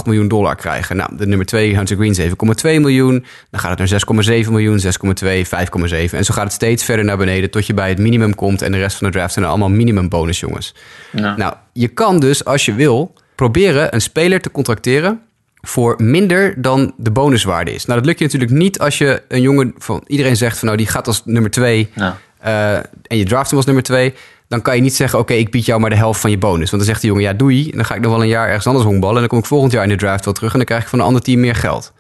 miljoen 0.06 0.28
dollar 0.28 0.56
krijgen. 0.56 0.96
Nou, 0.96 1.18
de 1.18 1.28
nummer 1.28 1.46
2, 1.46 1.76
Hunter 1.76 1.96
Green, 1.96 2.16
7,2 2.16 2.82
miljoen. 2.82 3.26
Dan 3.50 3.60
gaat 3.60 3.80
het 3.80 3.90
naar 3.90 4.44
6,7 4.46 4.50
miljoen, 4.52 4.80
6,2, 4.80 4.86
5,7. 4.86 6.12
En 6.12 6.26
zo 6.26 6.34
gaat 6.34 6.44
het 6.44 6.54
steeds 6.54 6.84
verder 6.84 7.06
naar 7.06 7.18
beneden 7.18 7.52
tot 7.52 7.68
je 7.68 7.74
bij 7.74 7.90
het 7.90 7.98
minimum 7.98 8.36
komt. 8.36 8.62
En 8.62 8.72
de 8.72 8.78
rest 8.78 8.98
van 8.98 9.08
de 9.08 9.14
draft 9.14 9.34
zijn 9.34 9.46
allemaal 9.46 9.70
minimum 9.70 10.10
bonus, 10.10 10.40
jongens. 10.40 10.76
Ja. 11.12 11.36
Nou, 11.36 11.54
je 11.74 11.88
kan 11.88 12.20
dus, 12.20 12.46
als 12.46 12.66
je 12.66 12.74
wil, 12.74 13.14
proberen 13.36 13.94
een 13.94 14.02
speler 14.02 14.42
te 14.42 14.52
contracteren 14.52 15.22
voor 15.62 15.96
minder 15.98 16.62
dan 16.62 16.94
de 16.98 17.12
bonuswaarde 17.12 17.74
is. 17.74 17.86
Nou, 17.86 17.98
dat 18.00 18.08
lukt 18.08 18.20
je 18.20 18.26
natuurlijk 18.26 18.52
niet 18.52 18.80
als 18.80 18.98
je 18.98 19.22
een 19.28 19.42
jongen 19.42 19.74
van 19.78 20.04
iedereen 20.08 20.38
zegt 20.38 20.58
van 20.58 20.68
nou 20.68 20.78
die 20.80 20.88
gaat 20.88 21.08
als 21.08 21.22
nummer 21.26 21.52
2 21.52 21.90
ja. 21.96 22.18
uh, 22.46 22.76
en 23.08 23.18
je 23.18 23.26
draft 23.26 23.48
hem 23.48 23.58
als 23.58 23.66
nummer 23.66 23.84
2. 23.84 24.14
Dan 24.54 24.62
kan 24.62 24.76
je 24.76 24.82
niet 24.82 24.96
zeggen, 24.96 25.20
oké, 25.20 25.32
okay, 25.32 25.44
ik 25.44 25.52
bied 25.52 25.66
jou 25.66 25.80
maar 25.80 25.90
de 25.90 25.96
helft 25.96 26.20
van 26.20 26.30
je 26.30 26.38
bonus. 26.38 26.70
Want 26.72 26.84
dan 26.84 26.92
zegt 26.92 27.02
de 27.02 27.08
jongen, 27.08 27.24
ja, 27.24 27.34
doei. 27.34 27.70
En 27.70 27.76
dan 27.76 27.86
ga 27.86 27.96
ik 27.96 28.02
nog 28.02 28.12
wel 28.12 28.22
een 28.22 28.28
jaar 28.28 28.48
ergens 28.48 28.68
anders 28.68 28.86
honkballen. 28.86 29.16
En 29.16 29.22
dan 29.22 29.30
kom 29.30 29.40
ik 29.40 29.46
volgend 29.46 29.72
jaar 29.72 29.84
in 29.84 29.90
de 29.90 29.96
draft 29.96 30.26
wel 30.26 30.34
terug. 30.34 30.52
En 30.52 30.58
dan 30.58 30.66
krijg 30.66 30.82
ik 30.82 30.88
van 30.88 31.00
een 31.00 31.06
ander 31.06 31.22
team 31.22 31.40
meer 31.40 31.56
geld. 31.56 31.94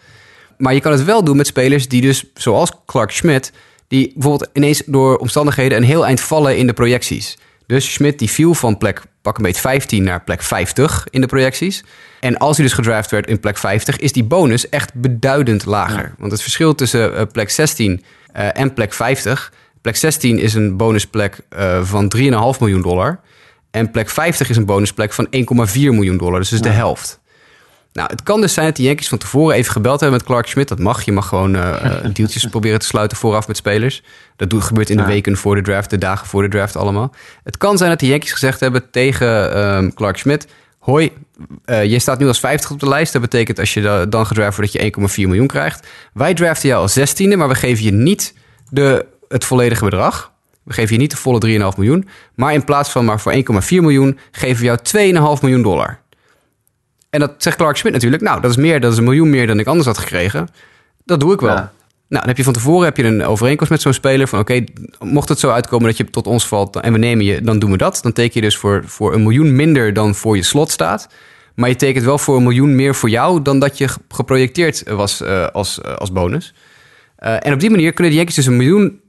Maar 0.58 0.74
je 0.74 0.80
kan 0.80 0.92
het 0.92 1.04
wel 1.04 1.24
doen 1.24 1.38
met 1.38 1.48
spelers 1.48 1.88
die 1.88 2.02
dus, 2.02 2.26
zoals 2.34 2.72
Clark 2.86 3.12
Schmidt... 3.12 3.52
die 3.88 4.12
bijvoorbeeld 4.14 4.50
ineens 4.54 4.84
door 4.86 5.18
omstandigheden 5.18 5.78
een 5.78 5.84
heel 5.84 6.06
eind 6.06 6.22
vallen 6.22 6.58
in 6.58 6.68
de 6.68 6.74
projecties. 6.74 7.38
Dus 7.66 7.94
Schmidt 7.94 8.20
die 8.20 8.30
viel 8.30 8.54
van 8.54 8.78
plek 8.78 9.02
pak 9.22 9.38
een 9.38 9.44
beetje 9.44 9.62
15 9.62 10.04
naar 10.04 10.24
plek 10.24 10.42
50 10.42 11.08
in 11.10 11.22
de 11.22 11.28
projecties. 11.28 11.84
En 12.20 12.38
als 12.38 12.58
hij 12.58 12.66
dus 12.66 12.76
gedraft 12.76 13.12
werd 13.12 13.28
in 13.28 13.40
plek 13.40 13.58
50, 13.58 13.98
is 13.98 14.12
die 14.12 14.24
bonus 14.24 14.70
echt 14.70 14.94
beduidend 14.94 15.66
lager. 15.66 16.04
Ja. 16.04 16.16
Want 16.18 16.32
het 16.32 16.42
verschil 16.42 16.76
tussen 16.76 17.14
uh, 17.14 17.22
plek 17.32 17.50
16 17.50 18.04
uh, 18.36 18.58
en 18.58 18.74
plek 18.74 18.94
50. 18.94 19.54
Plek 19.84 19.96
16 19.96 20.40
is 20.40 20.54
een 20.54 20.78
bonusplek 20.78 21.40
uh, 21.58 21.84
van 21.84 22.14
3,5 22.18 22.24
miljoen 22.60 22.82
dollar. 22.82 23.20
En 23.72 23.92
plek 23.92 24.10
50 24.10 24.50
is 24.50 24.58
een 24.58 24.66
bonusplek 24.66 25.14
van 25.14 25.26
1,4 25.26 25.32
miljoen 25.74 26.18
dollar. 26.18 26.40
Dus 26.40 26.52
is 26.52 26.58
ja. 26.58 26.64
de 26.64 26.70
helft. 26.70 27.20
Nou, 27.94 28.10
het 28.12 28.24
kan 28.24 28.42
dus 28.42 28.54
zijn 28.54 28.66
dat 28.66 28.76
de 28.76 28.84
Yankees 28.84 29.08
van 29.08 29.18
tevoren 29.18 29.56
even 29.56 29.72
gebeld 29.72 30.00
hebben 30.00 30.18
met 30.18 30.28
Clark 30.28 30.48
Schmidt. 30.48 30.70
Dat 30.70 30.80
mag. 30.80 31.04
Je 31.04 31.12
mag 31.12 31.28
gewoon 31.28 31.56
uh, 31.56 31.76
deeltjes 32.14 32.46
proberen 32.46 32.80
te 32.80 32.86
sluiten 32.86 33.18
vooraf 33.18 33.48
met 33.48 33.58
spelers. 33.58 34.04
Dat 34.36 34.50
doet, 34.50 34.64
gebeurt 34.64 34.90
in 34.90 34.98
de 34.98 35.02
ja. 35.02 35.08
weken 35.08 35.38
voor 35.38 35.56
de 35.56 35.62
draft, 35.62 35.90
de 35.90 35.98
dagen 35.98 36.28
voor 36.28 36.42
de 36.42 36.50
draft 36.50 36.76
allemaal. 36.76 37.14
Het 37.44 37.58
kan 37.58 37.78
zijn 37.78 37.90
dat 37.90 38.00
de 38.00 38.08
Yankees 38.08 38.32
gezegd 38.32 38.60
hebben 38.60 38.90
tegen 38.92 39.60
um, 39.60 39.94
Clark 39.94 40.18
Schmidt... 40.18 40.48
Hoi, 40.80 41.12
uh, 41.66 41.84
je 41.84 42.00
staat 42.00 42.20
nu 42.20 42.28
als 42.28 42.40
50 42.40 42.72
op 42.72 42.80
de 42.80 42.88
lijst. 42.88 43.14
Dat 43.14 43.22
betekent 43.22 43.60
als 43.60 43.74
je 43.74 44.06
dan 44.10 44.26
gedraft 44.26 44.58
wordt 44.58 44.74
dat 44.74 44.82
je 44.82 45.24
1,4 45.24 45.28
miljoen 45.28 45.48
krijgt. 45.48 45.88
Wij 46.14 46.34
draften 46.34 46.70
jou 46.70 46.82
als 46.82 47.00
16e, 47.00 47.38
maar 47.38 47.48
we 47.48 47.56
geven 47.56 47.84
je 47.84 47.92
niet 47.92 48.34
de, 48.70 49.06
het 49.34 49.46
volledige 49.46 49.84
bedrag. 49.84 50.32
We 50.64 50.74
geven 50.74 50.94
je 50.94 51.02
niet 51.02 51.12
de 51.12 51.18
volle 51.18 51.72
3,5 51.72 51.78
miljoen. 51.78 52.08
Maar 52.36 52.54
in 52.54 52.64
plaats 52.64 52.90
van 52.90 53.06
maar 53.06 53.20
voor 53.20 53.34
1,4 53.34 53.40
miljoen 53.70 54.20
geven 54.32 54.58
we 54.58 54.66
jou 54.66 55.38
2,5 55.38 55.42
miljoen 55.42 55.62
dollar. 55.62 56.00
En 57.10 57.20
dat 57.20 57.32
zegt 57.38 57.58
Clark 57.58 57.78
Schmidt 57.78 57.96
natuurlijk. 57.96 58.24
Nou, 58.24 58.42
dat 58.42 58.52
is 58.52 58.58
meer, 58.58 58.80
dat 58.80 58.92
is 58.92 58.98
een 58.98 59.04
miljoen 59.04 59.30
meer 59.30 59.48
dan 59.48 59.60
ik 59.60 59.68
anders 59.68 59.88
had 59.88 59.98
gekregen. 59.98 60.48
Dat 61.06 61.20
doe 61.20 61.34
ik 61.34 61.40
wel. 61.40 61.56
Ja. 61.56 61.72
Nou, 62.08 62.26
dan 62.26 62.28
heb 62.28 62.38
je 62.38 62.44
van 62.44 62.54
tevoren 62.54 62.86
heb 62.86 62.98
je 62.98 63.04
een 63.04 63.26
overeenkomst 63.26 63.72
met 63.72 63.82
zo'n 63.82 63.94
speler 63.94 64.28
van 64.28 64.40
oké, 64.40 64.52
okay, 64.52 64.68
mocht 65.10 65.30
het 65.30 65.40
zo 65.40 65.50
uitkomen 65.50 65.88
dat 65.88 65.98
je 65.98 66.06
tot 66.06 66.28
ons 66.28 66.48
valt 66.48 66.76
en 66.76 66.92
we 66.92 67.00
nemen 67.00 67.26
je, 67.26 67.42
dan 67.42 67.60
doen 67.60 67.72
we 67.72 67.78
dat. 67.78 68.00
Dan 68.02 68.14
teken 68.14 68.34
je 68.34 68.42
dus 68.42 68.58
voor, 68.58 68.84
voor 68.86 69.14
een 69.14 69.24
miljoen 69.24 69.56
minder 69.56 69.94
dan 69.94 70.16
voor 70.16 70.36
je 70.36 70.44
slot 70.44 70.72
staat. 70.72 71.08
Maar 71.56 71.70
je 71.70 71.76
tekent 71.76 72.06
wel 72.06 72.18
voor 72.18 72.36
een 72.36 72.44
miljoen 72.44 72.76
meer 72.76 72.96
voor 72.96 73.10
jou 73.10 73.42
dan 73.42 73.60
dat 73.60 73.78
je 73.78 73.88
geprojecteerd 74.10 74.84
was 74.90 75.22
uh, 75.22 75.48
als, 75.48 75.80
uh, 75.86 75.94
als 75.94 76.12
bonus. 76.12 76.54
Uh, 77.20 77.46
en 77.46 77.54
op 77.54 77.60
die 77.60 77.70
manier 77.70 77.94
kunnen 77.94 78.12
de 78.12 78.18
Yankees 78.18 78.36
dus 78.36 78.46
een 78.46 78.58
miljoen 78.58 79.02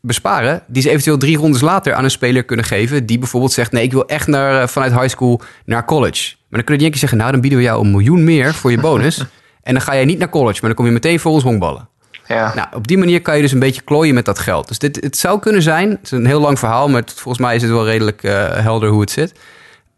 besparen, 0.00 0.62
die 0.66 0.82
ze 0.82 0.90
eventueel 0.90 1.18
drie 1.18 1.36
rondes 1.36 1.60
later 1.60 1.94
aan 1.94 2.04
een 2.04 2.10
speler 2.10 2.44
kunnen 2.44 2.64
geven, 2.64 3.06
die 3.06 3.18
bijvoorbeeld 3.18 3.52
zegt, 3.52 3.72
nee, 3.72 3.82
ik 3.82 3.92
wil 3.92 4.06
echt 4.06 4.26
naar, 4.26 4.68
vanuit 4.68 4.92
high 4.92 5.08
school 5.08 5.40
naar 5.64 5.84
college. 5.84 6.34
Maar 6.48 6.58
dan 6.58 6.64
kunnen 6.64 6.76
de 6.76 6.82
Yankees 6.82 7.00
zeggen, 7.00 7.18
nou, 7.18 7.32
dan 7.32 7.40
bieden 7.40 7.58
we 7.58 7.64
jou 7.64 7.84
een 7.84 7.90
miljoen 7.90 8.24
meer 8.24 8.54
voor 8.54 8.70
je 8.70 8.80
bonus. 8.88 9.24
en 9.62 9.72
dan 9.72 9.82
ga 9.82 9.92
je 9.92 10.04
niet 10.04 10.18
naar 10.18 10.28
college, 10.28 10.58
maar 10.60 10.70
dan 10.70 10.74
kom 10.74 10.86
je 10.86 10.92
meteen 10.92 11.20
voor 11.20 11.32
ons 11.32 11.42
honkballen. 11.42 11.88
Ja. 12.26 12.54
Nou, 12.54 12.68
op 12.74 12.86
die 12.88 12.98
manier 12.98 13.22
kan 13.22 13.36
je 13.36 13.42
dus 13.42 13.52
een 13.52 13.58
beetje 13.58 13.82
klooien 13.82 14.14
met 14.14 14.24
dat 14.24 14.38
geld. 14.38 14.68
Dus 14.68 14.78
dit, 14.78 14.96
het 15.00 15.16
zou 15.16 15.40
kunnen 15.40 15.62
zijn, 15.62 15.90
het 15.90 16.02
is 16.02 16.10
een 16.10 16.26
heel 16.26 16.40
lang 16.40 16.58
verhaal, 16.58 16.88
maar 16.88 17.00
het, 17.00 17.12
volgens 17.12 17.38
mij 17.38 17.54
is 17.54 17.62
het 17.62 17.70
wel 17.70 17.84
redelijk 17.84 18.22
uh, 18.22 18.32
helder 18.52 18.88
hoe 18.88 19.00
het 19.00 19.10
zit. 19.10 19.32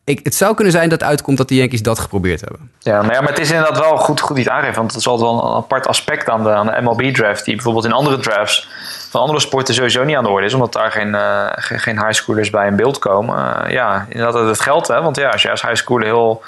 Ik, 0.05 0.21
het 0.23 0.35
zou 0.35 0.55
kunnen 0.55 0.73
zijn 0.73 0.89
dat 0.89 1.03
uitkomt 1.03 1.37
dat 1.37 1.49
de 1.49 1.55
Yankees 1.55 1.83
dat 1.83 1.99
geprobeerd 1.99 2.41
hebben. 2.41 2.71
Ja, 2.79 3.03
maar, 3.03 3.15
ja, 3.15 3.21
maar 3.21 3.29
het 3.29 3.39
is 3.39 3.51
inderdaad 3.51 3.79
wel 3.79 3.97
goed, 3.97 4.21
goed 4.21 4.39
iets 4.39 4.49
aangeven. 4.49 4.77
Want 4.77 4.91
het 4.91 5.01
is 5.01 5.07
altijd 5.07 5.31
wel 5.31 5.45
een 5.45 5.57
apart 5.57 5.87
aspect 5.87 6.29
aan 6.29 6.43
de, 6.43 6.73
de 6.75 6.81
MLB-draft. 6.83 7.45
Die 7.45 7.55
bijvoorbeeld 7.55 7.85
in 7.85 7.93
andere 7.93 8.19
drafts 8.19 8.69
van 9.11 9.21
andere 9.21 9.41
sporten 9.41 9.75
sowieso 9.75 10.05
niet 10.05 10.17
aan 10.17 10.25
de 10.25 10.31
orde 10.31 10.47
is. 10.47 10.55
Omdat 10.55 10.73
daar 10.73 10.91
geen, 10.91 11.09
uh, 11.09 11.47
geen, 11.51 11.81
geen 11.81 11.99
highschoolers 11.99 12.51
bij 12.51 12.67
in 12.67 12.77
beeld 12.77 12.99
komen. 12.99 13.65
Uh, 13.65 13.71
ja, 13.71 14.07
inderdaad 14.09 14.47
het 14.47 14.61
geld. 14.61 14.89
Hè? 14.89 15.03
Want 15.03 15.17
ja, 15.17 15.29
als 15.29 15.43
je 15.43 15.51
als 15.51 15.63
highschooler 15.63 16.07
heel 16.07 16.43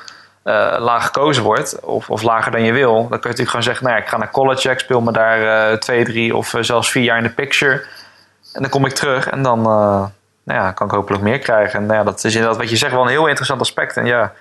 uh, 0.45 0.77
laag 0.79 1.05
gekozen 1.05 1.43
wordt, 1.43 1.81
of, 1.81 2.11
of 2.11 2.23
lager 2.23 2.53
dan 2.53 2.63
je 2.63 2.73
wil, 2.73 2.93
dan 2.93 3.09
kun 3.09 3.09
je 3.09 3.19
natuurlijk 3.21 3.51
gewoon 3.51 3.65
zeggen: 3.65 3.87
nou 3.87 3.99
ik 3.99 4.07
ga 4.07 4.17
naar 4.17 4.31
college, 4.31 4.71
ik 4.71 4.79
speel 4.79 5.01
me 5.01 5.13
daar 5.13 5.79
twee, 5.79 6.05
drie 6.05 6.37
of 6.37 6.55
zelfs 6.61 6.91
vier 6.91 7.03
jaar 7.03 7.17
in 7.17 7.23
de 7.23 7.31
picture. 7.31 7.85
En 8.53 8.63
dan 8.63 8.71
kom 8.71 8.87
ik 8.87 8.93
terug 8.93 9.29
en 9.29 9.43
dan 9.43 9.67
nou 10.45 10.61
ja, 10.61 10.73
kan 10.73 10.87
ik 10.87 10.93
hopelijk 10.93 11.23
meer 11.23 11.39
krijgen. 11.39 11.81
En 11.81 11.87
nou 11.87 11.99
ja, 11.99 12.05
dat 12.05 12.25
is 12.25 12.35
inderdaad 12.35 12.59
wat 12.59 12.71
je 12.71 12.77
zegt 12.77 12.93
wel 12.93 13.03
een 13.03 13.09
heel 13.09 13.27
interessant 13.27 13.61
aspect. 13.61 13.97
En 13.97 14.07
ja, 14.07 14.33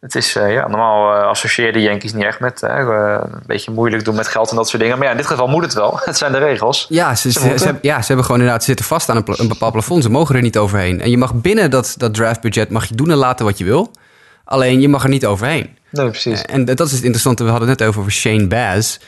het 0.00 0.14
is 0.14 0.32
ja, 0.32 0.68
normaal 0.68 1.12
associeer 1.12 1.72
de 1.72 1.82
Yankees 1.82 2.12
niet 2.12 2.24
echt 2.24 2.40
met 2.40 2.62
een 2.62 3.42
beetje 3.46 3.70
moeilijk 3.70 4.04
doen 4.04 4.14
met 4.14 4.28
geld 4.28 4.50
en 4.50 4.56
dat 4.56 4.68
soort 4.68 4.82
dingen. 4.82 4.98
Maar 4.98 5.06
ja, 5.06 5.12
in 5.12 5.18
dit 5.18 5.26
geval 5.26 5.46
moet 5.46 5.62
het 5.62 5.74
wel. 5.74 6.00
Het 6.04 6.16
zijn 6.16 6.32
de 6.32 6.38
regels. 6.38 6.86
Ja, 6.88 7.14
ze, 7.14 7.32
ze, 7.32 7.40
ze, 7.40 7.58
ze 7.58 7.64
hebben, 7.64 7.82
ja, 7.82 8.00
ze 8.00 8.06
hebben 8.06 8.24
gewoon 8.24 8.40
inderdaad 8.40 8.64
zitten 8.64 8.84
vast 8.84 9.08
aan 9.08 9.16
een, 9.16 9.34
een 9.36 9.48
bepaald 9.48 9.72
plafond. 9.72 10.02
Ze 10.02 10.10
mogen 10.10 10.34
er 10.34 10.42
niet 10.42 10.58
overheen. 10.58 11.00
En 11.00 11.10
je 11.10 11.18
mag 11.18 11.34
binnen 11.34 11.70
dat, 11.70 11.94
dat 11.96 12.14
draftbudget 12.14 12.70
mag 12.70 12.84
je 12.84 12.94
doen 12.94 13.10
en 13.10 13.16
laten 13.16 13.44
wat 13.44 13.58
je 13.58 13.64
wil. 13.64 13.90
Alleen 14.44 14.80
je 14.80 14.88
mag 14.88 15.02
er 15.02 15.08
niet 15.08 15.26
overheen. 15.26 15.76
Nee, 15.90 16.08
precies. 16.08 16.42
En 16.42 16.64
dat 16.64 16.86
is 16.86 16.92
het 16.92 17.02
interessante. 17.02 17.44
We 17.44 17.50
hadden 17.50 17.68
het 17.68 17.78
net 17.78 17.88
over, 17.88 18.00
over 18.00 18.12
Shane 18.12 18.46
Baz. 18.46 18.98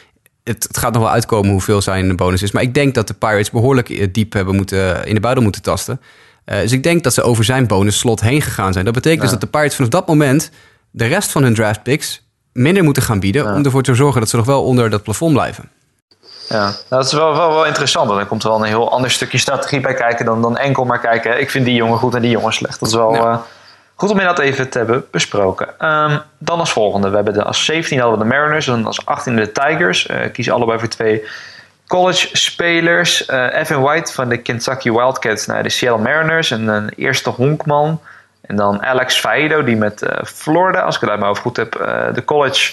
Het, 0.48 0.62
het, 0.62 0.78
gaat 0.78 0.92
nog 0.92 1.02
wel 1.02 1.10
uitkomen 1.10 1.50
hoeveel 1.50 1.80
zijn 1.80 2.16
bonus 2.16 2.42
is. 2.42 2.52
Maar 2.52 2.62
ik 2.62 2.74
denk 2.74 2.94
dat 2.94 3.06
de 3.06 3.14
Pirates 3.14 3.50
behoorlijk 3.50 4.14
diep 4.14 4.32
hebben 4.32 4.54
moeten, 4.54 5.04
in 5.04 5.14
de 5.14 5.20
buidel 5.20 5.42
moeten 5.42 5.62
tasten. 5.62 6.00
Uh, 6.46 6.60
dus 6.60 6.72
ik 6.72 6.82
denk 6.82 7.04
dat 7.04 7.14
ze 7.14 7.22
over 7.22 7.44
zijn 7.44 7.66
bonusslot 7.66 8.20
heen 8.20 8.42
gegaan 8.42 8.72
zijn. 8.72 8.84
Dat 8.84 8.94
betekent 8.94 9.22
ja. 9.22 9.28
dus 9.28 9.38
dat 9.38 9.40
de 9.40 9.58
Pirates 9.58 9.74
vanaf 9.74 9.90
dat 9.90 10.06
moment 10.06 10.50
de 10.90 11.06
rest 11.06 11.30
van 11.30 11.42
hun 11.42 11.54
draft 11.54 11.82
picks 11.82 12.22
minder 12.52 12.84
moeten 12.84 13.02
gaan 13.02 13.20
bieden. 13.20 13.44
Ja. 13.44 13.54
Om 13.54 13.64
ervoor 13.64 13.82
te 13.82 13.94
zorgen 13.94 14.20
dat 14.20 14.28
ze 14.28 14.36
nog 14.36 14.46
wel 14.46 14.64
onder 14.64 14.90
dat 14.90 15.02
plafond 15.02 15.32
blijven. 15.32 15.70
Ja, 16.48 16.64
nou, 16.64 16.74
dat 16.88 17.04
is 17.04 17.12
wel, 17.12 17.34
wel, 17.34 17.54
wel 17.54 17.66
interessant. 17.66 18.08
Want 18.08 18.20
er 18.20 18.26
komt 18.26 18.42
wel 18.42 18.56
een 18.56 18.68
heel 18.68 18.92
ander 18.92 19.10
stukje 19.10 19.38
strategie 19.38 19.80
bij 19.80 19.94
kijken 19.94 20.24
dan, 20.24 20.42
dan 20.42 20.56
enkel 20.56 20.84
maar 20.84 21.00
kijken. 21.00 21.40
Ik 21.40 21.50
vind 21.50 21.64
die 21.64 21.74
jongen 21.74 21.98
goed 21.98 22.14
en 22.14 22.22
die 22.22 22.30
jongen 22.30 22.52
slecht. 22.52 22.80
Dat 22.80 22.88
is 22.88 22.94
wel. 22.94 23.14
Ja. 23.14 23.32
Uh, 23.32 23.38
Goed 24.00 24.10
om 24.10 24.18
dat 24.18 24.38
even 24.38 24.68
te 24.68 24.78
hebben 24.78 25.04
besproken. 25.10 25.68
Um, 25.68 26.20
dan 26.38 26.58
als 26.58 26.72
volgende. 26.72 27.08
We 27.08 27.14
hebben 27.14 27.34
de, 27.34 27.42
als 27.42 27.64
17 27.64 28.00
hadden 28.00 28.18
de 28.18 28.24
Mariners 28.24 28.68
en 28.68 28.86
als 28.86 29.06
18 29.06 29.36
de 29.36 29.52
Tigers. 29.52 30.08
Uh, 30.08 30.16
kiezen 30.32 30.54
allebei 30.54 30.78
voor 30.78 30.88
twee 30.88 31.24
college 31.86 32.28
spelers. 32.36 33.28
Uh, 33.28 33.54
Evan 33.54 33.82
White 33.82 34.12
van 34.12 34.28
de 34.28 34.36
Kentucky 34.36 34.90
Wildcats 34.90 35.46
naar 35.46 35.62
de 35.62 35.68
Seattle 35.68 36.02
Mariners. 36.02 36.50
En 36.50 36.68
een 36.68 36.88
eerste 36.96 37.30
honkman. 37.30 38.00
En 38.40 38.56
dan 38.56 38.82
Alex 38.82 39.18
Faido, 39.18 39.64
die 39.64 39.76
met 39.76 40.02
uh, 40.02 40.10
Florida, 40.24 40.80
als 40.80 40.94
ik 40.94 41.00
het 41.00 41.10
uit 41.10 41.18
mijn 41.18 41.30
hoofd 41.30 41.42
goed 41.42 41.56
heb, 41.56 41.72
de 42.14 42.22
College 42.24 42.72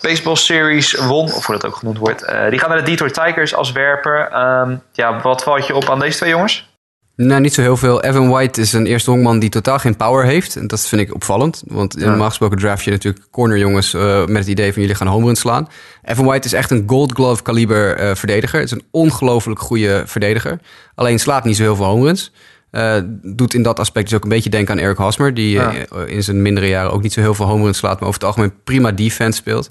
Baseball 0.00 0.36
Series 0.36 0.94
won. 0.94 1.24
Of 1.24 1.46
hoe 1.46 1.54
dat 1.54 1.66
ook 1.66 1.76
genoemd 1.76 1.98
wordt. 1.98 2.26
die 2.50 2.58
gaan 2.58 2.68
naar 2.68 2.78
de 2.78 2.90
Detroit 2.90 3.14
Tigers 3.14 3.54
als 3.54 3.72
werper. 3.72 4.32
Um, 4.60 4.82
ja, 4.92 5.20
wat 5.20 5.42
valt 5.42 5.66
je 5.66 5.74
op 5.74 5.90
aan 5.90 6.00
deze 6.00 6.16
twee 6.16 6.30
jongens? 6.30 6.75
Nou, 7.16 7.40
niet 7.40 7.54
zo 7.54 7.60
heel 7.60 7.76
veel. 7.76 8.02
Evan 8.02 8.28
White 8.28 8.60
is 8.60 8.72
een 8.72 8.86
eerste 8.86 9.10
honkman 9.10 9.38
die 9.38 9.48
totaal 9.48 9.78
geen 9.78 9.96
power 9.96 10.24
heeft. 10.24 10.56
En 10.56 10.66
dat 10.66 10.86
vind 10.86 11.00
ik 11.00 11.14
opvallend. 11.14 11.62
Want 11.66 11.94
ja. 11.98 12.08
normaal 12.08 12.28
gesproken 12.28 12.58
draft 12.58 12.84
je 12.84 12.90
natuurlijk 12.90 13.26
cornerjongens 13.30 13.94
uh, 13.94 14.26
met 14.26 14.36
het 14.36 14.46
idee 14.46 14.72
van 14.72 14.82
jullie 14.82 14.96
gaan 14.96 15.06
homeruns 15.06 15.40
slaan. 15.40 15.68
Evan 16.04 16.24
White 16.24 16.46
is 16.46 16.52
echt 16.52 16.70
een 16.70 16.84
gold 16.86 17.12
glove 17.12 17.42
kaliber 17.42 18.00
uh, 18.00 18.14
verdediger. 18.14 18.60
Het 18.60 18.72
is 18.72 18.78
een 18.78 18.86
ongelooflijk 18.90 19.60
goede 19.60 20.02
verdediger. 20.06 20.60
Alleen 20.94 21.18
slaat 21.18 21.44
niet 21.44 21.56
zo 21.56 21.62
heel 21.62 21.76
veel 21.76 21.84
homeruns. 21.84 22.32
Uh, 22.72 22.96
doet 23.22 23.54
in 23.54 23.62
dat 23.62 23.78
aspect 23.78 24.06
dus 24.08 24.16
ook 24.16 24.22
een 24.22 24.28
beetje 24.28 24.50
denken 24.50 24.74
aan 24.74 24.80
Eric 24.80 24.96
Hosmer. 24.96 25.34
Die 25.34 25.50
ja. 25.50 25.72
in 26.06 26.22
zijn 26.22 26.42
mindere 26.42 26.68
jaren 26.68 26.92
ook 26.92 27.02
niet 27.02 27.12
zo 27.12 27.20
heel 27.20 27.34
veel 27.34 27.46
homeruns 27.46 27.78
slaat. 27.78 28.00
Maar 28.00 28.08
over 28.08 28.20
het 28.20 28.28
algemeen 28.28 28.52
prima 28.64 28.92
defense 28.92 29.38
speelt. 29.38 29.70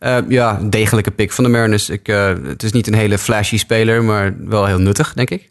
Uh, 0.00 0.18
ja, 0.28 0.60
degelijke 0.62 1.10
pick 1.10 1.32
van 1.32 1.44
de 1.44 1.50
Mariners. 1.50 1.90
Ik, 1.90 2.08
uh, 2.08 2.32
het 2.42 2.62
is 2.62 2.72
niet 2.72 2.86
een 2.86 2.94
hele 2.94 3.18
flashy 3.18 3.58
speler, 3.58 4.04
maar 4.04 4.34
wel 4.38 4.66
heel 4.66 4.78
nuttig, 4.78 5.12
denk 5.14 5.30
ik. 5.30 5.50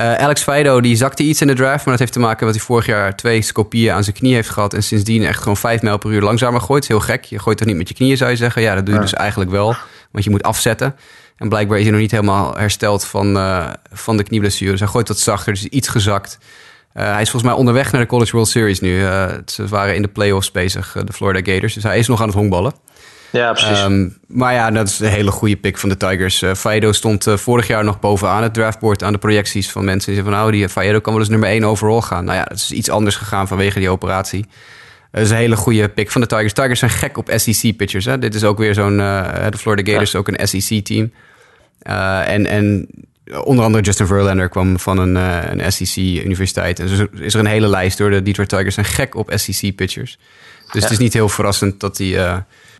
Uh, 0.00 0.14
Alex 0.14 0.42
Fido 0.42 0.80
die 0.80 0.96
zakte 0.96 1.22
iets 1.22 1.40
in 1.40 1.46
de 1.46 1.54
draft, 1.54 1.84
maar 1.84 1.94
dat 1.94 1.98
heeft 1.98 2.12
te 2.12 2.18
maken 2.18 2.46
met 2.46 2.54
hij 2.54 2.64
vorig 2.64 2.86
jaar 2.86 3.16
twee 3.16 3.42
scopieën 3.42 3.92
aan 3.92 4.04
zijn 4.04 4.16
knie 4.16 4.34
heeft 4.34 4.48
gehad 4.48 4.74
en 4.74 4.82
sindsdien 4.82 5.24
echt 5.24 5.38
gewoon 5.38 5.56
vijf 5.56 5.82
mijl 5.82 5.98
per 5.98 6.10
uur 6.10 6.22
langzamer 6.22 6.60
gooit. 6.60 6.88
Dat 6.88 6.98
is 6.98 7.06
heel 7.06 7.14
gek. 7.14 7.24
Je 7.24 7.38
gooit 7.38 7.58
toch 7.58 7.66
niet 7.66 7.76
met 7.76 7.88
je 7.88 7.94
knieën, 7.94 8.16
zou 8.16 8.30
je 8.30 8.36
zeggen? 8.36 8.62
Ja, 8.62 8.74
dat 8.74 8.86
doe 8.86 8.94
je 8.94 9.00
dus 9.00 9.14
eigenlijk 9.14 9.50
wel, 9.50 9.76
want 10.10 10.24
je 10.24 10.30
moet 10.30 10.42
afzetten. 10.42 10.96
En 11.36 11.48
blijkbaar 11.48 11.76
is 11.76 11.82
hij 11.82 11.92
nog 11.92 12.00
niet 12.00 12.10
helemaal 12.10 12.54
hersteld 12.56 13.04
van, 13.04 13.36
uh, 13.36 13.70
van 13.92 14.16
de 14.16 14.22
knieblessure. 14.22 14.70
Dus 14.70 14.80
hij 14.80 14.88
gooit 14.88 15.08
wat 15.08 15.18
zachter, 15.18 15.52
dus 15.52 15.64
iets 15.64 15.88
gezakt. 15.88 16.38
Uh, 16.94 17.02
hij 17.02 17.22
is 17.22 17.30
volgens 17.30 17.50
mij 17.50 17.60
onderweg 17.60 17.92
naar 17.92 18.00
de 18.00 18.06
College 18.06 18.32
World 18.32 18.48
Series 18.48 18.80
nu. 18.80 19.00
ze 19.46 19.66
waren 19.68 19.94
in 19.94 20.02
de 20.02 20.08
playoffs 20.08 20.50
bezig, 20.50 20.96
de 21.04 21.12
Florida 21.12 21.52
Gators. 21.52 21.74
Dus 21.74 21.82
hij 21.82 21.98
is 21.98 22.08
nog 22.08 22.20
aan 22.20 22.26
het 22.26 22.36
honkballen. 22.36 22.72
Ja, 23.34 23.52
precies. 23.52 23.82
Um, 23.82 24.16
maar 24.26 24.52
ja, 24.52 24.70
dat 24.70 24.88
is 24.88 25.00
een 25.00 25.08
hele 25.08 25.30
goede 25.30 25.56
pick 25.56 25.78
van 25.78 25.88
de 25.88 25.96
Tigers. 25.96 26.42
Uh, 26.42 26.54
Faedo 26.54 26.92
stond 26.92 27.26
uh, 27.26 27.36
vorig 27.36 27.66
jaar 27.66 27.84
nog 27.84 28.00
bovenaan 28.00 28.42
het 28.42 28.54
draftboard 28.54 29.02
aan 29.02 29.12
de 29.12 29.18
projecties 29.18 29.70
van 29.70 29.84
mensen. 29.84 30.12
Die 30.12 30.14
zeiden 30.14 30.32
van, 30.32 30.42
nou, 30.42 30.52
die 30.52 30.68
Faedo 30.68 31.00
kan 31.00 31.12
wel 31.12 31.22
eens 31.22 31.30
nummer 31.30 31.48
1 31.48 31.64
overall 31.64 32.00
gaan. 32.00 32.24
Nou 32.24 32.38
ja, 32.38 32.44
dat 32.44 32.56
is 32.56 32.72
iets 32.72 32.90
anders 32.90 33.16
gegaan 33.16 33.48
vanwege 33.48 33.78
die 33.78 33.90
operatie. 33.90 34.46
Dat 35.10 35.22
is 35.22 35.30
een 35.30 35.36
hele 35.36 35.56
goede 35.56 35.88
pick 35.88 36.10
van 36.10 36.20
de 36.20 36.26
Tigers. 36.26 36.52
Tigers 36.52 36.78
zijn 36.78 36.90
gek 36.90 37.18
op 37.18 37.30
SEC-pitchers. 37.34 38.04
Dit 38.04 38.34
is 38.34 38.44
ook 38.44 38.58
weer 38.58 38.74
zo'n... 38.74 38.98
Uh, 38.98 39.46
de 39.50 39.58
Florida 39.58 39.90
Gators 39.90 40.14
is 40.14 40.16
ook 40.16 40.28
een 40.28 40.48
SEC-team. 40.48 41.12
en, 41.82 42.46
en 42.46 42.88
onder 43.44 43.64
andere 43.64 43.84
Justin 43.84 44.06
Verlander 44.06 44.48
kwam 44.48 44.78
van 44.78 44.98
een, 44.98 45.14
een 45.60 45.72
SEC-universiteit. 45.72 46.80
En 46.80 46.88
zo 46.88 47.06
is 47.12 47.34
er 47.34 47.40
een 47.40 47.46
hele 47.46 47.68
lijst 47.68 47.98
door. 47.98 48.10
De 48.10 48.22
Detroit 48.22 48.48
Tigers 48.48 48.74
zijn 48.74 48.86
gek 48.86 49.14
op 49.14 49.32
SEC-pitchers. 49.34 50.18
Dus 50.72 50.72
ja. 50.72 50.80
het 50.80 50.90
is 50.90 50.98
niet 50.98 51.12
heel 51.12 51.28
verrassend 51.28 51.80
dat 51.80 51.96
die 51.96 52.18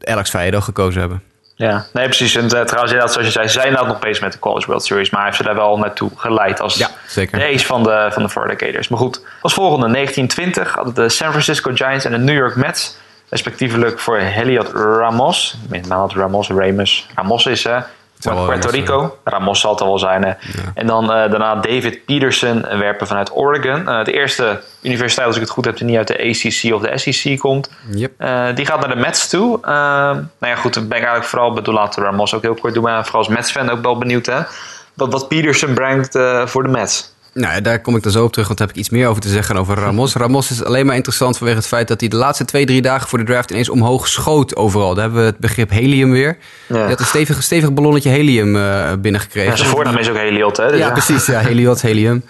Alex 0.06 0.30
Faedo 0.30 0.60
gekozen 0.60 1.00
hebben. 1.00 1.22
Ja, 1.56 1.86
nee, 1.92 2.04
precies. 2.04 2.34
En 2.34 2.44
uh, 2.44 2.48
trouwens, 2.48 2.92
inderdaad, 2.92 3.12
zoals 3.12 3.26
je 3.26 3.32
zei, 3.32 3.46
ze 3.46 3.52
zijn 3.52 3.66
inderdaad 3.66 3.90
nog 3.92 4.00
bezig 4.00 4.22
met 4.22 4.32
de 4.32 4.38
College 4.38 4.66
World 4.66 4.84
Series, 4.84 5.10
maar 5.10 5.20
hij 5.20 5.28
heeft 5.28 5.42
ze 5.42 5.48
daar 5.48 5.54
wel 5.54 5.78
naartoe 5.78 6.10
geleid 6.16 6.60
als 6.60 6.76
ja, 6.76 6.90
zeker. 7.06 7.38
de 7.38 7.44
ace 7.44 7.66
van 7.66 7.82
de, 7.82 8.08
van 8.12 8.22
de 8.22 8.28
Florida 8.28 8.66
Gators. 8.66 8.88
Maar 8.88 8.98
goed, 8.98 9.20
als 9.40 9.54
volgende 9.54 9.92
1920 9.92 10.74
hadden 10.74 10.94
de 10.94 11.08
San 11.08 11.30
Francisco 11.30 11.70
Giants 11.74 12.04
en 12.04 12.10
de 12.10 12.18
New 12.18 12.36
York 12.36 12.56
Mets, 12.56 12.96
respectievelijk 13.28 13.98
voor 13.98 14.18
Heliot 14.18 14.72
Ramos, 14.72 15.56
met 15.68 15.86
Ramos, 15.86 16.14
Ramos, 16.48 17.06
Ramos 17.14 17.46
is 17.46 17.64
uh, 17.66 17.82
Puerto 18.20 18.68
Rico. 18.68 19.18
Ramos 19.24 19.60
zal 19.60 19.70
het 19.70 19.80
al 19.80 19.86
wel 19.86 19.98
zijn. 19.98 20.22
Ja. 20.22 20.36
En 20.74 20.86
dan 20.86 21.04
uh, 21.04 21.08
daarna 21.08 21.54
David 21.54 22.04
Peterson, 22.04 22.72
een 22.72 22.78
werper 22.78 23.06
vanuit 23.06 23.36
Oregon. 23.36 23.80
Uh, 23.80 24.04
de 24.04 24.12
eerste 24.12 24.60
universiteit, 24.82 25.26
als 25.26 25.36
ik 25.36 25.42
het 25.42 25.50
goed 25.50 25.64
heb, 25.64 25.76
die 25.76 25.86
niet 25.86 25.96
uit 25.96 26.08
de 26.08 26.18
ACC 26.18 26.74
of 26.74 26.82
de 26.82 26.98
SEC 26.98 27.38
komt. 27.38 27.70
Yep. 27.90 28.12
Uh, 28.18 28.46
die 28.54 28.66
gaat 28.66 28.80
naar 28.80 28.94
de 28.94 29.00
Mets 29.00 29.28
toe. 29.28 29.58
nou 29.62 30.26
ja, 30.40 30.54
goed, 30.54 30.74
ben 30.74 30.84
ik 30.84 30.92
eigenlijk 30.92 31.24
vooral, 31.24 31.52
bedoel 31.52 31.74
laten 31.74 32.02
Ramos 32.02 32.34
ook 32.34 32.42
heel 32.42 32.54
kort 32.54 32.74
doen, 32.74 32.82
maar 32.82 33.02
vooral 33.04 33.20
als 33.20 33.28
Mets-fan 33.28 33.70
ook 33.70 33.82
wel 33.82 33.98
benieuwd 33.98 34.26
hè. 34.26 34.40
Wat, 34.94 35.12
wat 35.12 35.28
Peterson 35.28 35.74
brengt 35.74 36.18
voor 36.44 36.62
de 36.62 36.68
Mets. 36.68 37.13
Nou, 37.34 37.60
daar 37.60 37.80
kom 37.80 37.96
ik 37.96 38.02
dan 38.02 38.12
zo 38.12 38.24
op 38.24 38.32
terug, 38.32 38.46
want 38.46 38.58
daar 38.58 38.66
heb 38.66 38.76
ik 38.76 38.82
iets 38.82 38.92
meer 38.92 39.08
over 39.08 39.22
te 39.22 39.28
zeggen 39.28 39.56
over 39.56 39.76
Ramos. 39.76 40.14
Ramos 40.22 40.50
is 40.50 40.64
alleen 40.64 40.86
maar 40.86 40.96
interessant 40.96 41.36
vanwege 41.36 41.58
het 41.58 41.66
feit 41.66 41.88
dat 41.88 42.00
hij 42.00 42.08
de 42.08 42.16
laatste 42.16 42.44
twee, 42.44 42.66
drie 42.66 42.82
dagen 42.82 43.08
voor 43.08 43.18
de 43.18 43.24
draft 43.24 43.50
ineens 43.50 43.68
omhoog 43.68 44.08
schoot 44.08 44.56
overal. 44.56 44.94
Daar 44.94 45.02
hebben 45.02 45.20
we 45.20 45.26
het 45.26 45.38
begrip 45.38 45.70
helium 45.70 46.10
weer. 46.10 46.36
Ja. 46.66 46.76
Hij 46.76 46.88
had 46.88 47.00
een 47.00 47.06
stevig, 47.06 47.42
stevig 47.42 47.72
ballonnetje 47.72 48.08
helium 48.08 48.56
uh, 48.56 48.92
binnengekregen. 48.98 49.50
Ja, 49.50 49.56
zijn 49.56 49.68
voornaam 49.68 49.96
is 49.96 50.08
ook 50.08 50.16
Heliot, 50.16 50.56
hè? 50.56 50.68
Dus 50.68 50.78
ja, 50.78 50.86
ja, 50.86 50.92
precies. 50.92 51.26
Ja, 51.26 51.40
Heliot, 51.40 51.82
helium. 51.82 52.24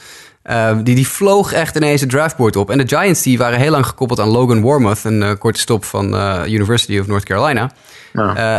Uh, 0.51 0.77
die, 0.83 0.95
die 0.95 1.09
vloog 1.09 1.53
echt 1.53 1.77
ineens 1.77 2.01
het 2.01 2.11
draftboard 2.11 2.57
op. 2.57 2.71
En 2.71 2.79
de 2.79 2.97
Giants 2.97 3.23
die 3.23 3.39
waren 3.39 3.59
heel 3.59 3.71
lang 3.71 3.87
gekoppeld 3.87 4.21
aan 4.21 4.29
Logan 4.29 4.63
Warmoth, 4.63 5.05
een 5.05 5.23
uh, 5.23 5.31
korte 5.39 5.61
stop 5.61 5.85
van 5.85 6.15
University 6.47 6.99
of 6.99 7.07
North 7.07 7.25
Carolina. 7.25 7.71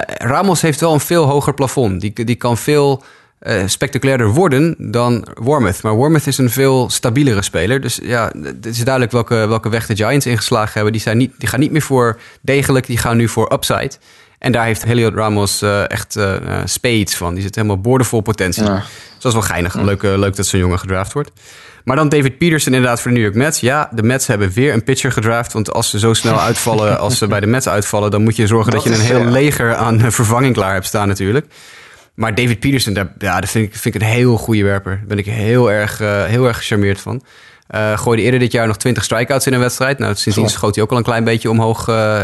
Ramos 0.06 0.62
heeft 0.62 0.80
wel 0.80 0.94
een 0.94 1.00
veel 1.00 1.24
hoger 1.24 1.54
plafond. 1.54 2.02
Die, 2.02 2.24
die 2.24 2.36
kan 2.36 2.58
veel 2.58 3.04
uh, 3.48 3.64
spectaculairder 3.66 4.28
worden 4.28 4.76
dan 4.78 5.28
Wormouth. 5.34 5.82
Maar 5.82 5.94
Wormouth 5.94 6.28
is 6.28 6.38
een 6.38 6.50
veel 6.50 6.90
stabielere 6.90 7.42
speler. 7.42 7.82
Dus 7.82 8.00
ja, 8.04 8.32
het 8.42 8.66
is 8.66 8.84
duidelijk 8.84 9.12
welke, 9.12 9.36
welke 9.36 9.70
weg 9.70 9.86
de 9.86 9.96
Giants 9.96 10.26
ingeslagen 10.26 10.74
hebben. 10.74 10.92
Die, 10.92 11.02
zijn 11.02 11.18
niet, 11.18 11.34
die 11.38 11.48
gaan 11.48 11.60
niet 11.60 11.72
meer 11.72 11.82
voor 11.82 12.20
degelijk, 12.42 12.86
die 12.86 12.98
gaan 12.98 13.18
nu 13.18 13.28
voor 13.28 13.54
upside. 13.54 13.92
En 14.40 14.52
daar 14.52 14.66
heeft 14.66 14.84
Heliot 14.84 15.14
Ramos 15.14 15.62
uh, 15.62 15.90
echt 15.90 16.16
uh, 16.16 16.36
spades 16.66 17.16
van. 17.16 17.34
Die 17.34 17.44
zit 17.44 17.56
helemaal 17.56 17.80
boordevol 17.80 18.22
potentie. 18.22 18.64
Ja. 18.64 18.76
Dus 18.76 18.84
dat 19.20 19.26
is 19.26 19.34
wel 19.34 19.42
geinig. 19.42 19.76
Leuk, 19.76 20.02
leuk 20.02 20.36
dat 20.36 20.46
zo'n 20.46 20.60
jongen 20.60 20.80
gedraft 20.80 21.14
wordt. 21.14 21.32
Maar 21.84 21.96
dan 21.96 22.10
David 22.10 22.38
Peterson 22.38 22.74
inderdaad 22.74 23.02
voor 23.02 23.12
de 23.12 23.18
New 23.18 23.26
York 23.26 23.38
Mets. 23.38 23.60
Ja, 23.60 23.90
de 23.92 24.04
Mets 24.04 24.28
hebben 24.28 24.52
weer 24.52 24.74
een 24.74 24.84
pitcher 24.84 25.12
gedraft. 25.12 25.54
Want 25.54 25.74
als 25.74 25.90
ze 25.90 26.00
zo 26.00 26.14
snel 26.14 26.40
uitvallen 26.50 27.00
als 27.00 27.18
ze 27.18 27.28
bij 27.28 27.40
de 27.40 27.48
Mets 27.48 27.68
uitvallen... 27.68 28.12
dan 28.12 28.24
moet 28.24 28.36
je 28.36 28.48
zorgen 28.48 28.72
dat, 28.72 28.84
dat 28.84 28.94
je 28.94 29.00
een 29.00 29.06
heel 29.06 29.32
leger 29.32 29.76
aan 29.76 30.12
vervanging 30.12 30.54
klaar 30.54 30.74
hebt 30.74 30.86
staan 30.86 31.08
natuurlijk. 31.08 31.46
Maar 32.16 32.36
David 32.36 32.60
Peterson, 32.60 32.94
daar, 32.94 33.14
ja, 33.18 33.40
dat 33.40 33.50
vind 33.50 33.66
ik, 33.66 33.76
vind 33.76 33.96
ik 33.96 34.02
een 34.02 34.08
heel 34.08 34.38
goede 34.38 34.64
werper. 34.64 34.96
Daar 34.98 35.08
ben 35.08 35.18
ik 35.18 35.26
heel 35.26 35.72
erg, 35.72 36.02
uh, 36.02 36.24
heel 36.24 36.48
erg 36.48 36.58
gecharmeerd 36.58 37.02
van. 37.02 37.24
Uh, 37.76 37.98
gooide 37.98 38.22
eerder 38.24 38.40
dit 38.40 38.52
jaar 38.52 38.68
nog 38.68 38.78
20 38.78 39.04
strikeouts 39.04 39.48
in 39.48 39.54
een 39.54 39.60
wedstrijd. 39.60 40.00
Nou, 40.00 40.16
sindsdien 40.16 40.50
schoot 40.50 40.76
hij 40.76 40.84
ook 40.84 40.92
al 40.92 40.98
een 40.98 41.04
klein 41.04 41.24
beetje 41.24 41.50
omhoog 41.50 41.88
uh, 41.88 42.22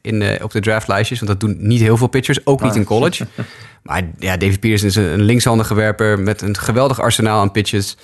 in, 0.00 0.42
op 0.42 0.50
de 0.50 0.60
draftlijstjes. 0.60 1.20
Want 1.20 1.30
dat 1.30 1.40
doen 1.40 1.56
niet 1.68 1.80
heel 1.80 1.96
veel 1.96 2.06
pitchers, 2.06 2.46
ook 2.46 2.62
niet 2.62 2.74
in 2.74 2.84
college. 2.84 3.26
Maar 3.86 4.02
ja, 4.18 4.36
David 4.36 4.64
is 4.64 4.96
een 4.96 5.22
linkshandige 5.22 5.74
werper 5.74 6.18
met 6.18 6.42
een 6.42 6.56
geweldig 6.56 7.00
arsenaal 7.00 7.40
aan 7.40 7.50
pitches. 7.50 7.96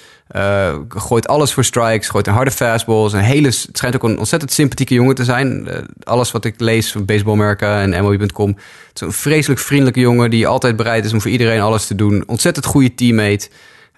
gooit 0.88 1.28
alles 1.28 1.52
voor 1.52 1.64
strikes, 1.64 2.08
gooit 2.08 2.26
een 2.26 2.32
harde 2.32 2.50
fastballs. 2.50 3.12
Een 3.12 3.20
hele, 3.20 3.46
het 3.46 3.68
schijnt 3.72 3.94
ook 3.94 4.02
een 4.02 4.18
ontzettend 4.18 4.52
sympathieke 4.52 4.94
jongen 4.94 5.14
te 5.14 5.24
zijn. 5.24 5.68
alles 6.04 6.30
wat 6.30 6.44
ik 6.44 6.60
lees 6.60 6.92
van 6.92 7.04
Baseballmerken 7.04 7.94
en 7.94 8.04
MLB.com. 8.04 8.48
Het 8.48 8.94
is 8.94 9.00
een 9.00 9.12
vreselijk 9.12 9.60
vriendelijke 9.60 10.00
jongen 10.00 10.30
die 10.30 10.46
altijd 10.46 10.76
bereid 10.76 11.04
is 11.04 11.12
om 11.12 11.20
voor 11.20 11.30
iedereen 11.30 11.60
alles 11.60 11.86
te 11.86 11.94
doen. 11.94 12.22
Ontzettend 12.26 12.66
goede 12.66 12.94
teammate. 12.94 13.48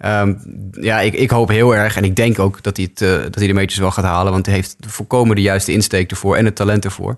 Um, 0.05 0.41
ja, 0.81 1.01
ik, 1.01 1.15
ik 1.15 1.31
hoop 1.31 1.49
heel 1.49 1.75
erg 1.75 1.97
en 1.97 2.05
ik 2.05 2.17
denk 2.17 2.39
ook 2.39 2.63
dat 2.63 2.77
hij, 2.77 2.89
het, 2.91 3.03
uh, 3.03 3.23
dat 3.23 3.35
hij 3.35 3.47
de 3.47 3.53
meetjes 3.53 3.79
wel 3.79 3.91
gaat 3.91 4.05
halen. 4.05 4.33
Want 4.33 4.47
hij 4.47 4.55
heeft 4.55 4.77
volkomen 4.81 5.37
de 5.37 5.43
juiste 5.43 5.73
insteek 5.73 6.11
ervoor 6.11 6.37
en 6.37 6.45
het 6.45 6.57
talent 6.57 6.85
ervoor. 6.85 7.17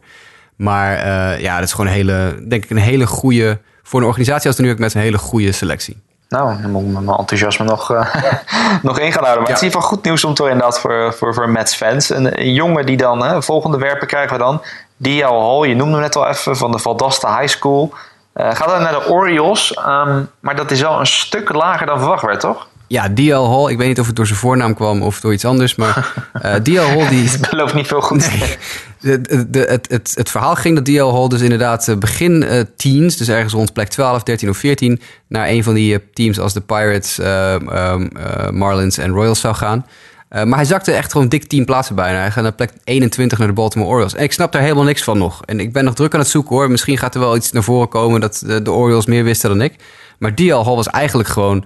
Maar 0.56 0.96
uh, 0.96 1.40
ja, 1.40 1.54
dat 1.54 1.64
is 1.64 1.72
gewoon 1.72 1.86
een 1.86 1.92
hele, 1.92 2.44
denk 2.48 2.64
ik, 2.64 2.70
een 2.70 2.76
hele 2.76 3.06
goede... 3.06 3.58
Voor 3.82 4.00
een 4.00 4.06
organisatie 4.06 4.46
als 4.46 4.56
de 4.56 4.62
New 4.62 4.70
York 4.70 4.82
Mets 4.82 4.94
een 4.94 5.00
hele 5.00 5.18
goede 5.18 5.52
selectie. 5.52 6.02
Nou, 6.28 6.62
dan 6.62 6.70
moet 6.70 6.82
ik 6.82 6.88
mijn 6.88 7.18
enthousiasme 7.18 7.64
nog, 7.64 7.92
uh, 7.92 8.14
nog 8.82 8.98
in 8.98 9.12
gaan 9.12 9.24
houden. 9.24 9.42
Maar 9.42 9.50
ja. 9.50 9.54
het 9.54 9.56
is 9.56 9.60
in 9.60 9.66
ieder 9.66 9.80
geval 9.80 9.82
goed 9.82 10.04
nieuws 10.04 10.24
om 10.24 10.34
te 10.34 10.42
inderdaad 10.42 10.80
voor, 10.80 11.14
voor, 11.14 11.34
voor 11.34 11.48
Mets-fans. 11.48 12.10
Een, 12.10 12.40
een, 12.40 12.52
jongen 12.52 12.86
die 12.86 12.96
dan, 12.96 13.22
hè, 13.24 13.42
volgende 13.42 13.78
werpen 13.78 14.06
krijgen 14.06 14.36
we 14.36 14.42
dan. 14.42 14.62
D.L. 15.02 15.40
Hall, 15.40 15.68
je 15.68 15.74
noemde 15.74 15.92
hem 15.92 16.02
net 16.02 16.16
al 16.16 16.28
even, 16.28 16.56
van 16.56 16.72
de 16.72 16.78
Valdosta 16.78 17.38
High 17.38 17.52
School. 17.52 17.94
Uh, 18.34 18.54
gaat 18.54 18.68
dan 18.68 18.82
naar 18.82 18.92
de 18.92 19.08
Orioles, 19.08 19.78
um, 19.78 20.30
maar 20.40 20.56
dat 20.56 20.70
is 20.70 20.80
wel 20.80 21.00
een 21.00 21.06
stuk 21.06 21.52
lager 21.52 21.86
dan 21.86 21.98
verwacht 21.98 22.22
werd, 22.22 22.40
toch? 22.40 22.66
Ja, 22.86 23.12
D.L. 23.14 23.50
Hall. 23.50 23.70
Ik 23.70 23.78
weet 23.78 23.88
niet 23.88 24.00
of 24.00 24.06
het 24.06 24.16
door 24.16 24.26
zijn 24.26 24.38
voornaam 24.38 24.74
kwam 24.74 25.02
of 25.02 25.20
door 25.20 25.32
iets 25.32 25.44
anders. 25.44 25.74
Maar 25.74 26.12
uh, 26.42 26.54
D.L. 26.54 26.98
Hall 26.98 27.08
die... 27.08 27.28
Het 27.30 27.50
belooft 27.50 27.74
niet 27.74 27.86
veel 27.86 28.00
goed. 28.00 28.38
Nee. 28.38 28.56
De, 29.06 29.46
de, 29.50 29.58
het, 29.58 29.88
het, 29.90 30.12
het 30.14 30.30
verhaal 30.30 30.54
ging 30.54 30.74
dat 30.74 30.84
D.L. 30.84 31.14
Hall 31.14 31.28
dus 31.28 31.40
inderdaad 31.40 31.96
begin 31.98 32.42
uh, 32.42 32.60
teens... 32.76 33.16
dus 33.16 33.28
ergens 33.28 33.52
rond 33.52 33.72
plek 33.72 33.88
12, 33.88 34.22
13 34.22 34.48
of 34.48 34.56
14... 34.56 35.00
naar 35.28 35.48
een 35.48 35.64
van 35.64 35.74
die 35.74 36.10
teams 36.12 36.38
als 36.38 36.52
de 36.52 36.60
Pirates, 36.60 37.18
uh, 37.18 37.52
um, 37.52 38.10
Marlins 38.50 38.98
en 38.98 39.10
Royals 39.10 39.40
zou 39.40 39.54
gaan. 39.54 39.86
maar 40.28 40.54
hij 40.54 40.64
zakte 40.64 40.92
echt 40.92 41.12
gewoon 41.12 41.28
dik 41.28 41.44
10 41.44 41.64
plaatsen 41.64 41.94
bijna. 41.94 42.18
Hij 42.18 42.30
gaat 42.30 42.42
naar 42.42 42.52
plek 42.52 42.72
21 42.84 43.38
naar 43.38 43.46
de 43.46 43.54
Baltimore 43.54 43.90
Orioles. 43.90 44.14
En 44.14 44.22
ik 44.22 44.32
snap 44.32 44.52
daar 44.52 44.62
helemaal 44.62 44.84
niks 44.84 45.02
van 45.02 45.18
nog. 45.18 45.42
En 45.44 45.60
ik 45.60 45.72
ben 45.72 45.84
nog 45.84 45.94
druk 45.94 46.14
aan 46.14 46.20
het 46.20 46.28
zoeken 46.28 46.56
hoor. 46.56 46.70
Misschien 46.70 46.98
gaat 46.98 47.14
er 47.14 47.20
wel 47.20 47.36
iets 47.36 47.52
naar 47.52 47.62
voren 47.62 47.88
komen... 47.88 48.20
dat 48.20 48.42
de, 48.46 48.72
Orioles 48.72 49.06
meer 49.06 49.24
wisten 49.24 49.48
dan 49.48 49.62
ik. 49.62 49.74
Maar 50.18 50.34
D.L. 50.34 50.64
Hall 50.64 50.74
was 50.74 50.88
eigenlijk 50.88 51.28
gewoon 51.28 51.64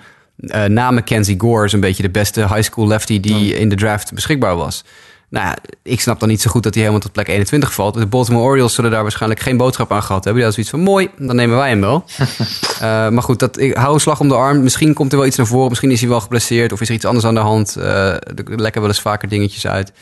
na 0.66 0.90
Mackenzie 0.90 1.40
Gore 1.40 1.68
een 1.72 1.80
beetje 1.80 2.02
de 2.02 2.10
beste 2.10 2.40
high 2.40 2.62
school 2.62 2.86
lefty 2.86 3.20
die 3.20 3.58
in 3.58 3.68
de 3.68 3.76
draft 3.76 4.14
beschikbaar 4.14 4.56
was. 4.56 4.84
Nou 5.30 5.46
ja, 5.46 5.56
ik 5.82 6.00
snap 6.00 6.20
dan 6.20 6.28
niet 6.28 6.40
zo 6.40 6.50
goed 6.50 6.62
dat 6.62 6.74
hij 6.74 6.82
helemaal 6.82 7.04
tot 7.04 7.12
plek 7.12 7.28
21 7.28 7.74
valt. 7.74 7.94
De 7.94 8.06
Baltimore 8.06 8.44
Orioles 8.44 8.74
zullen 8.74 8.90
daar 8.90 9.02
waarschijnlijk 9.02 9.40
geen 9.40 9.56
boodschap 9.56 9.92
aan 9.92 10.02
gehad 10.02 10.24
hebben. 10.24 10.42
Die 10.42 10.52
hadden 10.52 10.64
zoiets 10.64 10.70
van, 10.70 10.94
mooi, 10.94 11.26
dan 11.26 11.36
nemen 11.36 11.56
wij 11.56 11.68
hem 11.68 11.80
wel. 11.80 12.04
uh, 12.18 12.80
maar 13.14 13.22
goed, 13.22 13.38
dat, 13.38 13.58
ik 13.58 13.76
hou 13.76 13.94
een 13.94 14.00
slag 14.00 14.20
om 14.20 14.28
de 14.28 14.34
arm. 14.34 14.62
Misschien 14.62 14.94
komt 14.94 15.12
er 15.12 15.18
wel 15.18 15.26
iets 15.26 15.36
naar 15.36 15.46
voren. 15.46 15.68
Misschien 15.68 15.90
is 15.90 16.00
hij 16.00 16.08
wel 16.08 16.20
geblesseerd 16.20 16.72
of 16.72 16.80
is 16.80 16.88
er 16.88 16.94
iets 16.94 17.04
anders 17.04 17.26
aan 17.26 17.34
de 17.34 17.40
hand. 17.40 17.74
Uh, 17.78 17.84
er 18.12 18.20
lekken 18.46 18.80
wel 18.80 18.90
eens 18.90 19.00
vaker 19.00 19.28
dingetjes 19.28 19.66
uit. 19.66 19.92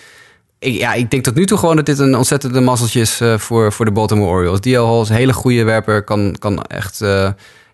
Ik, 0.59 0.75
ja, 0.75 0.93
ik 0.93 1.11
denk 1.11 1.25
tot 1.25 1.35
nu 1.35 1.47
toe 1.47 1.59
gewoon 1.59 1.77
dat 1.77 1.87
dit 1.87 1.99
een 1.99 2.17
ontzettende 2.17 2.61
mazzeltje 2.61 3.01
is 3.01 3.21
uh, 3.21 3.39
voor, 3.39 3.73
voor 3.73 3.85
de 3.85 3.93
Baltimore 3.93 4.31
Orioles. 4.31 4.61
D.L. 4.61 4.87
Hall 4.87 5.01
is 5.01 5.09
een 5.09 5.15
hele 5.15 5.33
goede 5.33 5.65
werper, 5.65 6.05
kan, 6.05 6.37
kan 6.39 6.63
echt 6.63 6.99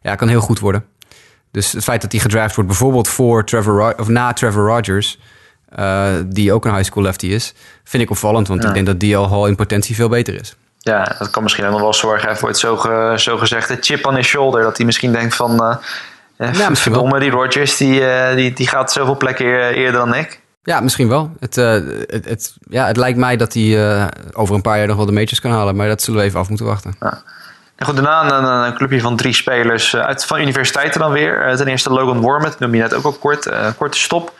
ja, 0.05 0.14
kan 0.14 0.29
heel 0.29 0.40
goed 0.40 0.59
worden. 0.59 0.85
Dus 1.51 1.73
het 1.73 1.85
feit 1.85 2.03
dat 2.03 2.12
hij 2.12 2.21
gedraft 2.21 2.55
wordt 2.55 2.71
bijvoorbeeld 2.71 3.09
voor 3.09 3.45
Trevor 3.45 3.95
of 3.99 4.09
na 4.09 4.33
Trevor 4.33 4.67
Rogers, 4.67 5.19
die 6.26 6.52
ook 6.52 6.64
een 6.64 6.74
high 6.74 6.84
school 6.84 7.02
lefty 7.02 7.26
is, 7.26 7.54
vind 7.84 8.02
ik 8.02 8.10
opvallend. 8.10 8.48
Want 8.48 8.62
ja. 8.62 8.68
ik 8.68 8.74
denk 8.74 8.87
dat 8.87 9.00
DL 9.00 9.34
Hall 9.34 9.48
in 9.48 9.56
potentie 9.56 9.94
veel 9.94 10.08
beter 10.08 10.40
is. 10.40 10.56
Ja, 10.78 11.14
dat 11.18 11.30
kan 11.30 11.42
misschien 11.42 11.70
nog 11.70 11.80
wel 11.80 11.94
zorgen 11.94 12.37
voor 12.37 12.48
het 12.48 12.58
zo, 12.58 12.76
zo 13.16 13.37
gezegde 13.37 13.76
chip 13.80 14.06
on 14.06 14.14
his 14.14 14.26
shoulder. 14.26 14.62
Dat 14.62 14.76
hij 14.76 14.87
misschien 14.87 15.12
denkt 15.12 15.34
van, 15.34 15.50
uh, 15.52 15.77
ja, 16.52 16.68
misschien 16.68 16.92
wel. 16.92 17.18
die 17.18 17.31
Rogers 17.31 17.77
die, 17.77 18.00
uh, 18.00 18.35
die, 18.35 18.52
die 18.52 18.68
gaat 18.68 18.92
zoveel 18.92 19.16
plekken 19.16 19.46
eerder 19.75 20.00
dan 20.00 20.14
ik. 20.14 20.40
Ja, 20.62 20.81
misschien 20.81 21.08
wel. 21.08 21.31
Het, 21.40 21.56
uh, 21.56 21.72
het, 22.06 22.25
het, 22.25 22.56
ja, 22.68 22.87
het 22.87 22.96
lijkt 22.96 23.18
mij 23.18 23.37
dat 23.37 23.52
hij 23.52 23.62
uh, 23.62 24.06
over 24.33 24.54
een 24.54 24.62
paar 24.62 24.79
jaar 24.79 24.87
nog 24.87 24.96
wel 24.96 25.06
de 25.06 25.12
majors 25.12 25.40
kan 25.40 25.50
halen. 25.50 25.77
Maar 25.77 25.88
dat 25.88 26.02
zullen 26.02 26.20
we 26.20 26.27
even 26.27 26.40
af 26.40 26.48
moeten 26.48 26.66
wachten. 26.66 26.96
Ja. 27.00 27.22
En 27.77 27.87
goed, 27.87 27.94
daarna 27.94 28.38
een, 28.38 28.66
een, 28.66 28.75
clubje 28.75 29.00
van 29.00 29.16
drie 29.16 29.35
spelers 29.35 29.96
uit, 29.96 30.25
van 30.25 30.40
universiteiten 30.40 31.00
dan 31.00 31.12
weer. 31.12 31.56
ten 31.56 31.66
eerste 31.66 31.90
Logan 31.90 32.20
Wormuth, 32.20 32.58
noem 32.58 32.75
je 32.75 32.81
net 32.81 32.94
ook 32.94 33.04
al 33.04 33.12
kort. 33.12 33.48
korte 33.77 33.98
stop 33.98 34.33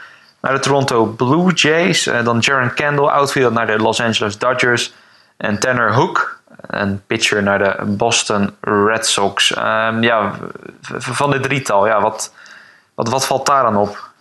naar 0.45 0.55
de 0.55 0.61
Toronto 0.61 1.07
Blue 1.07 1.53
Jays. 1.53 2.05
dan 2.25 2.39
Jaron 2.39 2.75
Kendall, 2.75 3.07
outfielder 3.07 3.53
naar 3.53 3.67
de 3.67 3.79
Los 3.79 4.01
Angeles 4.01 4.39
Dodgers. 4.39 4.95
En 5.37 5.59
Tanner 5.59 5.95
Hook, 5.95 6.41
een 6.61 7.03
pitcher 7.07 7.43
naar 7.43 7.59
de 7.59 7.85
Boston 7.85 8.51
Red 8.61 9.07
Sox. 9.07 9.57
Um, 9.57 10.03
ja, 10.03 10.39
van 10.99 11.31
dit 11.31 11.43
drietal, 11.43 11.87
ja, 11.87 12.01
wat, 12.01 12.35
wat, 12.95 13.09
wat 13.09 13.27
valt 13.27 13.47
daar 13.47 13.63
dan 13.63 13.77
op? 13.77 14.13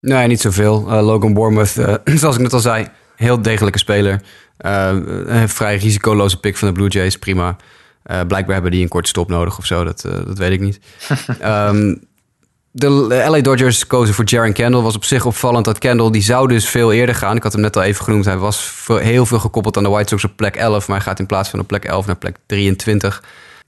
Nee, 0.00 0.26
niet 0.26 0.40
zoveel. 0.40 0.84
Uh, 0.86 1.02
Logan 1.02 1.34
Bournemouth, 1.34 1.76
uh, 1.76 1.94
zoals 2.20 2.36
ik 2.36 2.42
net 2.42 2.52
al 2.52 2.60
zei, 2.60 2.88
heel 3.16 3.42
degelijke 3.42 3.78
speler. 3.78 4.22
Uh, 4.60 4.88
een 5.26 5.48
vrij 5.48 5.76
risicoloze 5.76 6.40
pick 6.40 6.56
van 6.56 6.68
de 6.68 6.74
Blue 6.74 6.88
Jays, 6.88 7.18
prima. 7.18 7.56
blijkbaar 8.02 8.54
hebben 8.54 8.70
die 8.70 8.82
een 8.82 8.88
korte 8.88 9.08
stop 9.08 9.28
nodig 9.28 9.58
of 9.58 9.66
zo, 9.66 9.84
dat, 9.84 10.00
dat 10.26 10.38
weet 10.38 10.52
ik 10.52 10.60
niet. 10.60 10.80
um, 11.44 12.00
de 12.70 13.24
LA 13.28 13.40
Dodgers 13.40 13.86
kozen 13.86 14.14
voor 14.14 14.24
Jaron 14.24 14.52
Kendall. 14.52 14.82
Was 14.82 14.96
op 14.96 15.04
zich 15.04 15.24
opvallend 15.24 15.64
dat 15.64 15.78
Kendall, 15.78 16.10
die 16.10 16.22
zou 16.22 16.48
dus 16.48 16.68
veel 16.68 16.92
eerder 16.92 17.14
gaan. 17.14 17.36
Ik 17.36 17.42
had 17.42 17.52
hem 17.52 17.60
net 17.60 17.76
al 17.76 17.82
even 17.82 18.04
genoemd. 18.04 18.24
Hij 18.24 18.36
was 18.36 18.86
heel 18.86 19.26
veel 19.26 19.38
gekoppeld 19.38 19.76
aan 19.76 19.82
de 19.82 19.88
White 19.88 20.08
Sox 20.08 20.24
op 20.24 20.36
plek 20.36 20.56
11. 20.56 20.88
Maar 20.88 20.96
hij 20.96 21.06
gaat 21.06 21.18
in 21.18 21.26
plaats 21.26 21.48
van 21.48 21.60
op 21.60 21.66
plek 21.66 21.84
11 21.84 22.06
naar 22.06 22.16
plek 22.16 22.36
23. 22.46 23.22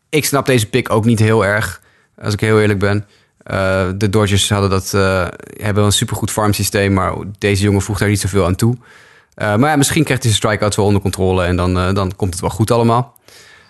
Ik 0.08 0.24
snap 0.24 0.46
deze 0.46 0.68
pick 0.68 0.90
ook 0.90 1.04
niet 1.04 1.18
heel 1.18 1.44
erg, 1.44 1.80
als 2.22 2.34
ik 2.34 2.40
heel 2.40 2.60
eerlijk 2.60 2.78
ben. 2.78 3.06
Uh, 3.50 3.88
de 3.96 4.08
Dodgers 4.08 4.50
hadden 4.50 4.70
dat, 4.70 4.92
uh, 4.94 5.26
hebben 5.56 5.84
een 5.84 5.92
supergoed 5.92 6.30
farmsysteem, 6.30 6.92
maar 6.92 7.14
deze 7.38 7.62
jongen 7.62 7.82
voegt 7.82 8.00
daar 8.00 8.08
niet 8.08 8.20
zoveel 8.20 8.46
aan 8.46 8.54
toe. 8.54 8.74
Uh, 8.74 9.56
maar 9.56 9.70
ja, 9.70 9.76
misschien 9.76 10.04
krijgt 10.04 10.22
hij 10.22 10.32
zijn 10.32 10.44
strikeouts 10.44 10.76
wel 10.76 10.86
onder 10.86 11.02
controle 11.02 11.44
en 11.44 11.56
dan, 11.56 11.94
dan 11.94 12.16
komt 12.16 12.32
het 12.32 12.40
wel 12.40 12.50
goed 12.50 12.70
allemaal. 12.70 13.18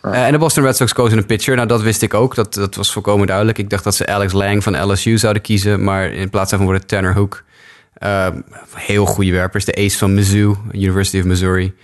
Uh, 0.02 0.26
en 0.26 0.32
de 0.32 0.38
Boston 0.38 0.64
Red 0.64 0.76
Sox 0.76 0.92
kozen 0.92 1.18
een 1.18 1.26
pitcher. 1.26 1.56
Nou, 1.56 1.68
dat 1.68 1.82
wist 1.82 2.02
ik 2.02 2.14
ook. 2.14 2.34
Dat, 2.34 2.54
dat 2.54 2.74
was 2.74 2.92
volkomen 2.92 3.26
duidelijk. 3.26 3.58
Ik 3.58 3.70
dacht 3.70 3.84
dat 3.84 3.94
ze 3.94 4.06
Alex 4.06 4.32
Lang 4.32 4.62
van 4.62 4.90
LSU 4.90 5.18
zouden 5.18 5.42
kiezen. 5.42 5.84
Maar 5.84 6.12
in 6.12 6.30
plaats 6.30 6.50
daarvan 6.50 6.68
wordt 6.68 6.82
het 6.82 6.90
Tanner 6.90 7.14
Hook. 7.14 7.42
Uh, 8.02 8.26
heel 8.74 9.06
goede 9.06 9.32
werpers. 9.32 9.64
De 9.64 9.74
ace 9.74 9.98
van 9.98 10.14
Mizzou, 10.14 10.56
University 10.72 11.18
of 11.18 11.24
Missouri. 11.24 11.74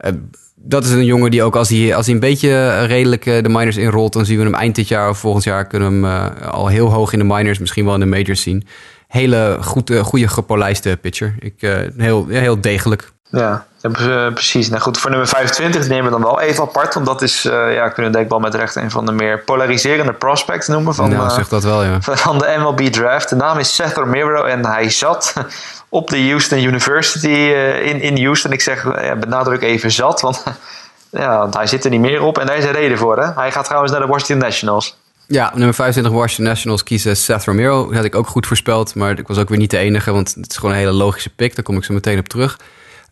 Uh, 0.00 0.10
dat 0.54 0.84
is 0.84 0.90
een 0.90 1.04
jongen 1.04 1.30
die 1.30 1.42
ook 1.42 1.56
als 1.56 1.68
hij, 1.68 1.94
als 1.94 2.06
hij 2.06 2.14
een 2.14 2.20
beetje 2.20 2.84
redelijk 2.84 3.24
de 3.24 3.48
minors 3.48 3.76
inrolt... 3.76 4.12
dan 4.12 4.24
zien 4.24 4.38
we 4.38 4.44
hem 4.44 4.54
eind 4.54 4.74
dit 4.74 4.88
jaar 4.88 5.08
of 5.08 5.18
volgend 5.18 5.44
jaar... 5.44 5.66
kunnen 5.66 6.00
we 6.00 6.08
hem 6.08 6.34
al 6.42 6.66
heel 6.66 6.92
hoog 6.92 7.12
in 7.12 7.18
de 7.18 7.24
minors, 7.24 7.58
misschien 7.58 7.84
wel 7.84 7.94
in 7.94 8.00
de 8.00 8.06
majors 8.06 8.42
zien. 8.42 8.66
Hele 9.08 9.58
goed, 9.60 9.92
goede 10.02 10.28
gepolijste 10.28 10.98
pitcher. 11.00 11.34
Ik, 11.38 11.54
heel, 11.96 12.26
heel 12.28 12.60
degelijk. 12.60 13.12
Ja, 13.30 13.66
precies. 13.90 14.68
Nou 14.68 14.82
goed, 14.82 14.98
voor 14.98 15.10
nummer 15.10 15.28
25 15.28 15.88
nemen 15.88 16.04
we 16.04 16.10
dan 16.10 16.22
wel 16.22 16.40
even 16.40 16.62
apart. 16.62 16.94
Want 16.94 17.06
dat 17.06 17.22
is, 17.22 17.44
uh, 17.44 17.74
ja, 17.74 17.88
kunnen 17.88 18.10
we 18.10 18.16
denk 18.16 18.24
ik 18.24 18.30
wel 18.30 18.40
met 18.40 18.54
recht 18.54 18.76
een 18.76 18.90
van 18.90 19.06
de 19.06 19.12
meer 19.12 19.38
polariserende 19.38 20.12
prospects 20.12 20.68
noemen. 20.68 20.94
Van, 20.94 21.10
nou, 21.10 21.30
zeg 21.30 21.48
dat 21.48 21.62
wel, 21.62 21.84
ja. 21.84 22.00
Van 22.00 22.38
de 22.38 22.54
MLB 22.58 22.80
Draft. 22.80 23.28
De 23.28 23.36
naam 23.36 23.58
is 23.58 23.74
Seth 23.74 23.96
Romero 23.96 24.44
en 24.44 24.66
hij 24.66 24.90
zat 24.90 25.34
op 25.88 26.10
de 26.10 26.28
Houston 26.28 26.62
University 26.62 27.26
uh, 27.26 27.86
in, 27.86 28.00
in 28.00 28.24
Houston. 28.24 28.52
Ik 28.52 28.60
zeg, 28.60 28.84
ja, 28.84 29.16
benadruk 29.16 29.62
even 29.62 29.90
zat, 29.90 30.20
want 30.20 30.44
ja, 31.10 31.38
want 31.38 31.54
hij 31.54 31.66
zit 31.66 31.84
er 31.84 31.90
niet 31.90 32.00
meer 32.00 32.22
op. 32.22 32.38
En 32.38 32.46
daar 32.46 32.56
is 32.56 32.64
een 32.64 32.72
reden 32.72 32.98
voor, 32.98 33.18
hè. 33.18 33.32
Hij 33.34 33.52
gaat 33.52 33.64
trouwens 33.64 33.92
naar 33.92 34.00
de 34.00 34.06
Washington 34.06 34.38
Nationals. 34.38 34.96
Ja, 35.26 35.50
nummer 35.54 35.74
25 35.74 36.12
Washington 36.12 36.44
Nationals 36.44 36.82
kiezen 36.82 37.16
Seth 37.16 37.44
Romero. 37.44 37.86
Dat 37.86 37.94
had 37.94 38.04
ik 38.04 38.14
ook 38.14 38.26
goed 38.26 38.46
voorspeld, 38.46 38.94
maar 38.94 39.18
ik 39.18 39.26
was 39.26 39.38
ook 39.38 39.48
weer 39.48 39.58
niet 39.58 39.70
de 39.70 39.78
enige. 39.78 40.12
Want 40.12 40.34
het 40.34 40.50
is 40.50 40.56
gewoon 40.56 40.70
een 40.70 40.80
hele 40.80 40.92
logische 40.92 41.30
pick. 41.30 41.54
Daar 41.54 41.64
kom 41.64 41.76
ik 41.76 41.84
zo 41.84 41.94
meteen 41.94 42.18
op 42.18 42.28
terug. 42.28 42.58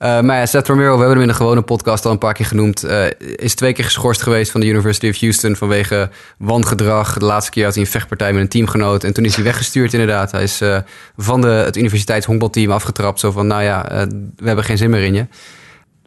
Uh, 0.02 0.20
maar 0.20 0.36
ja, 0.36 0.46
Seth 0.46 0.68
Romero, 0.68 0.92
we 0.92 0.98
hebben 0.98 1.10
hem 1.10 1.20
in 1.20 1.28
de 1.28 1.34
gewone 1.34 1.62
podcast 1.62 2.04
al 2.04 2.12
een 2.12 2.18
paar 2.18 2.34
keer 2.34 2.46
genoemd. 2.46 2.84
Uh, 2.84 3.04
is 3.18 3.54
twee 3.54 3.72
keer 3.72 3.84
geschorst 3.84 4.22
geweest 4.22 4.50
van 4.50 4.60
de 4.60 4.66
University 4.66 5.08
of 5.08 5.20
Houston 5.20 5.56
vanwege 5.56 6.10
wangedrag. 6.38 7.18
De 7.18 7.24
laatste 7.24 7.50
keer 7.50 7.64
had 7.64 7.74
hij 7.74 7.82
een 7.82 7.90
vechtpartij 7.90 8.32
met 8.32 8.42
een 8.42 8.48
teamgenoot. 8.48 9.04
En 9.04 9.12
toen 9.12 9.24
is 9.24 9.34
hij 9.34 9.44
weggestuurd 9.44 9.92
inderdaad. 9.92 10.30
Hij 10.30 10.42
is 10.42 10.62
uh, 10.62 10.78
van 11.16 11.40
de, 11.40 11.48
het 11.48 11.76
universiteitshonkbalteam 11.76 12.70
afgetrapt. 12.70 13.20
Zo 13.20 13.30
van, 13.30 13.46
nou 13.46 13.62
ja, 13.62 14.06
we 14.36 14.46
hebben 14.46 14.64
geen 14.64 14.76
zin 14.76 14.90
meer 14.90 15.02
in 15.02 15.14
je. 15.14 15.26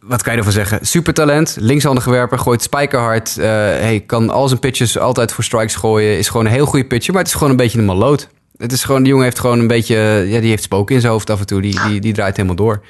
Wat 0.00 0.22
kan 0.22 0.32
je 0.32 0.38
ervan 0.38 0.52
zeggen? 0.52 0.86
Supertalent, 0.86 1.56
linkshandige 1.60 2.10
werper, 2.10 2.38
gooit 2.38 2.62
spijkerhard. 2.62 3.34
hey, 3.34 4.02
kan 4.06 4.30
al 4.30 4.48
zijn 4.48 4.60
pitches 4.60 4.98
altijd 4.98 5.32
voor 5.32 5.44
strikes 5.44 5.74
gooien. 5.74 6.18
Is 6.18 6.28
gewoon 6.28 6.46
een 6.46 6.52
heel 6.52 6.66
goede 6.66 6.86
pitcher, 6.86 7.12
maar 7.12 7.22
het 7.22 7.30
is 7.30 7.36
gewoon 7.36 7.50
een 7.50 7.58
beetje 7.58 7.78
een 7.78 7.84
maloot. 7.84 8.28
Het 8.56 8.72
is 8.72 8.84
gewoon, 8.84 9.00
die 9.00 9.10
jongen 9.10 9.24
heeft 9.24 9.38
gewoon 9.38 9.58
een 9.58 9.66
beetje, 9.66 9.96
ja, 10.26 10.40
die 10.40 10.50
heeft 10.50 10.62
spoken 10.62 10.94
in 10.94 11.00
zijn 11.00 11.12
hoofd 11.12 11.30
af 11.30 11.40
en 11.40 11.46
toe. 11.46 11.60
Die, 11.60 11.80
die, 11.88 12.00
die 12.00 12.12
draait 12.12 12.36
helemaal 12.36 12.56
door. 12.56 12.82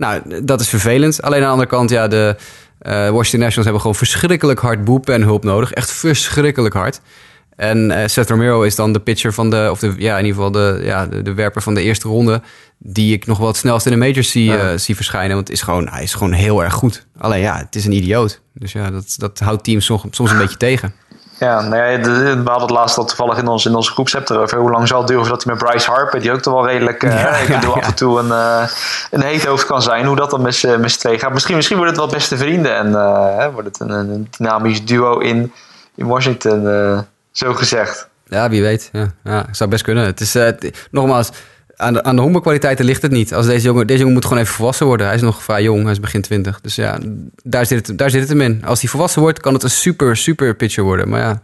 Nou, 0.00 0.44
dat 0.44 0.60
is 0.60 0.68
vervelend. 0.68 1.22
Alleen 1.22 1.38
aan 1.38 1.44
de 1.44 1.50
andere 1.50 1.68
kant, 1.68 1.90
ja, 1.90 2.08
de 2.08 2.36
uh, 2.82 2.92
Washington 2.92 3.40
Nationals 3.40 3.64
hebben 3.64 3.80
gewoon 3.80 3.94
verschrikkelijk 3.94 4.58
hard 4.58 4.86
hulp 5.06 5.44
nodig. 5.44 5.72
Echt 5.72 5.92
verschrikkelijk 5.92 6.74
hard. 6.74 7.00
En 7.56 7.90
uh, 7.90 8.06
Seth 8.06 8.30
Romero 8.30 8.62
is 8.62 8.74
dan 8.74 8.92
de 8.92 9.00
pitcher 9.00 9.32
van 9.32 9.50
de, 9.50 9.68
of 9.70 9.78
de, 9.78 9.94
ja, 9.96 10.18
in 10.18 10.24
ieder 10.24 10.42
geval 10.42 10.50
de, 10.50 10.80
ja, 10.84 11.06
de, 11.06 11.22
de 11.22 11.34
werper 11.34 11.62
van 11.62 11.74
de 11.74 11.82
eerste 11.82 12.08
ronde. 12.08 12.42
Die 12.78 13.14
ik 13.14 13.26
nog 13.26 13.38
wel 13.38 13.46
het 13.46 13.56
snelst 13.56 13.86
in 13.86 13.92
de 13.92 13.98
majors 13.98 14.30
zie, 14.30 14.50
uh, 14.50 14.72
zie 14.76 14.96
verschijnen. 14.96 15.36
Want 15.36 15.50
is 15.50 15.62
gewoon, 15.62 15.88
hij 15.88 16.02
is 16.02 16.14
gewoon 16.14 16.32
heel 16.32 16.62
erg 16.64 16.74
goed. 16.74 17.06
Alleen 17.18 17.40
ja, 17.40 17.56
het 17.56 17.74
is 17.74 17.84
een 17.84 17.92
idioot. 17.92 18.40
Dus 18.54 18.72
ja, 18.72 18.90
dat, 18.90 19.14
dat 19.18 19.38
houdt 19.38 19.64
teams 19.64 19.84
soms, 19.84 20.02
soms 20.10 20.30
een 20.30 20.38
beetje 20.38 20.56
tegen. 20.56 20.94
Ja, 21.40 21.60
nee, 21.60 21.98
we 21.98 22.40
hadden 22.44 22.60
het 22.60 22.70
laatst 22.70 22.98
al 22.98 23.04
toevallig 23.04 23.38
in, 23.38 23.46
ons, 23.46 23.66
in 23.66 23.74
onze 23.74 23.90
groepsapp 23.90 24.28
erover. 24.28 24.58
Hoe 24.58 24.70
lang 24.70 24.88
zal 24.88 24.98
het 24.98 25.08
duren 25.08 25.24
voordat 25.26 25.44
hij 25.44 25.54
met 25.54 25.64
Bryce 25.64 25.90
Harper, 25.90 26.20
die 26.20 26.32
ook 26.32 26.40
toch 26.40 26.54
wel 26.54 26.66
redelijk 26.66 27.02
uh, 27.02 27.10
ja, 27.20 27.36
ja, 27.36 27.58
af 27.58 27.86
en 27.86 27.94
toe 27.94 28.18
een, 28.18 28.26
uh, 28.26 28.68
een 29.10 29.22
heet 29.22 29.44
hoofd 29.44 29.66
kan 29.66 29.82
zijn, 29.82 30.06
hoe 30.06 30.16
dat 30.16 30.30
dan 30.30 30.42
met 30.42 30.54
z'n 30.54 30.84
twee 30.84 31.18
gaat. 31.18 31.32
Misschien, 31.32 31.56
misschien 31.56 31.76
wordt 31.76 31.92
het 31.92 32.00
wel 32.00 32.10
beste 32.10 32.36
vrienden 32.36 32.76
en 32.76 32.88
uh, 32.90 33.46
wordt 33.52 33.68
het 33.68 33.80
een, 33.80 33.90
een, 33.90 34.28
dynamisch 34.30 34.84
duo 34.84 35.18
in, 35.18 35.52
in 35.94 36.06
Washington, 36.06 37.06
zo 37.32 37.54
gezegd. 37.54 38.08
Ja, 38.24 38.48
wie 38.48 38.62
weet. 38.62 38.88
Ja, 38.92 39.10
ja, 39.24 39.46
zou 39.50 39.70
best 39.70 39.82
kunnen. 39.82 40.04
Het 40.04 40.20
is, 40.20 40.36
nogmaals, 40.90 41.30
aan 41.80 41.92
de, 41.92 42.02
aan 42.02 42.16
de 42.16 42.22
hongerkwaliteiten 42.22 42.84
ligt 42.84 43.02
het 43.02 43.10
niet. 43.10 43.34
Als 43.34 43.46
deze 43.46 43.66
jongen, 43.66 43.86
deze 43.86 43.98
jongen 43.98 44.14
moet 44.14 44.24
gewoon 44.24 44.42
even 44.42 44.54
volwassen 44.54 44.86
worden. 44.86 45.06
Hij 45.06 45.14
is 45.14 45.22
nog 45.22 45.42
vrij 45.42 45.62
jong, 45.62 45.82
hij 45.82 45.92
is 45.92 46.00
begin 46.00 46.22
20. 46.22 46.60
Dus 46.60 46.74
ja, 46.74 46.98
daar 47.42 47.66
zit, 47.66 47.86
het, 47.86 47.98
daar 47.98 48.10
zit 48.10 48.20
het 48.20 48.28
hem 48.28 48.40
in. 48.40 48.62
Als 48.64 48.80
hij 48.80 48.90
volwassen 48.90 49.22
wordt, 49.22 49.40
kan 49.40 49.54
het 49.54 49.62
een 49.62 49.70
super, 49.70 50.16
super 50.16 50.56
pitcher 50.56 50.84
worden. 50.84 51.08
Maar 51.08 51.20
ja, 51.20 51.42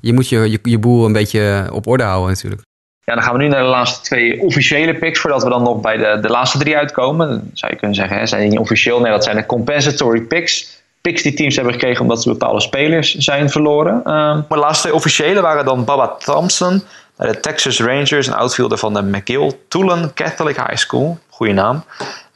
je 0.00 0.12
moet 0.12 0.28
je, 0.28 0.50
je, 0.50 0.58
je 0.62 0.78
boel 0.78 1.04
een 1.04 1.12
beetje 1.12 1.68
op 1.72 1.86
orde 1.86 2.02
houden 2.02 2.28
natuurlijk. 2.28 2.62
Ja, 3.04 3.14
dan 3.14 3.22
gaan 3.22 3.32
we 3.32 3.42
nu 3.42 3.48
naar 3.48 3.62
de 3.62 3.68
laatste 3.68 4.02
twee 4.02 4.40
officiële 4.40 4.94
picks, 4.94 5.20
voordat 5.20 5.42
we 5.42 5.48
dan 5.48 5.62
nog 5.62 5.80
bij 5.80 5.96
de, 5.96 6.18
de 6.20 6.28
laatste 6.28 6.58
drie 6.58 6.76
uitkomen. 6.76 7.28
Dan 7.28 7.50
zou 7.52 7.72
je 7.72 7.78
kunnen 7.78 7.96
zeggen, 7.96 8.18
hè, 8.18 8.26
zijn 8.26 8.40
die 8.40 8.50
niet 8.50 8.58
officieel? 8.58 9.00
Nee, 9.00 9.12
dat 9.12 9.24
zijn 9.24 9.36
de 9.36 9.46
compensatory 9.46 10.20
picks. 10.20 10.84
Picks 11.00 11.22
die 11.22 11.34
teams 11.34 11.56
hebben 11.56 11.72
gekregen 11.72 12.00
omdat 12.00 12.22
ze 12.22 12.28
bepaalde 12.28 12.60
spelers 12.60 13.14
zijn 13.14 13.50
verloren. 13.50 14.02
Uh, 14.04 14.38
de 14.48 14.56
laatste 14.56 14.82
twee 14.82 14.94
officiële 14.94 15.40
waren 15.40 15.64
dan 15.64 15.84
Baba 15.84 16.16
Thompson 16.18 16.82
bij 17.16 17.32
de 17.32 17.40
Texas 17.40 17.80
Rangers, 17.80 18.26
een 18.26 18.34
outfielder 18.34 18.78
van 18.78 18.94
de 18.94 19.02
McGill 19.02 19.52
Tulane 19.68 20.12
Catholic 20.14 20.56
High 20.56 20.76
School. 20.76 21.18
Goeie 21.28 21.54
naam. 21.54 21.84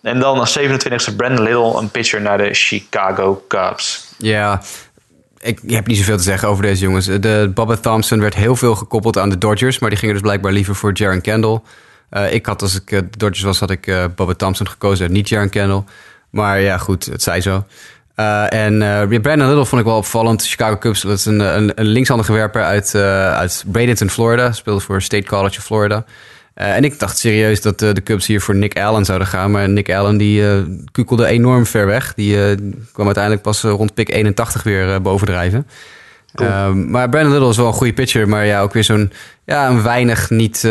En 0.03 0.19
dan 0.19 0.39
als 0.39 0.59
27e 0.59 1.17
Brandon 1.17 1.43
Little, 1.45 1.79
een 1.79 1.91
pitcher 1.91 2.21
naar 2.21 2.39
de 2.39 2.55
Chicago 2.55 3.45
Cubs. 3.49 4.09
Ja, 4.17 4.63
ik 5.39 5.61
heb 5.67 5.87
niet 5.87 5.97
zoveel 5.97 6.17
te 6.17 6.23
zeggen 6.23 6.49
over 6.49 6.63
deze 6.63 6.83
jongens. 6.83 7.07
De 7.07 7.51
Bubba 7.55 7.77
Thompson 7.77 8.21
werd 8.21 8.35
heel 8.35 8.57
veel 8.57 8.75
gekoppeld 8.75 9.19
aan 9.19 9.31
de 9.31 9.39
Dodgers, 9.39 9.79
maar 9.79 9.91
die 9.91 9.99
gingen 9.99 10.15
dus 10.15 10.23
blijkbaar 10.23 10.53
liever 10.53 10.75
voor 10.75 10.91
Jaron 10.95 11.21
Kendall. 11.21 11.61
Uh, 12.11 12.33
ik 12.33 12.47
had, 12.47 12.63
als 12.63 12.75
ik 12.75 12.89
de 12.89 13.09
Dodgers 13.11 13.43
was, 13.43 13.61
had 13.61 13.71
ik 13.71 13.87
uh, 13.87 14.05
Bubba 14.17 14.35
Thompson 14.35 14.69
gekozen 14.69 15.13
niet 15.13 15.29
Jaron 15.29 15.49
Kendall. 15.49 15.85
Maar 16.31 16.61
ja, 16.61 16.79
goed, 16.79 17.05
het 17.05 17.23
zij 17.23 17.41
zo. 17.41 17.65
Uh, 18.21 18.53
en 18.53 18.75
uh, 19.13 19.21
Brandon 19.21 19.49
Little 19.49 19.67
vond 19.67 19.81
ik 19.81 19.87
wel 19.87 19.97
opvallend. 19.97 20.47
Chicago 20.47 20.79
Cubs, 20.79 21.01
dat 21.01 21.19
is 21.19 21.25
een, 21.25 21.41
een, 21.41 21.73
een 21.75 21.87
linkshandige 21.87 22.33
werper 22.33 22.63
uit, 22.63 22.93
uh, 22.97 23.33
uit 23.33 23.65
Bradenton, 23.67 24.11
Florida. 24.11 24.53
Speelde 24.53 24.81
voor 24.81 25.03
State 25.03 25.27
College 25.27 25.59
of 25.59 25.65
Florida. 25.65 26.05
en 26.55 26.85
ik 26.85 26.99
dacht 26.99 27.19
serieus 27.19 27.63
dat 27.63 27.79
de 27.79 28.03
Cubs 28.05 28.27
hier 28.27 28.41
voor 28.41 28.55
Nick 28.55 28.79
Allen 28.79 29.05
zouden 29.05 29.29
gaan. 29.29 29.51
Maar 29.51 29.69
Nick 29.69 29.93
Allen 29.93 30.17
die 30.17 30.43
kukelde 30.93 31.27
enorm 31.27 31.67
ver 31.67 31.87
weg. 31.87 32.15
Die 32.15 32.55
kwam 32.93 33.07
uiteindelijk 33.07 33.43
pas 33.43 33.63
rond 33.63 33.95
pick 33.95 34.09
81 34.09 34.63
weer 34.63 35.03
bovendrijven. 35.03 35.67
Cool. 36.35 36.75
maar 36.75 37.09
Brandon 37.09 37.33
Little 37.33 37.49
is 37.49 37.57
wel 37.57 37.67
een 37.67 37.73
goede 37.73 37.93
pitcher. 37.93 38.29
Maar 38.29 38.47
ja, 38.47 38.61
ook 38.61 38.73
weer 38.73 38.85
zo'n 38.85 39.13
ja, 39.45 39.69
een 39.69 39.83
weinig 39.83 40.31
niet... 40.31 40.63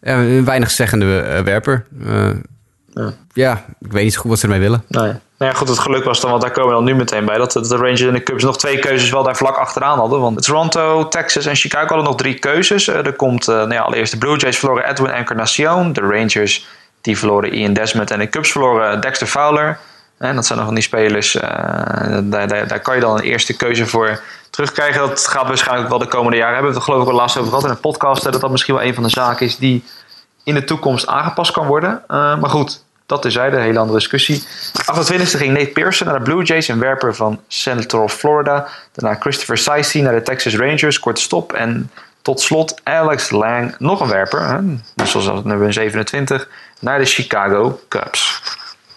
een 0.00 0.44
weinig 0.44 0.70
zeggende 0.70 1.42
werper. 1.44 1.86
Ja. 2.94 3.12
ja. 3.32 3.64
ik 3.80 3.92
weet 3.92 4.04
niet 4.04 4.12
zo 4.12 4.20
goed 4.20 4.30
wat 4.30 4.38
ze 4.38 4.44
ermee 4.44 4.60
willen. 4.60 4.82
Nee. 4.88 5.12
Nou 5.38 5.52
ja, 5.52 5.58
goed, 5.58 5.68
het 5.68 5.78
geluk 5.78 6.04
was 6.04 6.20
dan, 6.20 6.30
want 6.30 6.42
daar 6.42 6.50
komen 6.50 6.68
we 6.68 6.74
dan 6.74 6.84
nu 6.84 6.94
meteen 6.94 7.24
bij, 7.24 7.38
dat 7.38 7.52
de 7.52 7.76
Rangers 7.76 8.00
en 8.00 8.12
de 8.12 8.22
Cubs 8.22 8.44
nog 8.44 8.58
twee 8.58 8.78
keuzes 8.78 9.10
wel 9.10 9.22
daar 9.22 9.36
vlak 9.36 9.56
achteraan 9.56 9.98
hadden. 9.98 10.20
Want 10.20 10.42
Toronto, 10.42 11.08
Texas 11.08 11.46
en 11.46 11.56
Chicago 11.56 11.86
hadden 11.86 12.04
nog 12.04 12.16
drie 12.16 12.34
keuzes. 12.34 12.88
Uh, 12.88 13.06
er 13.06 13.12
komt 13.12 13.48
uh, 13.48 13.54
nou 13.54 13.72
ja, 13.72 13.80
allereerst 13.80 14.12
de 14.12 14.18
Blue 14.18 14.36
Jays 14.36 14.58
verloren 14.58 14.90
Edwin 14.90 15.10
Encarnacion. 15.10 15.92
De 15.92 16.00
Rangers 16.00 16.66
die 17.00 17.18
verloren 17.18 17.52
Ian 17.52 17.72
Desmond 17.72 18.10
en 18.10 18.18
de 18.18 18.28
Cubs 18.28 18.50
verloren 18.50 19.00
Dexter 19.00 19.26
Fowler. 19.26 19.78
En 20.18 20.34
dat 20.34 20.46
zijn 20.46 20.58
nog 20.58 20.66
van 20.66 20.76
die 20.76 20.84
spelers, 20.84 21.32
daar, 21.32 22.48
daar, 22.48 22.68
daar, 22.68 22.80
kan 22.80 22.94
je 22.94 23.00
dan 23.00 23.16
een 23.16 23.24
eerste 23.24 23.56
keuze 23.56 23.86
voor 23.86 24.20
terugkrijgen. 24.50 25.00
Dat 25.00 25.26
gaat 25.26 25.46
waarschijnlijk 25.46 25.88
wel 25.88 25.98
de 25.98 26.06
komende 26.06 26.36
jaren 26.36 26.54
hebben. 26.54 26.72
We 26.72 26.74
hebben 26.74 26.74
het 26.74 26.82
geloof 26.82 27.00
ik 27.00 27.08
wel 27.08 27.16
laatst 27.16 27.36
over 27.36 27.48
gehad 27.48 27.64
in 27.64 27.70
een 27.70 27.80
podcast. 27.80 28.22
dat 28.22 28.40
dat 28.40 28.50
misschien 28.50 28.74
wel 28.74 28.84
een 28.84 28.94
van 28.94 29.02
de 29.02 29.08
zaken 29.08 29.46
is 29.46 29.56
die 29.56 29.84
in 30.44 30.54
de 30.54 30.64
toekomst 30.64 31.06
aangepast 31.06 31.52
kan 31.52 31.66
worden. 31.66 32.02
maar 32.08 32.50
goed, 32.50 32.84
dat 33.06 33.24
is 33.24 33.32
zij, 33.32 33.50
de 33.50 33.56
hele 33.56 33.78
andere 33.78 33.98
discussie. 33.98 34.42
28e 34.92 35.36
ging 35.36 35.52
Nate 35.52 35.70
Pearson 35.70 36.06
naar 36.06 36.18
de 36.18 36.24
Blue 36.24 36.44
Jays, 36.44 36.68
een 36.68 36.78
werper 36.78 37.14
van 37.14 37.40
Central 37.48 38.08
Florida. 38.08 38.68
Daarna 38.92 39.20
Christopher 39.20 39.58
Saisi 39.58 40.02
naar 40.02 40.14
de 40.14 40.22
Texas 40.22 40.56
Rangers, 40.56 40.98
korte 40.98 41.20
stop. 41.20 41.52
En 41.52 41.90
tot 42.22 42.40
slot 42.40 42.80
Alex 42.82 43.30
Lang, 43.30 43.74
nog 43.78 44.00
een 44.00 44.08
werper, 44.08 44.62
dus 44.94 45.10
zoals 45.10 45.44
nummer 45.44 45.72
27, 45.72 46.48
naar 46.80 46.98
de 46.98 47.04
Chicago 47.04 47.80
Cubs. 47.88 48.42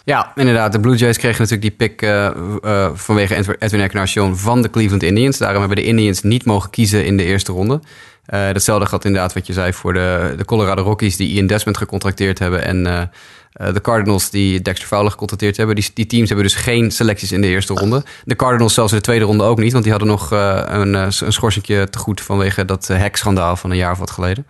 Ja, 0.04 0.32
inderdaad. 0.34 0.72
De 0.72 0.80
Blue 0.80 0.96
Jays 0.96 1.18
kregen 1.18 1.42
natuurlijk 1.42 1.78
die 1.78 1.88
pick 1.88 2.02
uh, 2.02 2.30
uh, 2.64 2.90
vanwege 2.94 3.56
Edwin 3.58 3.80
Encarnacion 3.80 4.36
van 4.36 4.62
de 4.62 4.70
Cleveland 4.70 5.02
Indians. 5.02 5.38
Daarom 5.38 5.58
hebben 5.58 5.76
de 5.76 5.84
Indians 5.84 6.22
niet 6.22 6.44
mogen 6.44 6.70
kiezen 6.70 7.04
in 7.04 7.16
de 7.16 7.24
eerste 7.24 7.52
ronde. 7.52 7.74
Uh, 7.74 8.46
datzelfde 8.52 8.86
geldt 8.86 9.04
inderdaad 9.04 9.32
wat 9.32 9.46
je 9.46 9.52
zei 9.52 9.72
voor 9.72 9.92
de, 9.92 10.34
de 10.36 10.44
Colorado 10.44 10.82
Rockies 10.82 11.16
die 11.16 11.28
Ian 11.28 11.46
Desmond 11.46 11.76
gecontracteerd 11.76 12.38
hebben. 12.38 12.64
En 12.64 13.10
de 13.52 13.80
Cardinals 13.80 14.30
die 14.30 14.62
Dexter 14.62 14.88
Fowler 14.88 15.10
gecontracteerd 15.10 15.56
hebben. 15.56 15.76
Die, 15.76 15.90
die, 15.94 16.06
teams 16.06 16.28
hebben 16.28 16.46
dus 16.46 16.54
geen 16.54 16.90
selecties 16.90 17.32
in 17.32 17.40
de 17.40 17.46
eerste 17.46 17.74
ronde. 17.74 18.02
De 18.24 18.36
Cardinals 18.36 18.74
zelfs 18.74 18.92
in 18.92 18.98
de 18.98 19.04
tweede 19.04 19.24
ronde 19.24 19.44
ook 19.44 19.58
niet. 19.58 19.72
Want 19.72 19.84
die 19.84 19.92
hadden 19.92 20.10
nog 20.10 20.30
een, 20.30 20.94
een 20.94 21.12
schorsingje 21.12 21.88
te 21.90 21.98
goed 21.98 22.20
vanwege 22.20 22.64
dat 22.64 22.86
hekschandaal 22.86 23.56
van 23.56 23.70
een 23.70 23.76
jaar 23.76 23.92
of 23.92 23.98
wat 23.98 24.10
geleden. 24.10 24.46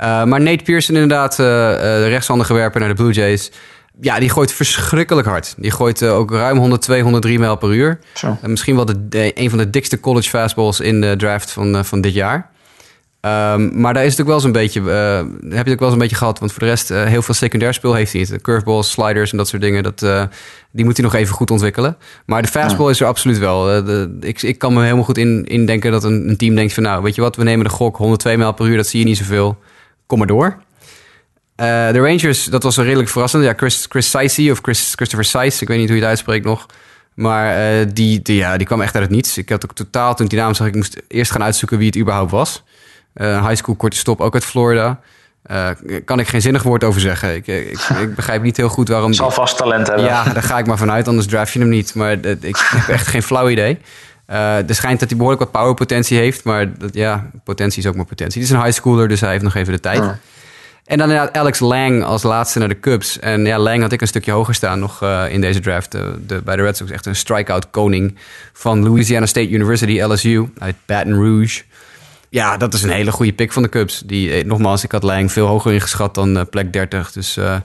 maar 0.00 0.40
Nate 0.40 0.64
Pearson 0.64 0.94
inderdaad, 0.94 1.36
de 1.36 2.06
rechtshandige 2.08 2.54
werper 2.54 2.80
naar 2.80 2.88
de 2.88 2.94
Blue 2.94 3.12
Jays 3.12 3.50
ja, 4.00 4.18
die 4.18 4.30
gooit 4.30 4.52
verschrikkelijk 4.52 5.26
hard. 5.26 5.54
Die 5.58 5.70
gooit 5.70 6.02
ook 6.02 6.30
ruim 6.30 6.58
102, 6.58 7.02
103 7.02 7.38
mijl 7.38 7.56
per 7.56 7.72
uur. 7.72 7.98
Zo. 8.14 8.38
Misschien 8.42 8.76
wel 8.76 8.84
de, 8.84 9.30
een 9.34 9.50
van 9.50 9.58
de 9.58 9.70
dikste 9.70 10.00
college 10.00 10.28
fastballs 10.28 10.80
in 10.80 11.00
de 11.00 11.14
draft 11.16 11.50
van, 11.50 11.84
van 11.84 12.00
dit 12.00 12.14
jaar. 12.14 12.50
Um, 13.26 13.80
maar 13.80 13.94
daar 13.94 14.04
is 14.04 14.10
het 14.10 14.20
ook 14.20 14.26
wel 14.26 14.40
zo'n 14.40 14.52
beetje, 14.52 14.80
heb 14.80 15.50
je 15.50 15.56
het 15.56 15.68
ook 15.68 15.80
wel 15.80 15.90
zo'n 15.90 15.98
beetje 15.98 16.16
gehad. 16.16 16.38
Want 16.38 16.52
voor 16.52 16.60
de 16.60 16.68
rest, 16.68 16.88
heel 16.88 17.22
veel 17.22 17.34
secundair 17.34 17.74
speel 17.74 17.94
heeft 17.94 18.12
hij 18.12 18.20
niet. 18.20 18.42
Curveballs, 18.42 18.90
sliders 18.90 19.30
en 19.30 19.36
dat 19.36 19.48
soort 19.48 19.62
dingen, 19.62 19.82
dat, 19.82 19.98
die 20.70 20.84
moet 20.84 20.96
hij 20.96 21.04
nog 21.04 21.14
even 21.14 21.34
goed 21.34 21.50
ontwikkelen. 21.50 21.96
Maar 22.26 22.42
de 22.42 22.48
fastball 22.48 22.84
ja. 22.84 22.90
is 22.90 23.00
er 23.00 23.06
absoluut 23.06 23.38
wel. 23.38 23.64
De, 23.64 24.16
ik, 24.20 24.42
ik 24.42 24.58
kan 24.58 24.74
me 24.74 24.82
helemaal 24.82 25.04
goed 25.04 25.18
in, 25.18 25.44
indenken 25.44 25.90
dat 25.90 26.04
een, 26.04 26.28
een 26.28 26.36
team 26.36 26.54
denkt 26.54 26.72
van... 26.72 26.82
nou, 26.82 27.02
weet 27.02 27.14
je 27.14 27.20
wat, 27.20 27.36
we 27.36 27.42
nemen 27.42 27.64
de 27.64 27.70
gok, 27.70 27.96
102 27.96 28.36
mijl 28.36 28.52
per 28.52 28.66
uur, 28.66 28.76
dat 28.76 28.86
zie 28.86 28.98
je 28.98 29.06
niet 29.06 29.16
zoveel. 29.16 29.58
Kom 30.06 30.18
maar 30.18 30.26
door. 30.26 30.56
De 31.56 31.92
Rangers, 31.92 32.44
dat 32.44 32.62
was 32.62 32.76
een 32.76 32.84
redelijk 32.84 33.08
verrassend. 33.08 33.44
Ja, 33.44 33.54
Chris, 33.56 33.86
Chris 33.88 34.14
of 34.50 34.58
Chris, 34.62 34.92
Christopher 34.94 35.24
Saiz, 35.24 35.60
ik 35.60 35.68
weet 35.68 35.78
niet 35.78 35.86
hoe 35.86 35.96
je 35.96 36.02
het 36.02 36.10
uitspreekt 36.10 36.44
nog. 36.44 36.66
Maar 37.14 37.86
die, 37.92 38.22
die, 38.22 38.36
ja, 38.36 38.56
die 38.56 38.66
kwam 38.66 38.80
echt 38.80 38.94
uit 38.94 39.04
het 39.04 39.12
niets. 39.12 39.38
Ik 39.38 39.48
had 39.48 39.64
ook 39.64 39.74
totaal, 39.74 40.14
toen 40.14 40.26
die 40.26 40.38
naam 40.38 40.54
zag, 40.54 40.66
ik 40.66 40.74
moest 40.74 41.02
eerst 41.08 41.30
gaan 41.30 41.42
uitzoeken 41.42 41.78
wie 41.78 41.86
het 41.86 41.96
überhaupt 41.96 42.30
was. 42.30 42.62
Uh, 43.16 43.46
high 43.46 43.56
school 43.56 43.74
korte 43.74 43.96
stop, 43.96 44.20
ook 44.20 44.34
uit 44.34 44.44
Florida. 44.44 45.00
kan 46.04 46.18
ik 46.18 46.28
geen 46.28 46.40
zinnig 46.40 46.62
woord 46.62 46.84
over 46.84 47.00
zeggen. 47.00 47.34
Ik, 47.34 47.46
ik, 47.46 47.78
ik 48.00 48.14
begrijp 48.14 48.42
niet 48.42 48.56
heel 48.56 48.68
goed 48.68 48.88
waarom... 48.88 49.12
Zal 49.12 49.30
vast 49.30 49.56
talent 49.56 49.86
hebben. 49.86 50.04
Ja, 50.04 50.24
daar 50.24 50.42
ga 50.42 50.58
ik 50.58 50.66
maar 50.66 50.78
vanuit, 50.78 51.08
anders 51.08 51.26
draft 51.26 51.52
je 51.52 51.58
hem 51.58 51.68
niet. 51.68 51.94
Maar 51.94 52.12
ik 52.40 52.56
heb 52.56 52.88
echt 52.88 53.06
geen 53.06 53.22
flauw 53.22 53.48
idee. 53.48 53.78
er 54.26 54.74
schijnt 54.74 55.00
dat 55.00 55.08
hij 55.08 55.18
behoorlijk 55.18 55.42
wat 55.42 55.60
powerpotentie 55.60 56.18
heeft. 56.18 56.44
Maar 56.44 56.78
dat, 56.78 56.94
ja, 56.94 57.30
potentie 57.44 57.82
is 57.82 57.88
ook 57.88 57.96
maar 57.96 58.04
potentie. 58.04 58.40
Het 58.40 58.50
is 58.50 58.56
een 58.56 58.62
high 58.62 58.76
schooler, 58.76 59.08
dus 59.08 59.20
hij 59.20 59.30
heeft 59.30 59.44
nog 59.44 59.54
even 59.54 59.72
de 59.72 59.80
tijd. 59.80 60.02
En 60.86 60.98
dan 60.98 61.10
inderdaad 61.10 61.36
Alex 61.36 61.58
Lang 61.58 62.04
als 62.04 62.22
laatste 62.22 62.58
naar 62.58 62.68
de 62.68 62.80
Cubs. 62.80 63.18
En 63.18 63.44
ja, 63.46 63.58
Lang 63.58 63.82
had 63.82 63.92
ik 63.92 64.00
een 64.00 64.06
stukje 64.06 64.32
hoger 64.32 64.54
staan 64.54 64.78
nog 64.78 65.02
uh, 65.02 65.24
in 65.28 65.40
deze 65.40 65.60
draft. 65.60 65.92
De, 65.92 66.14
de, 66.26 66.40
bij 66.44 66.56
de 66.56 66.62
Red 66.62 66.76
Sox 66.76 66.90
echt 66.90 67.06
een 67.06 67.16
strikeout 67.16 67.70
koning 67.70 68.18
van 68.52 68.82
Louisiana 68.82 69.26
State 69.26 69.50
University, 69.50 70.00
LSU, 70.00 70.48
uit 70.58 70.76
Baton 70.86 71.14
Rouge. 71.14 71.62
Ja, 72.36 72.56
dat 72.56 72.74
is 72.74 72.82
een 72.82 72.90
hele 72.90 73.12
goede 73.12 73.32
pick 73.32 73.52
van 73.52 73.62
de 73.62 73.68
Cubs. 73.68 74.02
Die, 74.04 74.32
eh, 74.32 74.44
nogmaals, 74.44 74.84
ik 74.84 74.92
had 74.92 75.02
Lang 75.02 75.32
veel 75.32 75.46
hoger 75.46 75.72
ingeschat 75.72 76.14
dan 76.14 76.36
uh, 76.36 76.42
plek 76.50 76.72
30. 76.72 77.12
Dus 77.12 77.36
uh, 77.36 77.56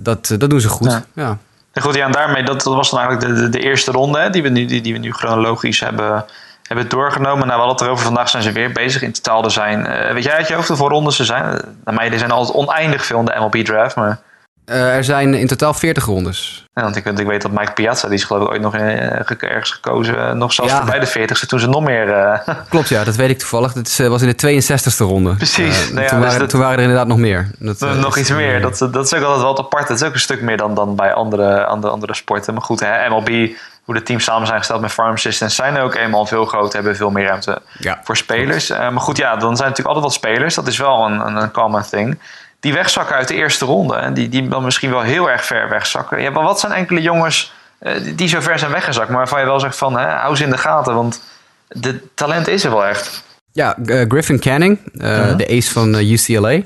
dat, 0.00 0.34
dat 0.38 0.50
doen 0.50 0.60
ze 0.60 0.68
goed. 0.68 0.90
Ja. 0.90 1.04
ja. 1.14 1.38
En 1.72 1.82
goed, 1.82 1.94
ja, 1.94 2.06
en 2.06 2.12
daarmee, 2.12 2.42
dat, 2.42 2.62
dat 2.62 2.74
was 2.74 2.90
dan 2.90 2.98
eigenlijk 3.00 3.34
de, 3.34 3.42
de, 3.42 3.48
de 3.48 3.60
eerste 3.60 3.90
ronde 3.90 4.18
hè, 4.18 4.30
die, 4.30 4.42
we 4.42 4.48
nu, 4.48 4.64
die, 4.64 4.80
die 4.80 4.92
we 4.92 4.98
nu 4.98 5.12
chronologisch 5.12 5.80
hebben 5.80 6.24
hebben 6.62 6.88
doorgenomen. 6.88 7.46
Nou, 7.46 7.60
we 7.60 7.66
hadden 7.66 7.76
het 7.76 7.80
erover. 7.80 8.04
Vandaag 8.04 8.28
zijn 8.28 8.42
ze 8.42 8.52
weer 8.52 8.72
bezig. 8.72 9.02
In 9.02 9.12
totaal 9.12 9.44
er 9.44 9.50
zijn... 9.50 9.80
Uh, 9.80 10.12
weet 10.12 10.24
jij 10.24 10.34
uit 10.34 10.48
je 10.48 10.54
hoofd 10.54 10.68
hoeveel 10.68 10.88
rondes 10.88 11.16
ze 11.16 11.24
zijn? 11.24 11.44
Uh, 11.44 11.60
naar 11.84 11.94
mij, 11.94 12.10
er 12.12 12.18
zijn 12.18 12.30
altijd 12.30 12.56
oneindig 12.56 13.06
veel 13.06 13.18
in 13.18 13.24
de 13.24 13.36
MLB 13.38 13.56
draft, 13.64 13.96
maar... 13.96 14.20
Uh, 14.68 14.96
er 14.96 15.04
zijn 15.04 15.34
in 15.34 15.46
totaal 15.46 15.74
40 15.74 16.04
rondes. 16.04 16.64
Ja, 16.74 16.82
want 16.82 16.96
ik, 16.96 17.04
ik, 17.04 17.26
weet 17.26 17.42
dat 17.42 17.50
Mike 17.50 17.72
Piazza, 17.72 18.08
die 18.08 18.16
is 18.16 18.24
geloof 18.24 18.42
ik 18.42 18.50
ooit 18.50 18.60
nog 18.60 18.74
in, 18.74 18.80
ergens 18.80 19.70
gekozen. 19.70 20.38
nog 20.38 20.52
zelfs 20.52 20.72
ja. 20.72 20.84
bij 20.84 20.98
de 20.98 21.08
40ste, 21.08 21.46
toen 21.46 21.60
ze 21.60 21.68
nog 21.68 21.84
meer... 21.84 22.42
Klopt, 22.68 22.88
ja, 22.88 23.04
dat 23.04 23.16
weet 23.16 23.30
ik 23.30 23.38
toevallig. 23.38 23.72
Dat 23.72 23.96
was 23.96 24.22
in 24.22 24.34
de 24.36 24.62
62ste 24.62 24.96
ronde. 24.96 25.34
Precies. 25.34 25.90
Nou 25.90 26.02
ja, 26.02 26.08
toen, 26.08 26.18
dus 26.18 26.26
waren, 26.26 26.38
dat, 26.38 26.50
toen, 26.50 26.60
waren, 26.60 26.76
er 26.76 26.82
inderdaad 26.82 27.06
nog 27.06 27.18
meer. 27.18 27.50
Dat, 27.58 27.80
nog 27.80 28.16
iets 28.16 28.30
meer. 28.30 28.60
Dat, 28.60 28.78
dat 28.78 29.04
is 29.04 29.14
ook 29.14 29.22
altijd 29.22 29.42
wel 29.42 29.58
apart. 29.58 29.88
Dat 29.88 30.00
is 30.00 30.06
ook 30.06 30.14
een 30.14 30.20
stuk 30.20 30.40
meer 30.40 30.56
dan, 30.56 30.74
dan 30.74 30.96
bij 30.96 31.12
andere, 31.12 31.64
andere, 31.64 31.92
andere 31.92 32.14
sporten. 32.14 32.54
Maar 32.54 32.62
goed, 32.62 32.80
hè, 32.80 33.08
MLB 33.08 33.50
hoe 33.84 33.96
de 33.96 34.02
teams 34.02 34.24
samen 34.24 34.46
zijn 34.46 34.58
gesteld 34.58 34.80
met 34.80 34.92
farm 34.92 35.12
assistants 35.12 35.54
zijn 35.54 35.78
ook 35.78 35.94
eenmaal 35.94 36.26
veel 36.26 36.44
groter, 36.44 36.74
hebben 36.74 36.96
veel 36.96 37.10
meer 37.10 37.26
ruimte 37.26 37.62
voor 38.02 38.16
spelers. 38.16 38.68
Maar 38.68 39.00
goed, 39.00 39.16
ja, 39.16 39.36
dan 39.36 39.56
zijn 39.56 39.68
natuurlijk 39.68 39.96
altijd 39.96 40.04
wat 40.04 40.12
spelers. 40.12 40.54
Dat 40.54 40.66
is 40.66 40.78
wel 40.78 41.06
een, 41.06 41.26
een, 41.26 41.36
een 41.36 41.50
common 41.50 41.82
thing. 41.90 42.18
Die 42.60 42.72
wegzakken 42.72 43.16
uit 43.16 43.28
de 43.28 43.34
eerste 43.34 43.64
ronde. 43.64 43.94
En 43.94 44.14
die, 44.14 44.28
die 44.28 44.48
dan 44.48 44.64
misschien 44.64 44.90
wel 44.90 45.02
heel 45.02 45.30
erg 45.30 45.44
ver 45.44 45.68
wegzakken. 45.68 46.20
Ja, 46.20 46.30
maar 46.30 46.42
wat 46.42 46.60
zijn 46.60 46.72
enkele 46.72 47.02
jongens 47.02 47.52
uh, 47.80 47.92
die 48.14 48.28
zo 48.28 48.40
ver 48.40 48.58
zijn 48.58 48.70
weggezakt, 48.70 49.08
maar 49.08 49.18
waarvan 49.18 49.40
je 49.40 49.46
wel 49.46 49.60
zegt 49.60 49.76
van 49.76 49.98
hè, 49.98 50.06
hou 50.06 50.36
ze 50.36 50.44
in 50.44 50.50
de 50.50 50.58
gaten, 50.58 50.94
want 50.94 51.22
de 51.68 52.00
talent 52.14 52.48
is 52.48 52.64
er 52.64 52.70
wel 52.70 52.86
echt. 52.86 53.22
Ja, 53.52 53.76
uh, 53.84 54.04
Griffin 54.08 54.40
Canning, 54.40 54.78
-huh. 54.92 55.36
de 55.36 55.48
ace 55.48 55.72
van 55.72 55.94
UCLA. 55.94 56.60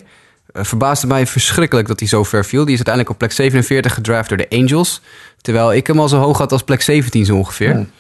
verbaasde 0.52 1.06
mij 1.06 1.26
verschrikkelijk 1.26 1.88
dat 1.88 1.98
hij 1.98 2.08
zo 2.08 2.24
ver 2.24 2.44
viel. 2.44 2.64
Die 2.64 2.74
is 2.74 2.84
uiteindelijk 2.86 3.14
op 3.14 3.18
plek 3.18 3.32
47 3.32 3.94
gedraft 3.94 4.28
door 4.28 4.38
de 4.38 4.48
Angels. 4.50 5.00
Terwijl 5.40 5.72
ik 5.72 5.86
hem 5.86 6.00
al 6.00 6.08
zo 6.08 6.18
hoog 6.18 6.38
had 6.38 6.52
als 6.52 6.62
plek 6.62 6.82
17 6.82 7.24
zo 7.24 7.36
ongeveer. 7.36 7.70
Hmm. 7.70 7.90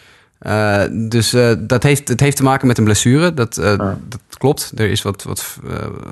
Uh, 0.46 0.82
dus 0.90 1.34
uh, 1.34 1.52
dat 1.58 1.82
heeft, 1.82 2.08
het 2.08 2.20
heeft 2.20 2.36
te 2.36 2.42
maken 2.42 2.66
met 2.66 2.78
een 2.78 2.84
blessure. 2.84 3.34
Dat, 3.34 3.58
uh, 3.58 3.76
dat 4.08 4.20
klopt. 4.38 4.72
Er 4.76 4.90
is 4.90 5.02
wat, 5.02 5.22
wat 5.22 5.58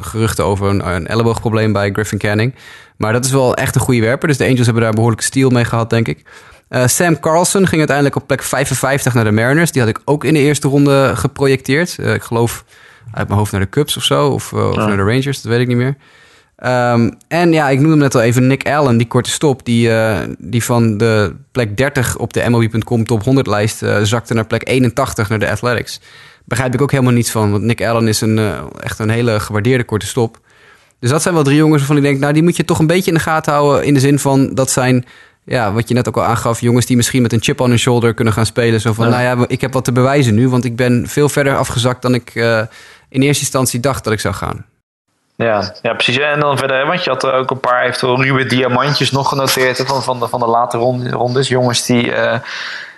geruchten 0.00 0.44
over 0.44 0.68
een, 0.68 0.88
een, 0.88 1.06
elleboogprobleem 1.06 1.72
bij 1.72 1.90
Griffin 1.92 2.18
Canning. 2.18 2.54
Maar 2.96 3.12
dat 3.12 3.24
is 3.24 3.30
wel 3.30 3.54
echt 3.54 3.74
een 3.74 3.80
goede 3.80 4.00
werper. 4.00 4.28
Dus 4.28 4.36
de 4.36 4.44
Angels 4.44 4.64
hebben 4.64 4.82
daar 4.82 4.92
behoorlijke 4.92 5.24
steel 5.24 5.50
mee 5.50 5.64
gehad, 5.64 5.90
denk 5.90 6.08
ik. 6.08 6.24
Sam 6.84 7.20
Carlson 7.20 7.66
ging 7.66 7.78
uiteindelijk 7.78 8.16
op 8.16 8.26
plek 8.26 8.42
55 8.42 9.14
naar 9.14 9.24
de 9.24 9.30
Mariners. 9.30 9.72
Die 9.72 9.80
had 9.82 9.90
ik 9.90 10.00
ook 10.04 10.24
in 10.24 10.34
de 10.34 10.40
eerste 10.40 10.68
ronde 10.68 11.12
geprojecteerd. 11.16 11.98
ik 11.98 12.22
geloof 12.22 12.64
uit 13.12 13.26
mijn 13.26 13.38
hoofd 13.38 13.52
naar 13.52 13.60
de 13.60 13.68
Cubs 13.68 13.96
of 13.96 14.04
zo. 14.04 14.28
Of, 14.28 14.52
of 14.52 14.76
naar 14.76 14.96
de 14.96 15.02
Rangers, 15.02 15.42
dat 15.42 15.52
weet 15.52 15.60
ik 15.60 15.66
niet 15.66 15.76
meer. 15.76 15.96
Um, 16.66 17.12
en 17.28 17.52
ja, 17.52 17.68
ik 17.68 17.76
noemde 17.76 17.90
hem 17.90 17.98
net 17.98 18.14
al 18.14 18.22
even 18.22 18.46
Nick 18.46 18.68
Allen, 18.68 18.96
die 18.96 19.06
korte 19.06 19.30
stop, 19.30 19.64
die, 19.64 19.88
uh, 19.88 20.18
die 20.38 20.64
van 20.64 20.96
de 20.96 21.34
plek 21.52 21.76
30 21.76 22.16
op 22.16 22.32
de 22.32 22.44
MLB.com 22.48 23.04
top 23.04 23.24
100 23.24 23.46
lijst 23.46 23.82
uh, 23.82 24.00
zakte 24.02 24.34
naar 24.34 24.46
plek 24.46 24.68
81 24.68 25.28
naar 25.28 25.38
de 25.38 25.50
Athletics. 25.50 26.00
Begrijp 26.44 26.74
ik 26.74 26.82
ook 26.82 26.90
helemaal 26.90 27.12
niets 27.12 27.30
van, 27.30 27.50
want 27.50 27.62
Nick 27.62 27.84
Allen 27.84 28.08
is 28.08 28.20
een, 28.20 28.36
uh, 28.36 28.62
echt 28.80 28.98
een 28.98 29.10
hele 29.10 29.40
gewaardeerde 29.40 29.84
korte 29.84 30.06
stop. 30.06 30.40
Dus 30.98 31.10
dat 31.10 31.22
zijn 31.22 31.34
wel 31.34 31.42
drie 31.42 31.56
jongens 31.56 31.78
waarvan 31.78 31.96
ik 31.96 32.02
denk, 32.02 32.18
nou 32.18 32.32
die 32.32 32.42
moet 32.42 32.56
je 32.56 32.64
toch 32.64 32.78
een 32.78 32.86
beetje 32.86 33.10
in 33.10 33.16
de 33.16 33.22
gaten 33.22 33.52
houden 33.52 33.84
in 33.84 33.94
de 33.94 34.00
zin 34.00 34.18
van 34.18 34.54
dat 34.54 34.70
zijn, 34.70 35.04
ja, 35.44 35.72
wat 35.72 35.88
je 35.88 35.94
net 35.94 36.08
ook 36.08 36.16
al 36.16 36.24
aangaf, 36.24 36.60
jongens 36.60 36.86
die 36.86 36.96
misschien 36.96 37.22
met 37.22 37.32
een 37.32 37.42
chip 37.42 37.60
on 37.60 37.68
hun 37.68 37.78
shoulder 37.78 38.14
kunnen 38.14 38.34
gaan 38.34 38.46
spelen. 38.46 38.80
Zo 38.80 38.92
van, 38.92 39.08
ja. 39.08 39.10
nou 39.10 39.40
ja, 39.40 39.44
ik 39.48 39.60
heb 39.60 39.72
wat 39.72 39.84
te 39.84 39.92
bewijzen 39.92 40.34
nu, 40.34 40.48
want 40.48 40.64
ik 40.64 40.76
ben 40.76 41.04
veel 41.08 41.28
verder 41.28 41.56
afgezakt 41.56 42.02
dan 42.02 42.14
ik 42.14 42.34
in 43.08 43.22
eerste 43.22 43.42
instantie 43.42 43.80
dacht 43.80 44.04
dat 44.04 44.12
ik 44.12 44.20
zou 44.20 44.34
gaan. 44.34 44.64
Ja, 45.44 45.72
ja, 45.82 45.92
precies. 45.92 46.18
En 46.18 46.40
dan 46.40 46.58
verder, 46.58 46.86
want 46.86 47.04
je 47.04 47.10
had 47.10 47.26
ook 47.26 47.50
een 47.50 47.60
paar 47.60 47.82
eventueel 47.82 48.22
ruwe 48.22 48.46
diamantjes 48.46 49.10
nog 49.10 49.28
genoteerd 49.28 49.82
van, 49.86 50.02
van, 50.02 50.20
de, 50.20 50.28
van 50.28 50.40
de 50.40 50.46
late 50.46 50.78
rondes. 51.10 51.48
Jongens 51.48 51.86
die, 51.86 52.06
uh, 52.06 52.38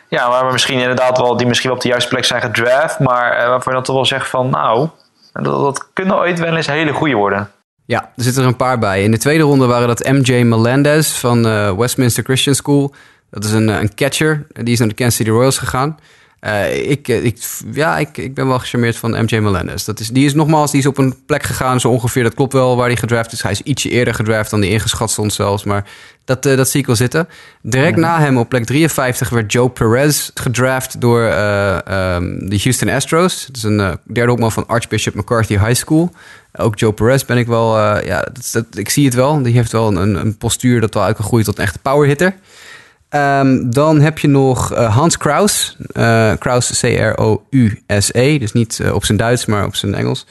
ja, 0.08 0.28
waar 0.28 0.46
we 0.46 0.52
misschien 0.52 0.78
inderdaad 0.78 1.18
wel, 1.18 1.36
die 1.36 1.46
misschien 1.46 1.68
wel 1.68 1.76
op 1.76 1.82
de 1.82 1.88
juiste 1.88 2.08
plek 2.08 2.24
zijn 2.24 2.42
gedraft, 2.42 2.98
maar 2.98 3.40
uh, 3.40 3.48
waarvan 3.48 3.72
je 3.72 3.78
dan 3.78 3.82
toch 3.82 3.94
wel 3.94 4.04
zegt 4.04 4.28
van, 4.28 4.50
nou, 4.50 4.88
dat, 5.32 5.44
dat 5.44 5.88
kunnen 5.92 6.16
ooit 6.16 6.38
wel 6.38 6.56
eens 6.56 6.66
hele 6.66 6.92
goede 6.92 7.14
worden. 7.14 7.50
Ja, 7.86 8.00
er 8.00 8.22
zitten 8.22 8.42
er 8.42 8.48
een 8.48 8.56
paar 8.56 8.78
bij. 8.78 9.02
In 9.02 9.10
de 9.10 9.18
tweede 9.18 9.42
ronde 9.42 9.66
waren 9.66 9.88
dat 9.88 10.04
MJ 10.04 10.42
Melendez 10.42 11.18
van 11.18 11.46
uh, 11.46 11.72
Westminster 11.72 12.24
Christian 12.24 12.54
School. 12.54 12.94
Dat 13.30 13.44
is 13.44 13.52
een, 13.52 13.68
een 13.68 13.94
catcher. 13.94 14.46
Die 14.52 14.72
is 14.72 14.78
naar 14.78 14.88
de 14.88 14.94
Kansas 14.94 15.16
City 15.16 15.30
Royals 15.30 15.58
gegaan. 15.58 15.98
Uh, 16.46 16.90
ik, 16.90 17.08
eh, 17.08 17.24
ik, 17.24 17.36
ja, 17.72 17.98
ik, 17.98 18.16
ik 18.16 18.34
ben 18.34 18.46
wel 18.46 18.58
gecharmeerd 18.58 18.96
van 18.96 19.10
MJ 19.10 19.38
Melendez. 19.38 19.84
Dat 19.84 20.00
is, 20.00 20.08
die 20.08 20.24
is 20.24 20.34
nogmaals 20.34 20.70
die 20.70 20.80
is 20.80 20.86
op 20.86 20.98
een 20.98 21.24
plek 21.26 21.42
gegaan, 21.42 21.80
zo 21.80 21.88
ongeveer. 21.88 22.22
Dat 22.22 22.34
klopt 22.34 22.52
wel 22.52 22.76
waar 22.76 22.86
hij 22.86 22.96
gedraft 22.96 23.32
is. 23.32 23.42
Hij 23.42 23.50
is 23.50 23.62
ietsje 23.62 23.88
eerder 23.90 24.14
gedraft 24.14 24.50
dan 24.50 24.60
die 24.60 24.70
ingeschat 24.70 25.10
stond 25.10 25.32
zelfs. 25.32 25.64
Maar 25.64 25.84
dat, 26.24 26.46
uh, 26.46 26.56
dat 26.56 26.68
zie 26.68 26.80
ik 26.80 26.86
wel 26.86 26.96
zitten. 26.96 27.28
Direct 27.60 27.96
na 27.96 28.20
hem 28.20 28.38
op 28.38 28.48
plek 28.48 28.64
53 28.64 29.28
werd 29.28 29.52
Joe 29.52 29.68
Perez 29.68 30.30
gedraft 30.34 31.00
door 31.00 31.20
uh, 31.20 31.78
um, 32.14 32.48
de 32.48 32.60
Houston 32.62 32.88
Astros. 32.88 33.46
Dat 33.46 33.56
is 33.56 33.62
een 33.62 33.98
derde 34.04 34.32
opman 34.32 34.52
van 34.52 34.66
Archbishop 34.66 35.14
McCarthy 35.14 35.58
High 35.58 35.74
School. 35.74 36.12
Ook 36.52 36.78
Joe 36.78 36.92
Perez 36.92 37.24
ben 37.24 37.38
ik 37.38 37.46
wel... 37.46 37.78
ja, 38.04 38.20
dat, 38.20 38.48
dat, 38.52 38.64
ik 38.70 38.88
zie 38.88 39.04
het 39.04 39.14
wel. 39.14 39.42
Die 39.42 39.54
heeft 39.54 39.72
wel 39.72 39.96
een, 39.96 40.14
een 40.14 40.36
postuur 40.36 40.80
dat 40.80 40.94
wel 40.94 41.02
uit 41.02 41.16
kan 41.16 41.24
groeien 41.24 41.44
tot 41.44 41.58
een 41.58 41.64
echte 41.64 41.78
powerhitter. 41.78 42.34
Um, 43.14 43.70
dan 43.70 44.00
heb 44.00 44.18
je 44.18 44.28
nog 44.28 44.72
uh, 44.72 44.96
Hans 44.96 45.16
Kraus. 45.16 45.76
Uh, 45.92 46.32
Kraus, 46.38 46.80
C-R-O-U-S-E. 46.80 48.38
Dus 48.38 48.52
niet 48.52 48.78
uh, 48.82 48.94
op 48.94 49.04
zijn 49.04 49.18
Duits, 49.18 49.46
maar 49.46 49.64
op 49.64 49.74
zijn 49.74 49.94
Engels. 49.94 50.26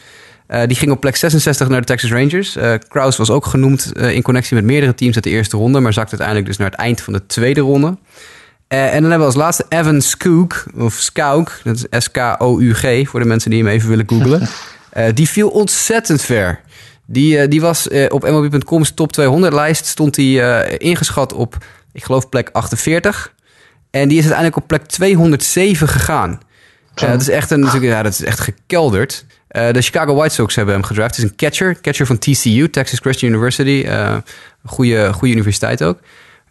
Die 0.66 0.78
ging 0.78 0.92
op 0.92 1.00
plek 1.00 1.16
66 1.16 1.68
naar 1.68 1.80
de 1.80 1.86
Texas 1.86 2.12
Rangers. 2.12 2.58
Kraus 2.88 3.18
was 3.18 3.30
ook 3.30 3.46
genoemd 3.46 3.92
in 3.98 4.22
connectie 4.22 4.56
met 4.56 4.66
meerdere 4.66 4.94
teams 4.94 5.16
uit 5.16 5.24
de 5.24 5.30
eerste 5.30 5.58
ronde, 5.58 5.80
maar 5.80 5.94
zakte 5.94 6.10
uiteindelijk 6.10 6.48
dus 6.48 6.58
naar 6.58 6.70
het 6.70 6.80
eind 6.80 7.02
van 7.02 7.14
de 7.14 7.26
tweede 7.26 7.62
ronde. 7.62 7.98
en 8.68 8.92
dan 9.02 9.10
hebben 9.10 9.20
we 9.20 9.26
als 9.26 9.36
laatste 9.36 9.66
Evan 9.70 10.02
Skook, 10.02 10.66
of 10.78 10.94
Skauk, 10.94 11.62
dat 11.64 11.76
is 11.76 12.04
S-K-O-U-G, 12.04 13.10
voor 13.10 13.20
de 13.20 13.26
mensen 13.26 13.50
die 13.50 13.64
hem 13.64 13.72
even 13.72 13.90
willen 13.90 14.10
googlen. 14.10 14.48
die 15.16 15.30
viel 15.30 15.50
ontzettend 15.50 16.22
ver. 16.22 16.60
Die, 17.06 17.48
die 17.48 17.62
was 17.62 17.88
op 18.08 18.30
MLB.com's 18.30 18.94
top 18.94 19.12
200 19.12 19.54
lijst, 19.54 19.86
stond 19.86 20.16
hij 20.16 20.78
ingeschat 20.78 21.34
op, 21.34 21.58
ik 21.94 22.04
geloof, 22.04 22.30
plek 22.30 22.50
48. 22.52 23.34
En 23.92 24.08
die 24.08 24.18
is 24.18 24.24
uiteindelijk 24.24 24.62
op 24.62 24.68
plek 24.68 24.86
207 24.86 25.88
gegaan. 25.88 26.42
dat 26.94 27.22
is 27.22 27.30
echt 27.30 27.52
een, 27.52 27.82
ja, 27.82 28.04
dat 28.04 28.12
is 28.12 28.24
echt 28.24 28.39
gekelderd. 28.39 29.26
Uh, 29.52 29.72
de 29.72 29.82
Chicago 29.82 30.16
White 30.16 30.34
Sox 30.34 30.56
hebben 30.56 30.74
hem 30.74 30.84
gedraft. 30.84 31.16
Het 31.16 31.26
is 31.26 31.32
een 31.32 31.36
catcher, 31.36 31.82
catcher 31.82 32.06
van 32.06 32.18
TCU, 32.18 32.70
Texas 32.70 33.00
Christian 33.00 33.32
University. 33.32 33.84
Uh, 33.88 34.18
goede, 34.66 35.14
goede 35.14 35.34
universiteit 35.34 35.84
ook. 35.84 36.00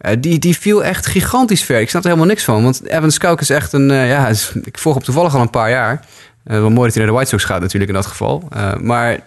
Uh, 0.01 0.11
die, 0.19 0.39
die 0.39 0.57
viel 0.57 0.83
echt 0.83 1.05
gigantisch 1.05 1.63
ver. 1.63 1.79
Ik 1.79 1.89
snap 1.89 2.01
er 2.01 2.07
helemaal 2.07 2.29
niks 2.29 2.43
van. 2.43 2.63
Want 2.63 2.87
Evan 2.87 3.11
Scouk 3.11 3.41
is 3.41 3.49
echt 3.49 3.73
een... 3.73 3.93
ja, 3.93 4.27
is, 4.27 4.51
ik 4.63 4.77
volg 4.77 4.95
hem 4.95 5.03
toevallig 5.03 5.35
al 5.35 5.41
een 5.41 5.49
paar 5.49 5.69
jaar. 5.69 6.05
wel 6.43 6.69
mooi 6.69 6.85
dat 6.85 6.95
hij 6.95 7.03
naar 7.03 7.05
de 7.05 7.17
White 7.17 7.29
Sox 7.29 7.43
gaat 7.43 7.61
natuurlijk 7.61 7.91
in 7.91 7.97
dat 7.97 8.05
geval. 8.05 8.47
maar 8.81 9.19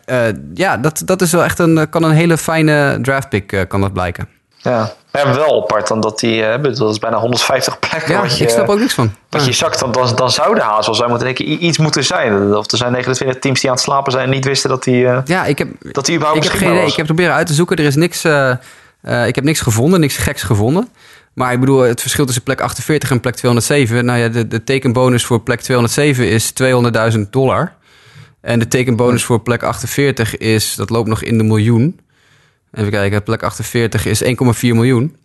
ja, 0.54 0.76
dat, 0.76 1.02
dat 1.04 1.22
is 1.22 1.32
wel 1.32 1.44
echt 1.44 1.58
een... 1.58 1.88
kan 1.88 2.02
een 2.02 2.10
hele 2.10 2.38
fijne 2.38 2.98
draftpick 3.02 3.64
kan 3.68 3.80
dat 3.80 3.92
blijken. 3.92 4.28
Ja, 4.56 4.94
maar 5.22 5.34
wel 5.34 5.62
apart 5.62 5.88
dan 5.88 6.00
dat 6.00 6.18
die, 6.18 6.40
uh, 6.40 6.62
dat 6.62 6.90
is 6.90 6.98
bijna 6.98 7.16
150 7.16 7.78
plekken. 7.78 8.14
Ja, 8.14 8.24
je, 8.24 8.42
ik 8.42 8.50
snap 8.50 8.68
ook 8.68 8.78
niks 8.78 8.94
van. 8.94 9.14
Wat 9.30 9.44
je 9.44 9.52
zakt, 9.52 9.80
dan, 9.80 9.92
dan, 9.92 10.16
dan 10.16 10.30
zou 10.30 10.54
de 10.54 10.60
haast 10.60 10.86
wel 10.86 10.94
zijn 10.94 11.08
moeten 11.08 11.26
denken, 11.26 11.64
iets 11.64 11.78
moeten 11.78 12.04
zijn. 12.04 12.56
Of 12.56 12.70
er 12.70 12.78
zijn 12.78 12.92
29 12.92 13.38
teams 13.38 13.60
die 13.60 13.70
aan 13.70 13.76
het 13.76 13.84
slapen 13.84 14.12
zijn 14.12 14.24
en 14.24 14.30
niet 14.30 14.44
wisten 14.44 14.70
dat 14.70 14.84
die, 14.84 15.02
uh, 15.02 15.18
ja, 15.24 15.44
ik 15.44 15.58
heb, 15.58 15.68
dat 15.80 16.06
die 16.06 16.14
überhaupt 16.14 16.44
ik 16.44 16.50
heb 16.50 16.60
geen 16.60 16.72
idee. 16.72 16.86
Ik 16.86 16.96
heb 16.96 17.06
proberen 17.06 17.34
uit 17.34 17.46
te 17.46 17.54
zoeken. 17.54 17.76
Er 17.76 17.84
is 17.84 17.94
niks, 17.94 18.24
uh, 18.24 18.56
ik 19.26 19.34
heb 19.34 19.44
niks 19.44 19.60
gevonden, 19.60 20.00
niks 20.00 20.16
geks 20.16 20.42
gevonden. 20.42 20.88
Maar 21.34 21.52
ik 21.52 21.60
bedoel, 21.60 21.80
het 21.80 22.00
verschil 22.00 22.24
tussen 22.24 22.42
plek 22.42 22.60
48 22.60 23.10
en 23.10 23.20
plek 23.20 23.34
207. 23.34 24.04
Nou 24.04 24.18
ja, 24.18 24.28
de, 24.28 24.48
de 24.48 24.64
tekenbonus 24.64 25.24
voor 25.24 25.40
plek 25.40 25.60
207 25.60 26.28
is 26.28 26.52
200.000 27.14 27.20
dollar. 27.30 27.72
En 28.40 28.58
de 28.58 28.68
tekenbonus 28.68 29.24
voor 29.24 29.40
plek 29.40 29.62
48 29.62 30.36
is, 30.36 30.74
dat 30.74 30.90
loopt 30.90 31.08
nog 31.08 31.22
in 31.22 31.38
de 31.38 31.44
miljoen. 31.44 32.00
Even 32.74 32.90
kijken, 32.90 33.22
plek 33.22 33.42
48 33.42 34.06
is 34.06 34.24
1,4 34.24 34.30
miljoen. 34.60 35.16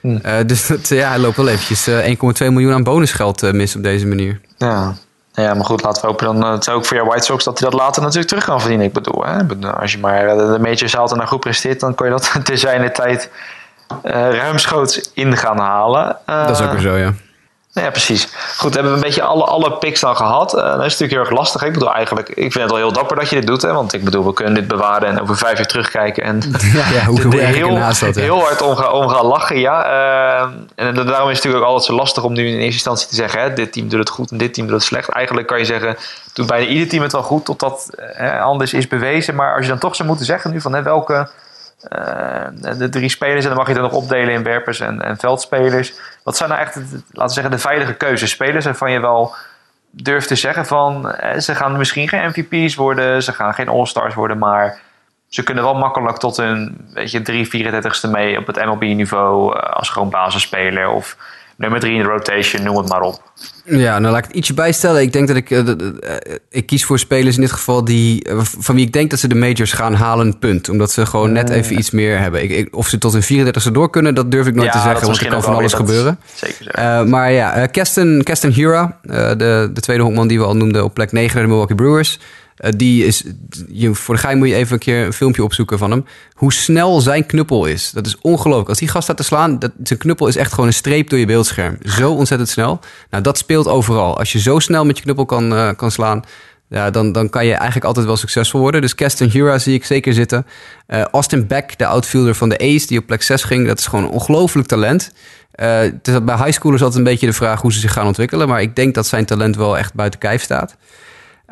Hm. 0.00 0.18
Uh, 0.26 0.32
dus 0.46 0.66
dat, 0.66 0.88
ja, 0.88 1.08
hij 1.08 1.18
loopt 1.18 1.36
wel 1.36 1.48
eventjes 1.48 1.88
uh, 1.88 2.10
eh, 2.10 2.18
1,2 2.42 2.46
miljoen 2.46 2.72
aan 2.72 2.82
bonusgeld 2.82 3.42
uh, 3.42 3.52
mis 3.52 3.76
op 3.76 3.82
deze 3.82 4.06
manier. 4.06 4.40
Ja. 4.56 4.94
ja, 5.32 5.54
maar 5.54 5.64
goed, 5.64 5.82
laten 5.82 6.02
we 6.02 6.08
hopen 6.08 6.26
dan 6.26 6.52
het 6.52 6.70
ook 6.70 6.84
voor 6.84 6.96
jouw 6.96 7.06
White 7.06 7.24
Sox 7.24 7.44
dat 7.44 7.58
hij 7.58 7.70
dat 7.70 7.80
later 7.80 8.02
natuurlijk 8.02 8.28
terug 8.28 8.44
kan 8.44 8.60
verdienen. 8.60 8.86
Ik 8.86 8.92
bedoel, 8.92 9.24
hè, 9.24 9.72
als 9.72 9.92
je 9.92 9.98
maar 9.98 10.26
de 10.36 10.58
majors 10.60 10.94
haalt 10.94 11.10
en 11.10 11.16
naar 11.16 11.26
goed 11.26 11.40
presteert, 11.40 11.80
dan 11.80 11.94
kan 11.94 12.06
je 12.06 12.12
dat 12.12 12.32
te 12.44 12.56
zijn 12.56 12.92
tijd 12.92 13.30
ruimschoots 14.02 15.10
in 15.14 15.36
gaan 15.36 15.58
halen. 15.58 16.16
dat 16.26 16.50
is 16.50 16.60
ook 16.60 16.72
weer 16.72 16.80
zo, 16.80 16.96
ja. 16.96 17.12
Ja, 17.72 17.90
precies. 17.90 18.28
Goed, 18.56 18.74
hebben 18.74 18.92
we 18.92 18.98
een 18.98 19.04
beetje 19.04 19.22
alle, 19.22 19.44
alle 19.44 19.72
picks 19.72 20.00
dan 20.00 20.16
gehad. 20.16 20.54
Uh, 20.54 20.62
dat 20.62 20.72
is 20.72 20.76
natuurlijk 20.76 21.10
heel 21.10 21.20
erg 21.20 21.30
lastig. 21.30 21.62
Ik 21.62 21.72
bedoel 21.72 21.92
eigenlijk, 21.92 22.28
ik 22.28 22.52
vind 22.52 22.54
het 22.54 22.70
wel 22.70 22.76
heel 22.76 22.92
dapper 22.92 23.16
dat 23.16 23.28
je 23.28 23.36
dit 23.36 23.46
doet. 23.46 23.62
Hè? 23.62 23.72
Want 23.72 23.92
ik 23.92 24.04
bedoel, 24.04 24.26
we 24.26 24.32
kunnen 24.32 24.54
dit 24.54 24.68
bewaren 24.68 25.08
en 25.08 25.20
over 25.20 25.36
vijf 25.36 25.56
jaar 25.56 25.66
terugkijken. 25.66 26.22
En 26.22 26.40
ja, 26.72 26.88
ja 26.92 27.04
hoe, 27.04 27.22
hoe 27.22 27.40
heel, 27.40 27.74
dat, 27.74 28.14
heel 28.14 28.40
hard 28.40 28.62
om, 28.62 28.84
om 28.84 29.08
gaan 29.08 29.26
lachen, 29.26 29.58
ja. 29.58 29.86
Uh, 29.86 30.48
en 30.74 30.94
daarom 30.94 31.30
is 31.30 31.36
het 31.36 31.44
natuurlijk 31.44 31.56
ook 31.56 31.64
altijd 31.64 31.84
zo 31.84 31.94
lastig 31.94 32.24
om 32.24 32.32
nu 32.32 32.46
in 32.46 32.52
eerste 32.52 32.72
instantie 32.72 33.08
te 33.08 33.14
zeggen... 33.14 33.40
Hè, 33.40 33.52
dit 33.52 33.72
team 33.72 33.88
doet 33.88 33.98
het 33.98 34.10
goed 34.10 34.30
en 34.30 34.36
dit 34.36 34.54
team 34.54 34.66
doet 34.66 34.76
het 34.76 34.86
slecht. 34.86 35.08
Eigenlijk 35.08 35.46
kan 35.46 35.58
je 35.58 35.64
zeggen, 35.64 35.96
doet 36.32 36.46
bijna 36.46 36.66
ieder 36.66 36.88
team 36.88 37.02
het 37.02 37.12
wel 37.12 37.22
goed... 37.22 37.44
totdat 37.44 37.88
uh, 38.20 38.42
anders 38.42 38.72
is 38.72 38.88
bewezen. 38.88 39.34
Maar 39.34 39.54
als 39.54 39.64
je 39.64 39.70
dan 39.70 39.78
toch 39.78 39.96
zou 39.96 40.08
moeten 40.08 40.26
zeggen 40.26 40.50
nu 40.50 40.60
van 40.60 40.72
hè, 40.72 40.82
welke 40.82 41.28
uh, 41.88 42.78
de 42.78 42.88
drie 42.88 43.08
spelers, 43.08 43.42
en 43.42 43.48
dan 43.48 43.58
mag 43.58 43.66
je 43.66 43.72
het 43.72 43.82
nog 43.82 43.92
opdelen 43.92 44.34
in 44.34 44.42
werpers 44.42 44.80
en, 44.80 45.02
en 45.02 45.16
veldspelers. 45.16 45.92
Wat 46.22 46.36
zijn 46.36 46.48
nou 46.48 46.60
echt, 46.60 46.76
laten 46.76 47.02
we 47.12 47.28
zeggen, 47.28 47.50
de 47.50 47.58
veilige 47.58 47.94
keuzes? 47.94 48.30
Spelers 48.30 48.64
waarvan 48.64 48.92
je 48.92 49.00
wel 49.00 49.34
durft 49.90 50.28
te 50.28 50.34
zeggen 50.34 50.66
van 50.66 51.10
eh, 51.10 51.38
ze 51.38 51.54
gaan 51.54 51.76
misschien 51.76 52.08
geen 52.08 52.28
MVP's 52.28 52.74
worden, 52.74 53.22
ze 53.22 53.32
gaan 53.32 53.54
geen 53.54 53.68
All-Stars 53.68 54.14
worden, 54.14 54.38
maar 54.38 54.80
ze 55.28 55.42
kunnen 55.42 55.64
wel 55.64 55.74
makkelijk 55.74 56.16
tot 56.16 56.36
hun 56.36 56.88
weet 56.94 57.10
je, 57.10 57.22
3 57.22 57.46
34ste 57.46 58.10
mee 58.10 58.38
op 58.38 58.46
het 58.46 58.64
MLB-niveau 58.64 59.56
uh, 59.56 59.62
als 59.62 59.88
gewoon 59.88 60.10
basisspeler 60.10 60.88
of 60.88 61.16
nummer 61.60 61.80
3 61.80 61.92
in 61.92 62.02
de 62.02 62.08
rotation, 62.08 62.62
noem 62.62 62.76
het 62.76 62.88
maar 62.88 63.00
op. 63.00 63.32
Ja, 63.64 63.98
nou 63.98 64.12
laat 64.12 64.18
ik 64.18 64.26
het 64.26 64.36
ietsje 64.36 64.54
bijstellen. 64.54 65.02
Ik 65.02 65.12
denk 65.12 65.28
dat 65.28 65.36
ik, 65.36 65.50
uh, 65.50 65.60
ik 66.50 66.66
kies 66.66 66.84
voor 66.84 66.98
spelers 66.98 67.34
in 67.34 67.40
dit 67.40 67.52
geval 67.52 67.84
die, 67.84 68.28
uh, 68.28 68.40
van 68.42 68.74
wie 68.74 68.86
ik 68.86 68.92
denk 68.92 69.10
dat 69.10 69.18
ze 69.18 69.28
de 69.28 69.34
majors 69.34 69.72
gaan 69.72 69.94
halen, 69.94 70.38
punt. 70.38 70.68
Omdat 70.68 70.90
ze 70.90 71.06
gewoon 71.06 71.32
net 71.32 71.50
even 71.50 71.78
iets 71.78 71.90
meer 71.90 72.18
hebben. 72.18 72.42
Ik, 72.42 72.50
ik, 72.50 72.76
of 72.76 72.88
ze 72.88 72.98
tot 72.98 73.12
hun 73.12 73.46
34e 73.46 73.72
door 73.72 73.90
kunnen, 73.90 74.14
dat 74.14 74.30
durf 74.30 74.46
ik 74.46 74.54
nooit 74.54 74.66
ja, 74.66 74.72
te 74.72 74.88
zeggen, 74.88 75.06
want 75.06 75.20
er 75.20 75.28
kan 75.28 75.42
van 75.42 75.54
alles 75.54 75.72
gebeuren. 75.72 76.18
Zeker 76.34 77.08
maar 77.08 77.32
ja, 77.32 77.66
Keston, 77.66 78.20
Keston 78.24 78.50
Hura, 78.50 78.98
de, 79.02 79.70
de 79.72 79.80
tweede 79.80 80.02
honkman 80.02 80.28
die 80.28 80.38
we 80.38 80.44
al 80.44 80.56
noemden 80.56 80.84
op 80.84 80.94
plek 80.94 81.12
9 81.12 81.32
bij 81.32 81.42
de 81.42 81.48
Milwaukee 81.48 81.76
Brewers. 81.76 82.18
Uh, 82.60 82.70
die 82.76 83.04
is, 83.04 83.24
je, 83.68 83.94
voor 83.94 84.14
de 84.14 84.20
gein 84.20 84.38
moet 84.38 84.48
je 84.48 84.54
even 84.54 84.72
een 84.72 84.78
keer 84.78 85.06
een 85.06 85.12
filmpje 85.12 85.44
opzoeken 85.44 85.78
van 85.78 85.90
hem. 85.90 86.04
Hoe 86.32 86.52
snel 86.52 87.00
zijn 87.00 87.26
knuppel 87.26 87.66
is. 87.66 87.90
Dat 87.90 88.06
is 88.06 88.18
ongelooflijk. 88.20 88.68
Als 88.68 88.78
die 88.78 88.88
gast 88.88 89.04
staat 89.04 89.16
te 89.16 89.22
slaan, 89.22 89.58
dat, 89.58 89.70
zijn 89.82 89.98
knuppel 89.98 90.26
is 90.26 90.36
echt 90.36 90.52
gewoon 90.52 90.66
een 90.66 90.72
streep 90.72 91.10
door 91.10 91.18
je 91.18 91.26
beeldscherm. 91.26 91.78
Zo 91.82 92.12
ontzettend 92.12 92.50
snel. 92.50 92.80
Nou, 93.10 93.22
dat 93.22 93.38
speelt 93.38 93.68
overal. 93.68 94.18
Als 94.18 94.32
je 94.32 94.40
zo 94.40 94.58
snel 94.58 94.84
met 94.84 94.96
je 94.96 95.02
knuppel 95.02 95.24
kan, 95.24 95.52
uh, 95.52 95.70
kan 95.76 95.90
slaan, 95.90 96.24
ja, 96.68 96.90
dan, 96.90 97.12
dan 97.12 97.30
kan 97.30 97.46
je 97.46 97.52
eigenlijk 97.52 97.84
altijd 97.84 98.06
wel 98.06 98.16
succesvol 98.16 98.60
worden. 98.60 98.80
Dus 98.80 98.94
Keston 98.94 99.28
Hura 99.28 99.58
zie 99.58 99.74
ik 99.74 99.84
zeker 99.84 100.12
zitten. 100.12 100.46
Uh, 100.88 101.02
Austin 101.02 101.46
Beck, 101.46 101.78
de 101.78 101.86
outfielder 101.86 102.34
van 102.34 102.48
de 102.48 102.58
A's, 102.58 102.86
die 102.86 102.98
op 102.98 103.06
plek 103.06 103.22
6 103.22 103.42
ging. 103.42 103.66
Dat 103.66 103.78
is 103.78 103.86
gewoon 103.86 104.04
een 104.04 104.10
ongelooflijk 104.10 104.68
talent. 104.68 105.12
Het 105.50 106.08
is 106.08 106.24
bij 106.24 106.36
high 106.36 106.50
schoolers 106.50 106.82
altijd 106.82 106.98
een 106.98 107.10
beetje 107.10 107.26
de 107.26 107.32
vraag 107.32 107.60
hoe 107.60 107.72
ze 107.72 107.78
zich 107.78 107.92
gaan 107.92 108.06
ontwikkelen. 108.06 108.48
Maar 108.48 108.62
ik 108.62 108.76
denk 108.76 108.94
dat 108.94 109.06
zijn 109.06 109.24
talent 109.24 109.56
wel 109.56 109.78
echt 109.78 109.94
buiten 109.94 110.20
kijf 110.20 110.42
staat. 110.42 110.76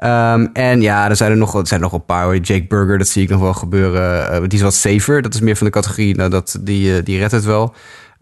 Um, 0.04 0.50
en 0.52 0.80
ja, 0.80 1.08
er 1.08 1.16
zijn 1.16 1.30
er 1.30 1.36
nog, 1.36 1.54
er 1.54 1.66
zijn 1.66 1.80
nog 1.80 1.92
een 1.92 2.04
paar. 2.04 2.36
Jake 2.36 2.66
Burger, 2.66 2.98
dat 2.98 3.08
zie 3.08 3.22
ik 3.22 3.28
nog 3.28 3.40
wel 3.40 3.54
gebeuren. 3.54 4.34
Uh, 4.34 4.40
die 4.40 4.58
is 4.58 4.60
wat 4.60 4.74
safer. 4.74 5.22
Dat 5.22 5.34
is 5.34 5.40
meer 5.40 5.56
van 5.56 5.66
de 5.66 5.72
categorie. 5.72 6.16
Nou, 6.16 6.30
dat, 6.30 6.58
die, 6.60 6.96
uh, 6.96 7.04
die 7.04 7.18
redt 7.18 7.32
het 7.32 7.44
wel. 7.44 7.74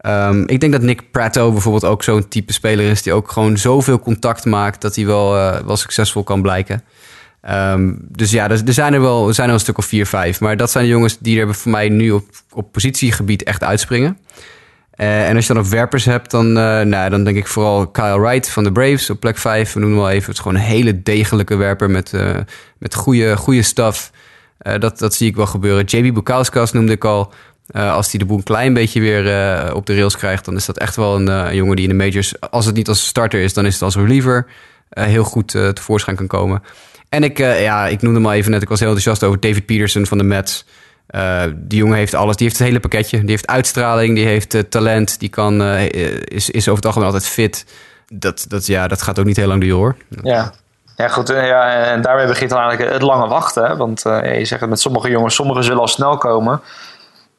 Um, 0.05 0.47
ik 0.47 0.59
denk 0.59 0.71
dat 0.71 0.81
Nick 0.81 1.11
Prato 1.11 1.51
bijvoorbeeld 1.51 1.85
ook 1.85 2.03
zo'n 2.03 2.27
type 2.27 2.53
speler 2.53 2.89
is. 2.89 3.03
Die 3.03 3.13
ook 3.13 3.31
gewoon 3.31 3.57
zoveel 3.57 3.99
contact 3.99 4.45
maakt. 4.45 4.81
Dat 4.81 4.95
hij 4.95 5.05
wel, 5.05 5.35
uh, 5.35 5.59
wel 5.59 5.77
succesvol 5.77 6.23
kan 6.23 6.41
blijken. 6.41 6.83
Um, 7.49 7.97
dus 8.09 8.31
ja, 8.31 8.49
er, 8.49 8.61
er, 8.65 8.73
zijn 8.73 8.93
er 8.93 9.01
wel 9.01 9.27
er 9.27 9.33
zijn 9.33 9.47
er 9.47 9.53
een 9.53 9.59
stuk 9.59 9.77
of 9.77 9.85
vier, 9.85 10.05
vijf. 10.05 10.39
Maar 10.39 10.57
dat 10.57 10.71
zijn 10.71 10.83
de 10.83 10.89
jongens 10.89 11.17
die 11.19 11.39
er 11.39 11.55
voor 11.55 11.71
mij 11.71 11.89
nu 11.89 12.11
op, 12.11 12.25
op 12.51 12.71
positiegebied 12.71 13.43
echt 13.43 13.63
uitspringen. 13.63 14.17
Uh, 14.97 15.29
en 15.29 15.35
als 15.35 15.47
je 15.47 15.53
dan 15.53 15.63
ook 15.63 15.69
werpers 15.69 16.05
hebt, 16.05 16.31
dan, 16.31 16.47
uh, 16.47 16.81
nou, 16.81 17.09
dan 17.09 17.23
denk 17.23 17.37
ik 17.37 17.47
vooral 17.47 17.87
Kyle 17.87 18.19
Wright 18.19 18.49
van 18.49 18.63
de 18.63 18.71
Braves 18.71 19.09
op 19.09 19.19
plek 19.19 19.37
5. 19.37 19.73
We 19.73 19.79
noemen 19.79 19.97
hem 19.97 20.07
wel 20.07 20.15
even. 20.15 20.27
Het 20.27 20.37
is 20.37 20.41
gewoon 20.41 20.57
een 20.57 20.63
hele 20.67 21.03
degelijke 21.03 21.55
werper 21.55 21.89
met, 21.89 22.13
uh, 22.13 22.35
met 22.77 22.95
goede, 22.95 23.37
goede 23.37 23.61
stuff. 23.61 24.11
dat, 24.57 24.99
dat 24.99 25.13
zie 25.13 25.27
ik 25.27 25.35
wel 25.35 25.45
gebeuren. 25.45 25.85
JB 25.85 26.13
Bukauskas 26.13 26.71
noemde 26.71 26.91
ik 26.91 27.05
al. 27.05 27.33
als 27.71 28.09
hij 28.11 28.19
de 28.19 28.25
boel 28.25 28.37
een 28.37 28.43
klein 28.43 28.73
beetje 28.73 28.99
weer 28.99 29.73
op 29.73 29.85
de 29.85 29.95
rails 29.95 30.17
krijgt, 30.17 30.45
dan 30.45 30.55
is 30.55 30.65
dat 30.65 30.77
echt 30.77 30.95
wel 30.95 31.15
een, 31.15 31.55
jongen 31.55 31.75
die 31.75 31.89
in 31.89 31.97
de 31.97 32.03
majors, 32.03 32.41
als 32.41 32.65
het 32.65 32.75
niet 32.75 32.87
als 32.87 33.05
starter 33.05 33.41
is, 33.41 33.53
dan 33.53 33.65
is 33.65 33.73
het 33.73 33.81
als 33.81 33.95
reliever 33.95 34.45
heel 34.89 35.23
goed 35.23 35.47
tevoorschijn 35.47 36.15
kan 36.15 36.27
komen. 36.27 36.63
En 37.09 37.23
ik, 37.23 37.37
ja, 37.37 37.87
ik 37.87 38.01
noemde 38.01 38.19
hem 38.19 38.27
al 38.27 38.33
even 38.33 38.51
net, 38.51 38.61
ik 38.61 38.69
was 38.69 38.79
heel 38.79 38.89
enthousiast 38.89 39.23
over 39.23 39.39
David 39.39 39.65
Peterson 39.65 40.05
van 40.05 40.17
de 40.17 40.23
Mets. 40.23 40.65
Uh, 41.15 41.43
die 41.55 41.79
jongen 41.79 41.97
heeft 41.97 42.13
alles. 42.13 42.35
Die 42.35 42.45
heeft 42.47 42.59
het 42.59 42.67
hele 42.67 42.79
pakketje. 42.79 43.19
Die 43.19 43.29
heeft 43.29 43.47
uitstraling, 43.47 44.15
die 44.15 44.25
heeft 44.25 44.53
uh, 44.53 44.61
talent, 44.61 45.19
die 45.19 45.29
kan, 45.29 45.61
uh, 45.61 45.85
is, 46.21 46.49
is 46.49 46.63
over 46.63 46.75
het 46.75 46.85
algemeen 46.85 47.07
altijd 47.07 47.27
fit. 47.27 47.65
Dat, 48.11 48.45
dat, 48.47 48.65
ja, 48.65 48.87
dat 48.87 49.01
gaat 49.01 49.19
ook 49.19 49.25
niet 49.25 49.37
heel 49.37 49.47
lang 49.47 49.67
door. 49.67 49.95
Ja. 50.23 50.51
Ja, 50.95 51.07
goed. 51.07 51.27
Ja, 51.27 51.69
en 51.69 52.01
daarmee 52.01 52.27
begint 52.27 52.49
dan 52.49 52.59
eigenlijk 52.59 52.91
het 52.93 53.01
lange 53.01 53.27
wachten. 53.27 53.77
Want 53.77 54.01
je 54.01 54.45
zegt 54.45 54.61
het 54.61 54.69
met 54.69 54.79
sommige 54.79 55.09
jongens, 55.09 55.35
sommigen 55.35 55.63
zullen 55.63 55.79
al 55.79 55.87
snel 55.87 56.17
komen. 56.17 56.61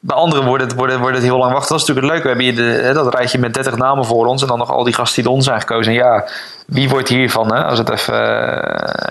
Bij 0.00 0.16
anderen 0.16 0.44
wordt 0.44 0.62
het, 0.62 0.74
wordt, 0.74 1.14
het, 1.14 1.22
heel 1.22 1.38
lang 1.38 1.52
wachten. 1.52 1.76
Dat 1.76 1.80
is 1.80 1.86
natuurlijk 1.86 2.06
het 2.06 2.06
leuke. 2.06 2.22
We 2.22 2.44
hebben 2.44 2.72
hier 2.72 2.82
de, 2.86 2.92
dat 2.92 3.14
rijtje 3.14 3.38
met 3.38 3.54
30 3.54 3.76
namen 3.76 4.04
voor 4.04 4.26
ons. 4.26 4.42
En 4.42 4.48
dan 4.48 4.58
nog 4.58 4.70
al 4.70 4.84
die 4.84 4.94
gasten 4.94 5.22
die 5.22 5.32
ons 5.32 5.44
zijn 5.44 5.60
gekozen. 5.60 5.92
En 5.92 5.98
ja, 5.98 6.24
wie 6.66 6.88
wordt 6.88 7.08
hiervan, 7.08 7.54
hè? 7.54 7.64
als 7.64 7.78
het 7.78 7.90
even, 7.90 8.18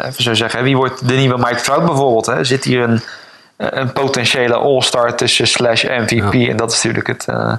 even 0.06 0.24
zo 0.24 0.34
zeggen. 0.34 0.64
Wie 0.64 0.78
wordt 0.78 1.08
de 1.08 1.16
nieuwe 1.16 1.38
Mike 1.38 1.62
Trout 1.62 1.86
bijvoorbeeld? 1.86 2.26
Hè? 2.26 2.44
Zit 2.44 2.64
hier 2.64 2.82
een 2.82 2.94
eh, 2.94 3.02
een 3.58 3.94
potentiële 3.94 4.56
all-star 4.56 5.16
tussen 5.16 5.48
slash 5.48 5.84
MVP. 5.84 6.34
En 6.50 6.58
dat 6.58 6.72
is 6.72 6.76
natuurlijk 6.76 7.08
het, 7.08 7.28
uh, 7.30 7.56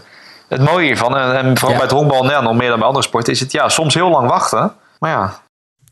het 0.48 0.60
mooie 0.60 0.86
hiervan. 0.86 1.16
En, 1.16 1.36
en 1.36 1.58
vooral 1.58 1.76
bij 1.76 1.86
het 1.86 1.94
honkbal, 1.94 2.24
nou, 2.24 2.42
nog 2.42 2.56
meer 2.56 2.68
dan 2.68 2.78
bij 2.78 2.86
andere 2.86 3.04
sporten, 3.04 3.32
is 3.32 3.40
het 3.40 3.52
ja, 3.52 3.68
soms 3.68 3.94
heel 3.94 4.10
lang 4.10 4.28
wachten. 4.28 4.72
Maar 4.98 5.10
ja, 5.10 5.40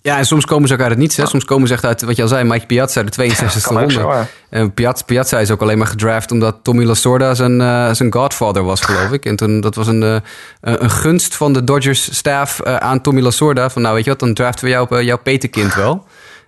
ja, 0.07 0.19
en 0.19 0.27
soms 0.27 0.45
komen 0.45 0.69
ze 0.69 0.75
ook 0.75 0.81
uit 0.81 0.91
het 0.91 0.99
niets. 0.99 1.17
Hè? 1.17 1.27
Soms 1.27 1.45
komen 1.45 1.69
ze 1.69 1.75
echt 1.75 1.85
uit, 1.85 2.03
wat 2.03 2.17
je 2.17 2.23
al 2.23 2.29
zei, 2.29 2.45
Mike 2.45 2.67
Piazza, 2.67 3.03
de 3.03 3.13
62e 3.13 3.73
ja, 3.73 3.81
ronde. 3.81 4.27
En 4.51 4.75
Piazza, 4.75 5.05
Piazza 5.05 5.39
is 5.39 5.51
ook 5.51 5.63
alleen 5.63 5.79
maar 5.79 5.87
gedraft 5.87 6.31
omdat 6.31 6.57
Tommy 6.63 6.85
Lasorda 6.85 7.35
zijn, 7.35 7.61
uh, 7.61 7.93
zijn 7.93 8.13
godfather 8.13 8.63
was, 8.63 8.81
geloof 8.81 9.13
ik. 9.13 9.25
En 9.25 9.37
toen, 9.37 9.61
dat 9.61 9.75
was 9.75 9.87
een, 9.87 10.03
uh, 10.03 10.17
een 10.61 10.91
gunst 10.91 11.37
van 11.37 11.53
de 11.53 11.65
Dodgers 11.65 12.17
staff 12.17 12.61
uh, 12.67 12.77
aan 12.77 13.01
Tommy 13.01 13.21
Lasorda. 13.21 13.71
Van 13.71 13.83
nou, 13.83 13.95
weet 13.95 14.05
je 14.05 14.11
wat, 14.11 14.19
dan 14.19 14.35
draften 14.35 14.65
we 14.65 14.71
jou, 14.71 15.03
jouw 15.03 15.19
petekind 15.19 15.75
wel. 15.75 16.05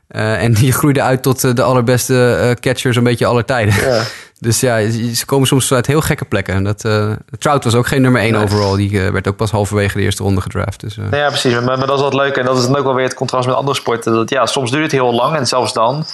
Eh, 0.09 0.43
en 0.43 0.53
die 0.61 0.73
groeide 0.73 1.03
uit 1.03 1.23
tot 1.23 1.45
eh, 1.45 1.55
de 1.55 1.63
allerbeste 1.63 2.35
eh, 2.35 2.51
catcher 2.61 2.93
zo'n 2.93 3.05
beetje 3.05 3.27
aller 3.27 3.45
tijden. 3.45 3.75
Ja. 3.75 4.03
Dus 4.41 4.61
ja, 4.61 4.91
ze 5.15 5.27
komen 5.27 5.47
soms 5.47 5.73
uit 5.73 5.87
heel 5.87 6.01
gekke 6.01 6.25
plekken. 6.25 6.55
En 6.55 6.65
Dat, 6.65 6.81
Trout 7.39 7.65
was 7.65 7.75
ook 7.75 7.87
geen 7.87 8.03
nummer 8.03 8.21
1 8.21 8.33
Nee. 8.33 8.43
overall. 8.43 8.77
Die 8.77 9.01
werd 9.01 9.29
ook 9.29 9.37
pas 9.37 9.51
halverwege 9.51 9.97
de 9.97 10.03
eerste 10.03 10.23
ronde 10.23 10.41
gedraft. 10.41 10.81
Dus, 10.81 10.99
ja, 11.11 11.29
precies. 11.29 11.53
Maar, 11.53 11.65
maar 11.79 11.87
dat 11.87 11.97
is 11.97 12.03
wat 12.03 12.15
leuk. 12.15 12.37
En 12.37 12.45
dat 12.45 12.59
is 12.59 12.67
dan 12.67 12.77
ook 12.77 12.85
wel 12.85 12.95
weer 12.95 13.05
het 13.05 13.15
contrast 13.15 13.47
met 13.47 13.57
andere 13.57 13.77
sporten. 13.77 14.13
Dat, 14.13 14.31
ja, 14.31 14.47
soms 14.47 14.71
duurt 14.71 14.83
het 14.83 14.93
heel 14.93 15.13
lang. 15.13 15.37
En 15.37 15.47
zelfs 15.47 15.73
dan. 15.73 16.05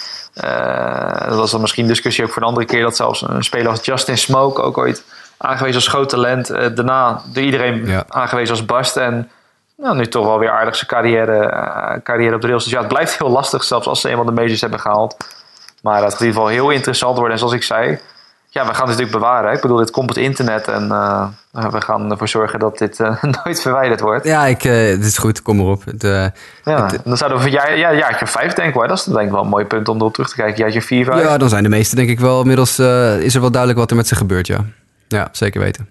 dat 1.27 1.35
was 1.35 1.51
dan 1.51 1.61
misschien 1.61 1.83
een 1.83 1.89
discussie 1.89 2.23
ook 2.23 2.31
voor 2.31 2.41
een 2.41 2.47
andere 2.47 2.65
keer. 2.65 2.81
Dat 2.81 2.95
zelfs 2.95 3.21
een 3.27 3.43
speler 3.43 3.67
als 3.69 3.85
Justin 3.85 4.17
Smoke 4.17 4.61
ook 4.61 4.77
ooit 4.77 5.03
aangewezen 5.37 5.75
als 5.75 5.87
groot 5.87 6.09
talent. 6.09 6.47
daarna 6.47 7.21
door 7.33 7.43
iedereen 7.43 7.85
Ja. 7.85 8.03
aangewezen 8.07 8.55
als 8.55 8.65
bast. 8.65 8.97
En 8.97 9.29
nou, 9.77 9.95
nu 9.95 10.07
toch 10.07 10.25
wel 10.25 10.39
weer 10.39 10.49
aardig 10.51 10.75
zijn 10.75 10.89
carrière, 10.89 11.37
eh, 11.39 12.01
carrière 12.03 12.35
op 12.35 12.41
de 12.41 12.47
rails. 12.47 12.63
Dus 12.63 12.73
ja, 12.73 12.79
het 12.79 12.87
blijft 12.87 13.17
heel 13.17 13.29
lastig. 13.29 13.63
Zelfs 13.63 13.87
als 13.87 14.01
ze 14.01 14.09
eenmaal 14.09 14.25
de 14.25 14.31
majors 14.31 14.61
hebben 14.61 14.79
gehaald. 14.79 15.17
Maar 15.81 16.03
het 16.03 16.11
gaat 16.11 16.21
in 16.21 16.25
ieder 16.25 16.41
geval 16.41 16.55
heel 16.55 16.69
interessant 16.69 17.15
worden. 17.15 17.33
En 17.33 17.39
zoals 17.39 17.53
ik 17.53 17.63
zei. 17.63 17.99
Ja, 18.49 18.61
we 18.61 18.73
gaan 18.73 18.87
het 18.87 18.97
natuurlijk 18.97 19.11
bewaren. 19.11 19.53
Ik 19.53 19.61
bedoel, 19.61 19.77
dit 19.77 19.91
komt 19.91 20.09
op 20.09 20.15
het 20.15 20.23
internet. 20.23 20.67
En 20.67 20.91
eh, 20.91 21.27
we 21.71 21.81
gaan 21.81 22.11
ervoor 22.11 22.27
zorgen 22.27 22.59
dat 22.59 22.77
dit 22.77 22.99
eh, 22.99 23.23
nooit 23.43 23.61
verwijderd 23.61 23.99
wordt. 23.99 24.25
ja, 24.25 24.45
ik, 24.45 24.63
eh, 24.63 24.89
het 24.89 25.05
is 25.05 25.17
goed. 25.17 25.41
Kom 25.41 25.59
erop. 25.59 25.85
Het, 25.85 26.03
eh, 26.03 26.25
Ja, 26.63 26.89
dan 27.03 27.17
zouden 27.17 27.37
we 27.37 27.43
voor 27.43 27.53
jaar, 27.53 27.77
ja, 27.77 27.93
jaartje 27.93 28.27
5 28.27 28.53
denken 28.53 28.73
hoor. 28.73 28.87
Dat 28.87 28.97
is 28.97 29.03
denk 29.03 29.19
ik 29.25 29.31
wel 29.31 29.41
een 29.41 29.47
mooi 29.47 29.65
punt 29.65 29.87
om 29.87 29.97
erop 29.97 30.13
terug 30.13 30.29
te 30.29 30.35
kijken. 30.35 30.57
Jaartje 30.57 30.81
4, 30.81 31.05
5. 31.05 31.21
ja, 31.21 31.37
dan 31.37 31.49
zijn 31.49 31.63
de 31.63 31.69
meesten 31.69 31.97
denk 31.97 32.09
ik 32.09 32.19
wel 32.19 32.39
inmiddels... 32.39 32.79
is 33.19 33.35
er 33.35 33.41
wel 33.41 33.51
duidelijk 33.51 33.79
wat 33.79 33.89
er 33.89 33.95
met 33.95 34.07
ze 34.07 34.15
gebeurt, 34.15 34.47
ja. 34.47 34.59
Ja, 35.07 35.29
zeker 35.31 35.61
weten. 35.61 35.89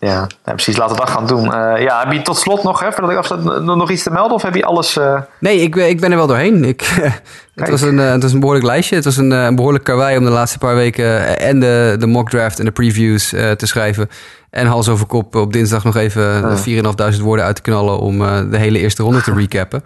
Ja, 0.00 0.26
precies. 0.44 0.76
Laten 0.76 0.94
we 0.96 1.00
dat 1.00 1.10
gaan 1.10 1.26
doen. 1.26 1.54
Eh, 1.54 1.82
ja, 1.82 2.02
heb 2.04 2.12
je 2.12 2.22
tot 2.22 2.36
slot 2.36 2.62
nog, 2.62 2.80
hè, 2.80 2.92
voordat 2.92 3.10
ik 3.10 3.16
afsluit, 3.16 3.44
n- 3.44 3.64
nog 3.64 3.90
iets 3.90 4.02
te 4.02 4.10
melden? 4.10 4.32
Of 4.32 4.42
heb 4.42 4.54
je 4.54 4.64
alles... 4.64 4.96
eh, 4.96 5.20
Nee, 5.40 5.60
ik, 5.60 5.74
ben- 5.74 5.88
ik 5.88 6.00
ben 6.00 6.10
er 6.10 6.16
wel 6.16 6.26
doorheen. 6.26 6.64
Ik, 6.64 6.80
het, 6.86 7.20
Kijk. 7.54 7.70
was 7.70 7.80
een, 7.82 7.98
eh, 7.98 8.10
het 8.10 8.22
was 8.22 8.32
een 8.32 8.38
behoorlijk 8.40 8.66
lijstje. 8.66 8.94
Het 8.94 9.04
was 9.04 9.16
een, 9.16 9.32
eh, 9.32 9.44
een 9.44 9.56
behoorlijk 9.56 9.84
karwei 9.84 10.16
om 10.18 10.24
de 10.24 10.30
laatste 10.30 10.58
paar 10.58 10.74
weken... 10.74 11.04
eh, 11.38 11.48
en 11.48 11.60
de, 11.60 11.96
de 11.98 12.06
mock 12.06 12.30
draft 12.30 12.58
en 12.58 12.64
de 12.64 12.70
previews 12.70 13.32
eh, 13.32 13.50
te 13.50 13.66
schrijven. 13.66 14.08
En 14.50 14.66
hals 14.66 14.88
over 14.88 15.06
kop 15.06 15.34
op 15.34 15.52
dinsdag 15.52 15.84
nog 15.84 15.96
even 15.96 16.22
Ja. 16.66 17.12
4.500 17.14 17.20
woorden 17.22 17.44
uit 17.44 17.56
te 17.56 17.62
knallen... 17.62 17.98
om 17.98 18.22
eh, 18.22 18.40
de 18.50 18.58
hele 18.58 18.78
eerste 18.78 19.02
ronde 19.02 19.20
te 19.22 19.32
recappen. 19.40 19.84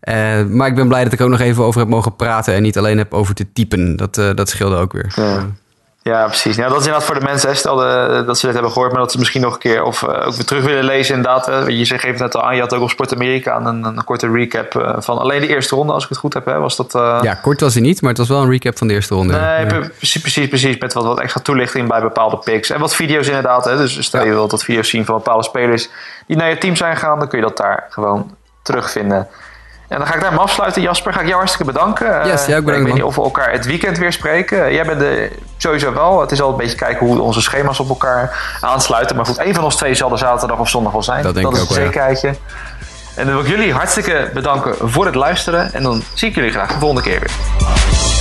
Eh, 0.00 0.42
maar 0.48 0.68
ik 0.68 0.74
ben 0.74 0.88
blij 0.88 1.04
dat 1.04 1.12
ik 1.12 1.20
ook 1.20 1.28
nog 1.30 1.40
even 1.40 1.64
over 1.64 1.80
heb 1.80 1.88
mogen 1.88 2.16
praten... 2.16 2.54
en 2.54 2.62
niet 2.62 2.78
alleen 2.78 2.98
heb 2.98 3.14
over 3.14 3.34
te 3.34 3.52
typen. 3.52 3.96
Dat, 3.96 4.18
eh, 4.18 4.30
dat 4.34 4.48
scheelde 4.48 4.76
ook 4.76 4.92
weer. 4.92 5.12
Ja. 5.16 5.46
Ja, 6.04 6.24
precies. 6.26 6.56
Nou, 6.56 6.68
dat 6.68 6.80
is 6.80 6.84
inderdaad 6.86 7.08
voor 7.08 7.18
de 7.18 7.24
mensen, 7.24 7.56
stel 7.56 7.76
de- 7.76 8.22
dat 8.26 8.38
ze 8.38 8.44
dit 8.46 8.54
hebben 8.54 8.72
gehoord, 8.72 8.92
maar 8.92 9.00
dat 9.00 9.12
ze 9.12 9.18
misschien 9.18 9.40
nog 9.40 9.52
een 9.52 9.58
keer 9.58 9.82
of 9.82 10.02
eh, 10.02 10.26
ook 10.26 10.34
weer 10.34 10.44
terug 10.44 10.64
willen 10.64 10.84
lezen. 10.84 11.14
Inderdaad, 11.16 11.66
je 11.72 11.84
zegt 11.84 12.04
even 12.04 12.20
net 12.20 12.34
al 12.36 12.42
aan, 12.42 12.54
je 12.54 12.60
had 12.60 12.74
ook 12.74 12.82
op 12.82 12.90
Sport 12.90 13.14
Amerika 13.14 13.56
een, 13.60 13.84
een 13.84 14.04
korte 14.04 14.30
recap 14.30 14.76
eh, 14.76 14.94
van 14.98 15.18
alleen 15.18 15.40
de 15.40 15.46
eerste 15.46 15.74
ronde, 15.74 15.92
als 15.92 16.02
ik 16.02 16.08
het 16.08 16.18
goed 16.18 16.34
heb. 16.34 16.44
Hè, 16.44 16.58
was 16.58 16.76
dat, 16.76 16.94
eh, 16.94 17.18
Ja, 17.22 17.34
kort 17.34 17.60
was 17.60 17.74
hij 17.74 17.82
niet, 17.82 18.00
maar 18.00 18.10
het 18.10 18.18
was 18.18 18.28
wel 18.28 18.42
een 18.42 18.50
recap 18.50 18.78
van 18.78 18.86
de 18.86 18.94
eerste 18.94 19.14
ronde. 19.14 19.32
Nee, 19.32 19.66
Ja. 19.66 19.88
precies, 19.96 20.20
precies, 20.20 20.48
precies. 20.48 20.78
Met 20.78 20.92
wat, 20.92 21.04
wat 21.04 21.20
extra 21.20 21.40
toelichting 21.40 21.88
bij 21.88 22.00
bepaalde 22.00 22.36
picks. 22.38 22.70
En 22.70 22.80
wat 22.80 22.94
video's 22.94 23.26
inderdaad. 23.26 23.64
Hè. 23.64 23.76
Dus 23.76 24.04
stel 24.04 24.24
je 24.24 24.30
wilt 24.30 24.50
wat 24.50 24.64
video's 24.64 24.88
zien 24.88 25.04
van 25.04 25.14
bepaalde 25.16 25.44
spelers 25.44 25.88
die 26.26 26.36
naar 26.36 26.48
je 26.48 26.58
team 26.58 26.76
zijn 26.76 26.94
gegaan, 26.96 27.18
dan 27.18 27.28
kun 27.28 27.38
je 27.38 27.44
dat 27.44 27.56
daar 27.56 27.86
gewoon 27.90 28.34
terugvinden. 28.62 29.28
En 29.88 29.98
dan 29.98 30.06
ga 30.06 30.14
ik 30.14 30.20
daar 30.20 30.32
maar 30.32 30.40
afsluiten, 30.40 30.82
Jasper. 30.82 31.12
Ga 31.12 31.20
ik 31.20 31.26
jou 31.26 31.36
hartstikke 31.38 31.72
bedanken. 31.72 32.20
Eh, 32.20 32.26
Yes, 32.26 32.46
ja, 32.46 32.56
ook 32.56 32.68
ik 32.68 32.84
weet 32.84 32.94
niet 32.94 33.02
of 33.02 33.14
we 33.16 33.22
elkaar 33.22 33.50
het 33.52 33.66
weekend 33.66 33.98
weer 33.98 34.12
spreken. 34.12 34.72
Jij 34.72 34.84
bent 34.84 34.98
de, 35.00 35.30
sowieso 35.56 35.92
wel. 35.92 36.20
Het 36.20 36.32
is 36.32 36.42
al 36.42 36.50
een 36.50 36.56
beetje 36.56 36.76
kijken 36.76 37.06
hoe 37.06 37.20
onze 37.20 37.40
schema's 37.40 37.80
op 37.80 37.88
elkaar 37.88 38.56
aansluiten. 38.60 39.16
Maar 39.16 39.26
goed, 39.26 39.38
één 39.38 39.54
van 39.54 39.64
ons 39.64 39.76
twee 39.76 39.94
zal 39.94 40.12
er 40.12 40.18
zaterdag 40.18 40.58
of 40.58 40.68
zondag 40.68 40.92
wel 40.92 41.02
zijn. 41.02 41.22
Dat 41.22 41.34
denk 41.34 41.46
ik 41.46 41.52
is 41.52 41.62
ook 41.62 41.68
een 41.68 41.74
ja. 41.76 41.82
zekerheidje. 41.82 42.34
En 43.14 43.26
dan 43.26 43.34
wil 43.34 43.44
ik 43.44 43.50
jullie 43.50 43.72
hartstikke 43.72 44.30
bedanken 44.34 44.74
voor 44.80 45.04
het 45.06 45.14
luisteren. 45.14 45.72
En 45.72 45.82
dan 45.82 46.02
zie 46.14 46.28
ik 46.28 46.34
jullie 46.34 46.50
graag 46.50 46.72
de 46.72 46.78
volgende 46.78 47.02
keer 47.02 47.20
weer. 47.20 48.13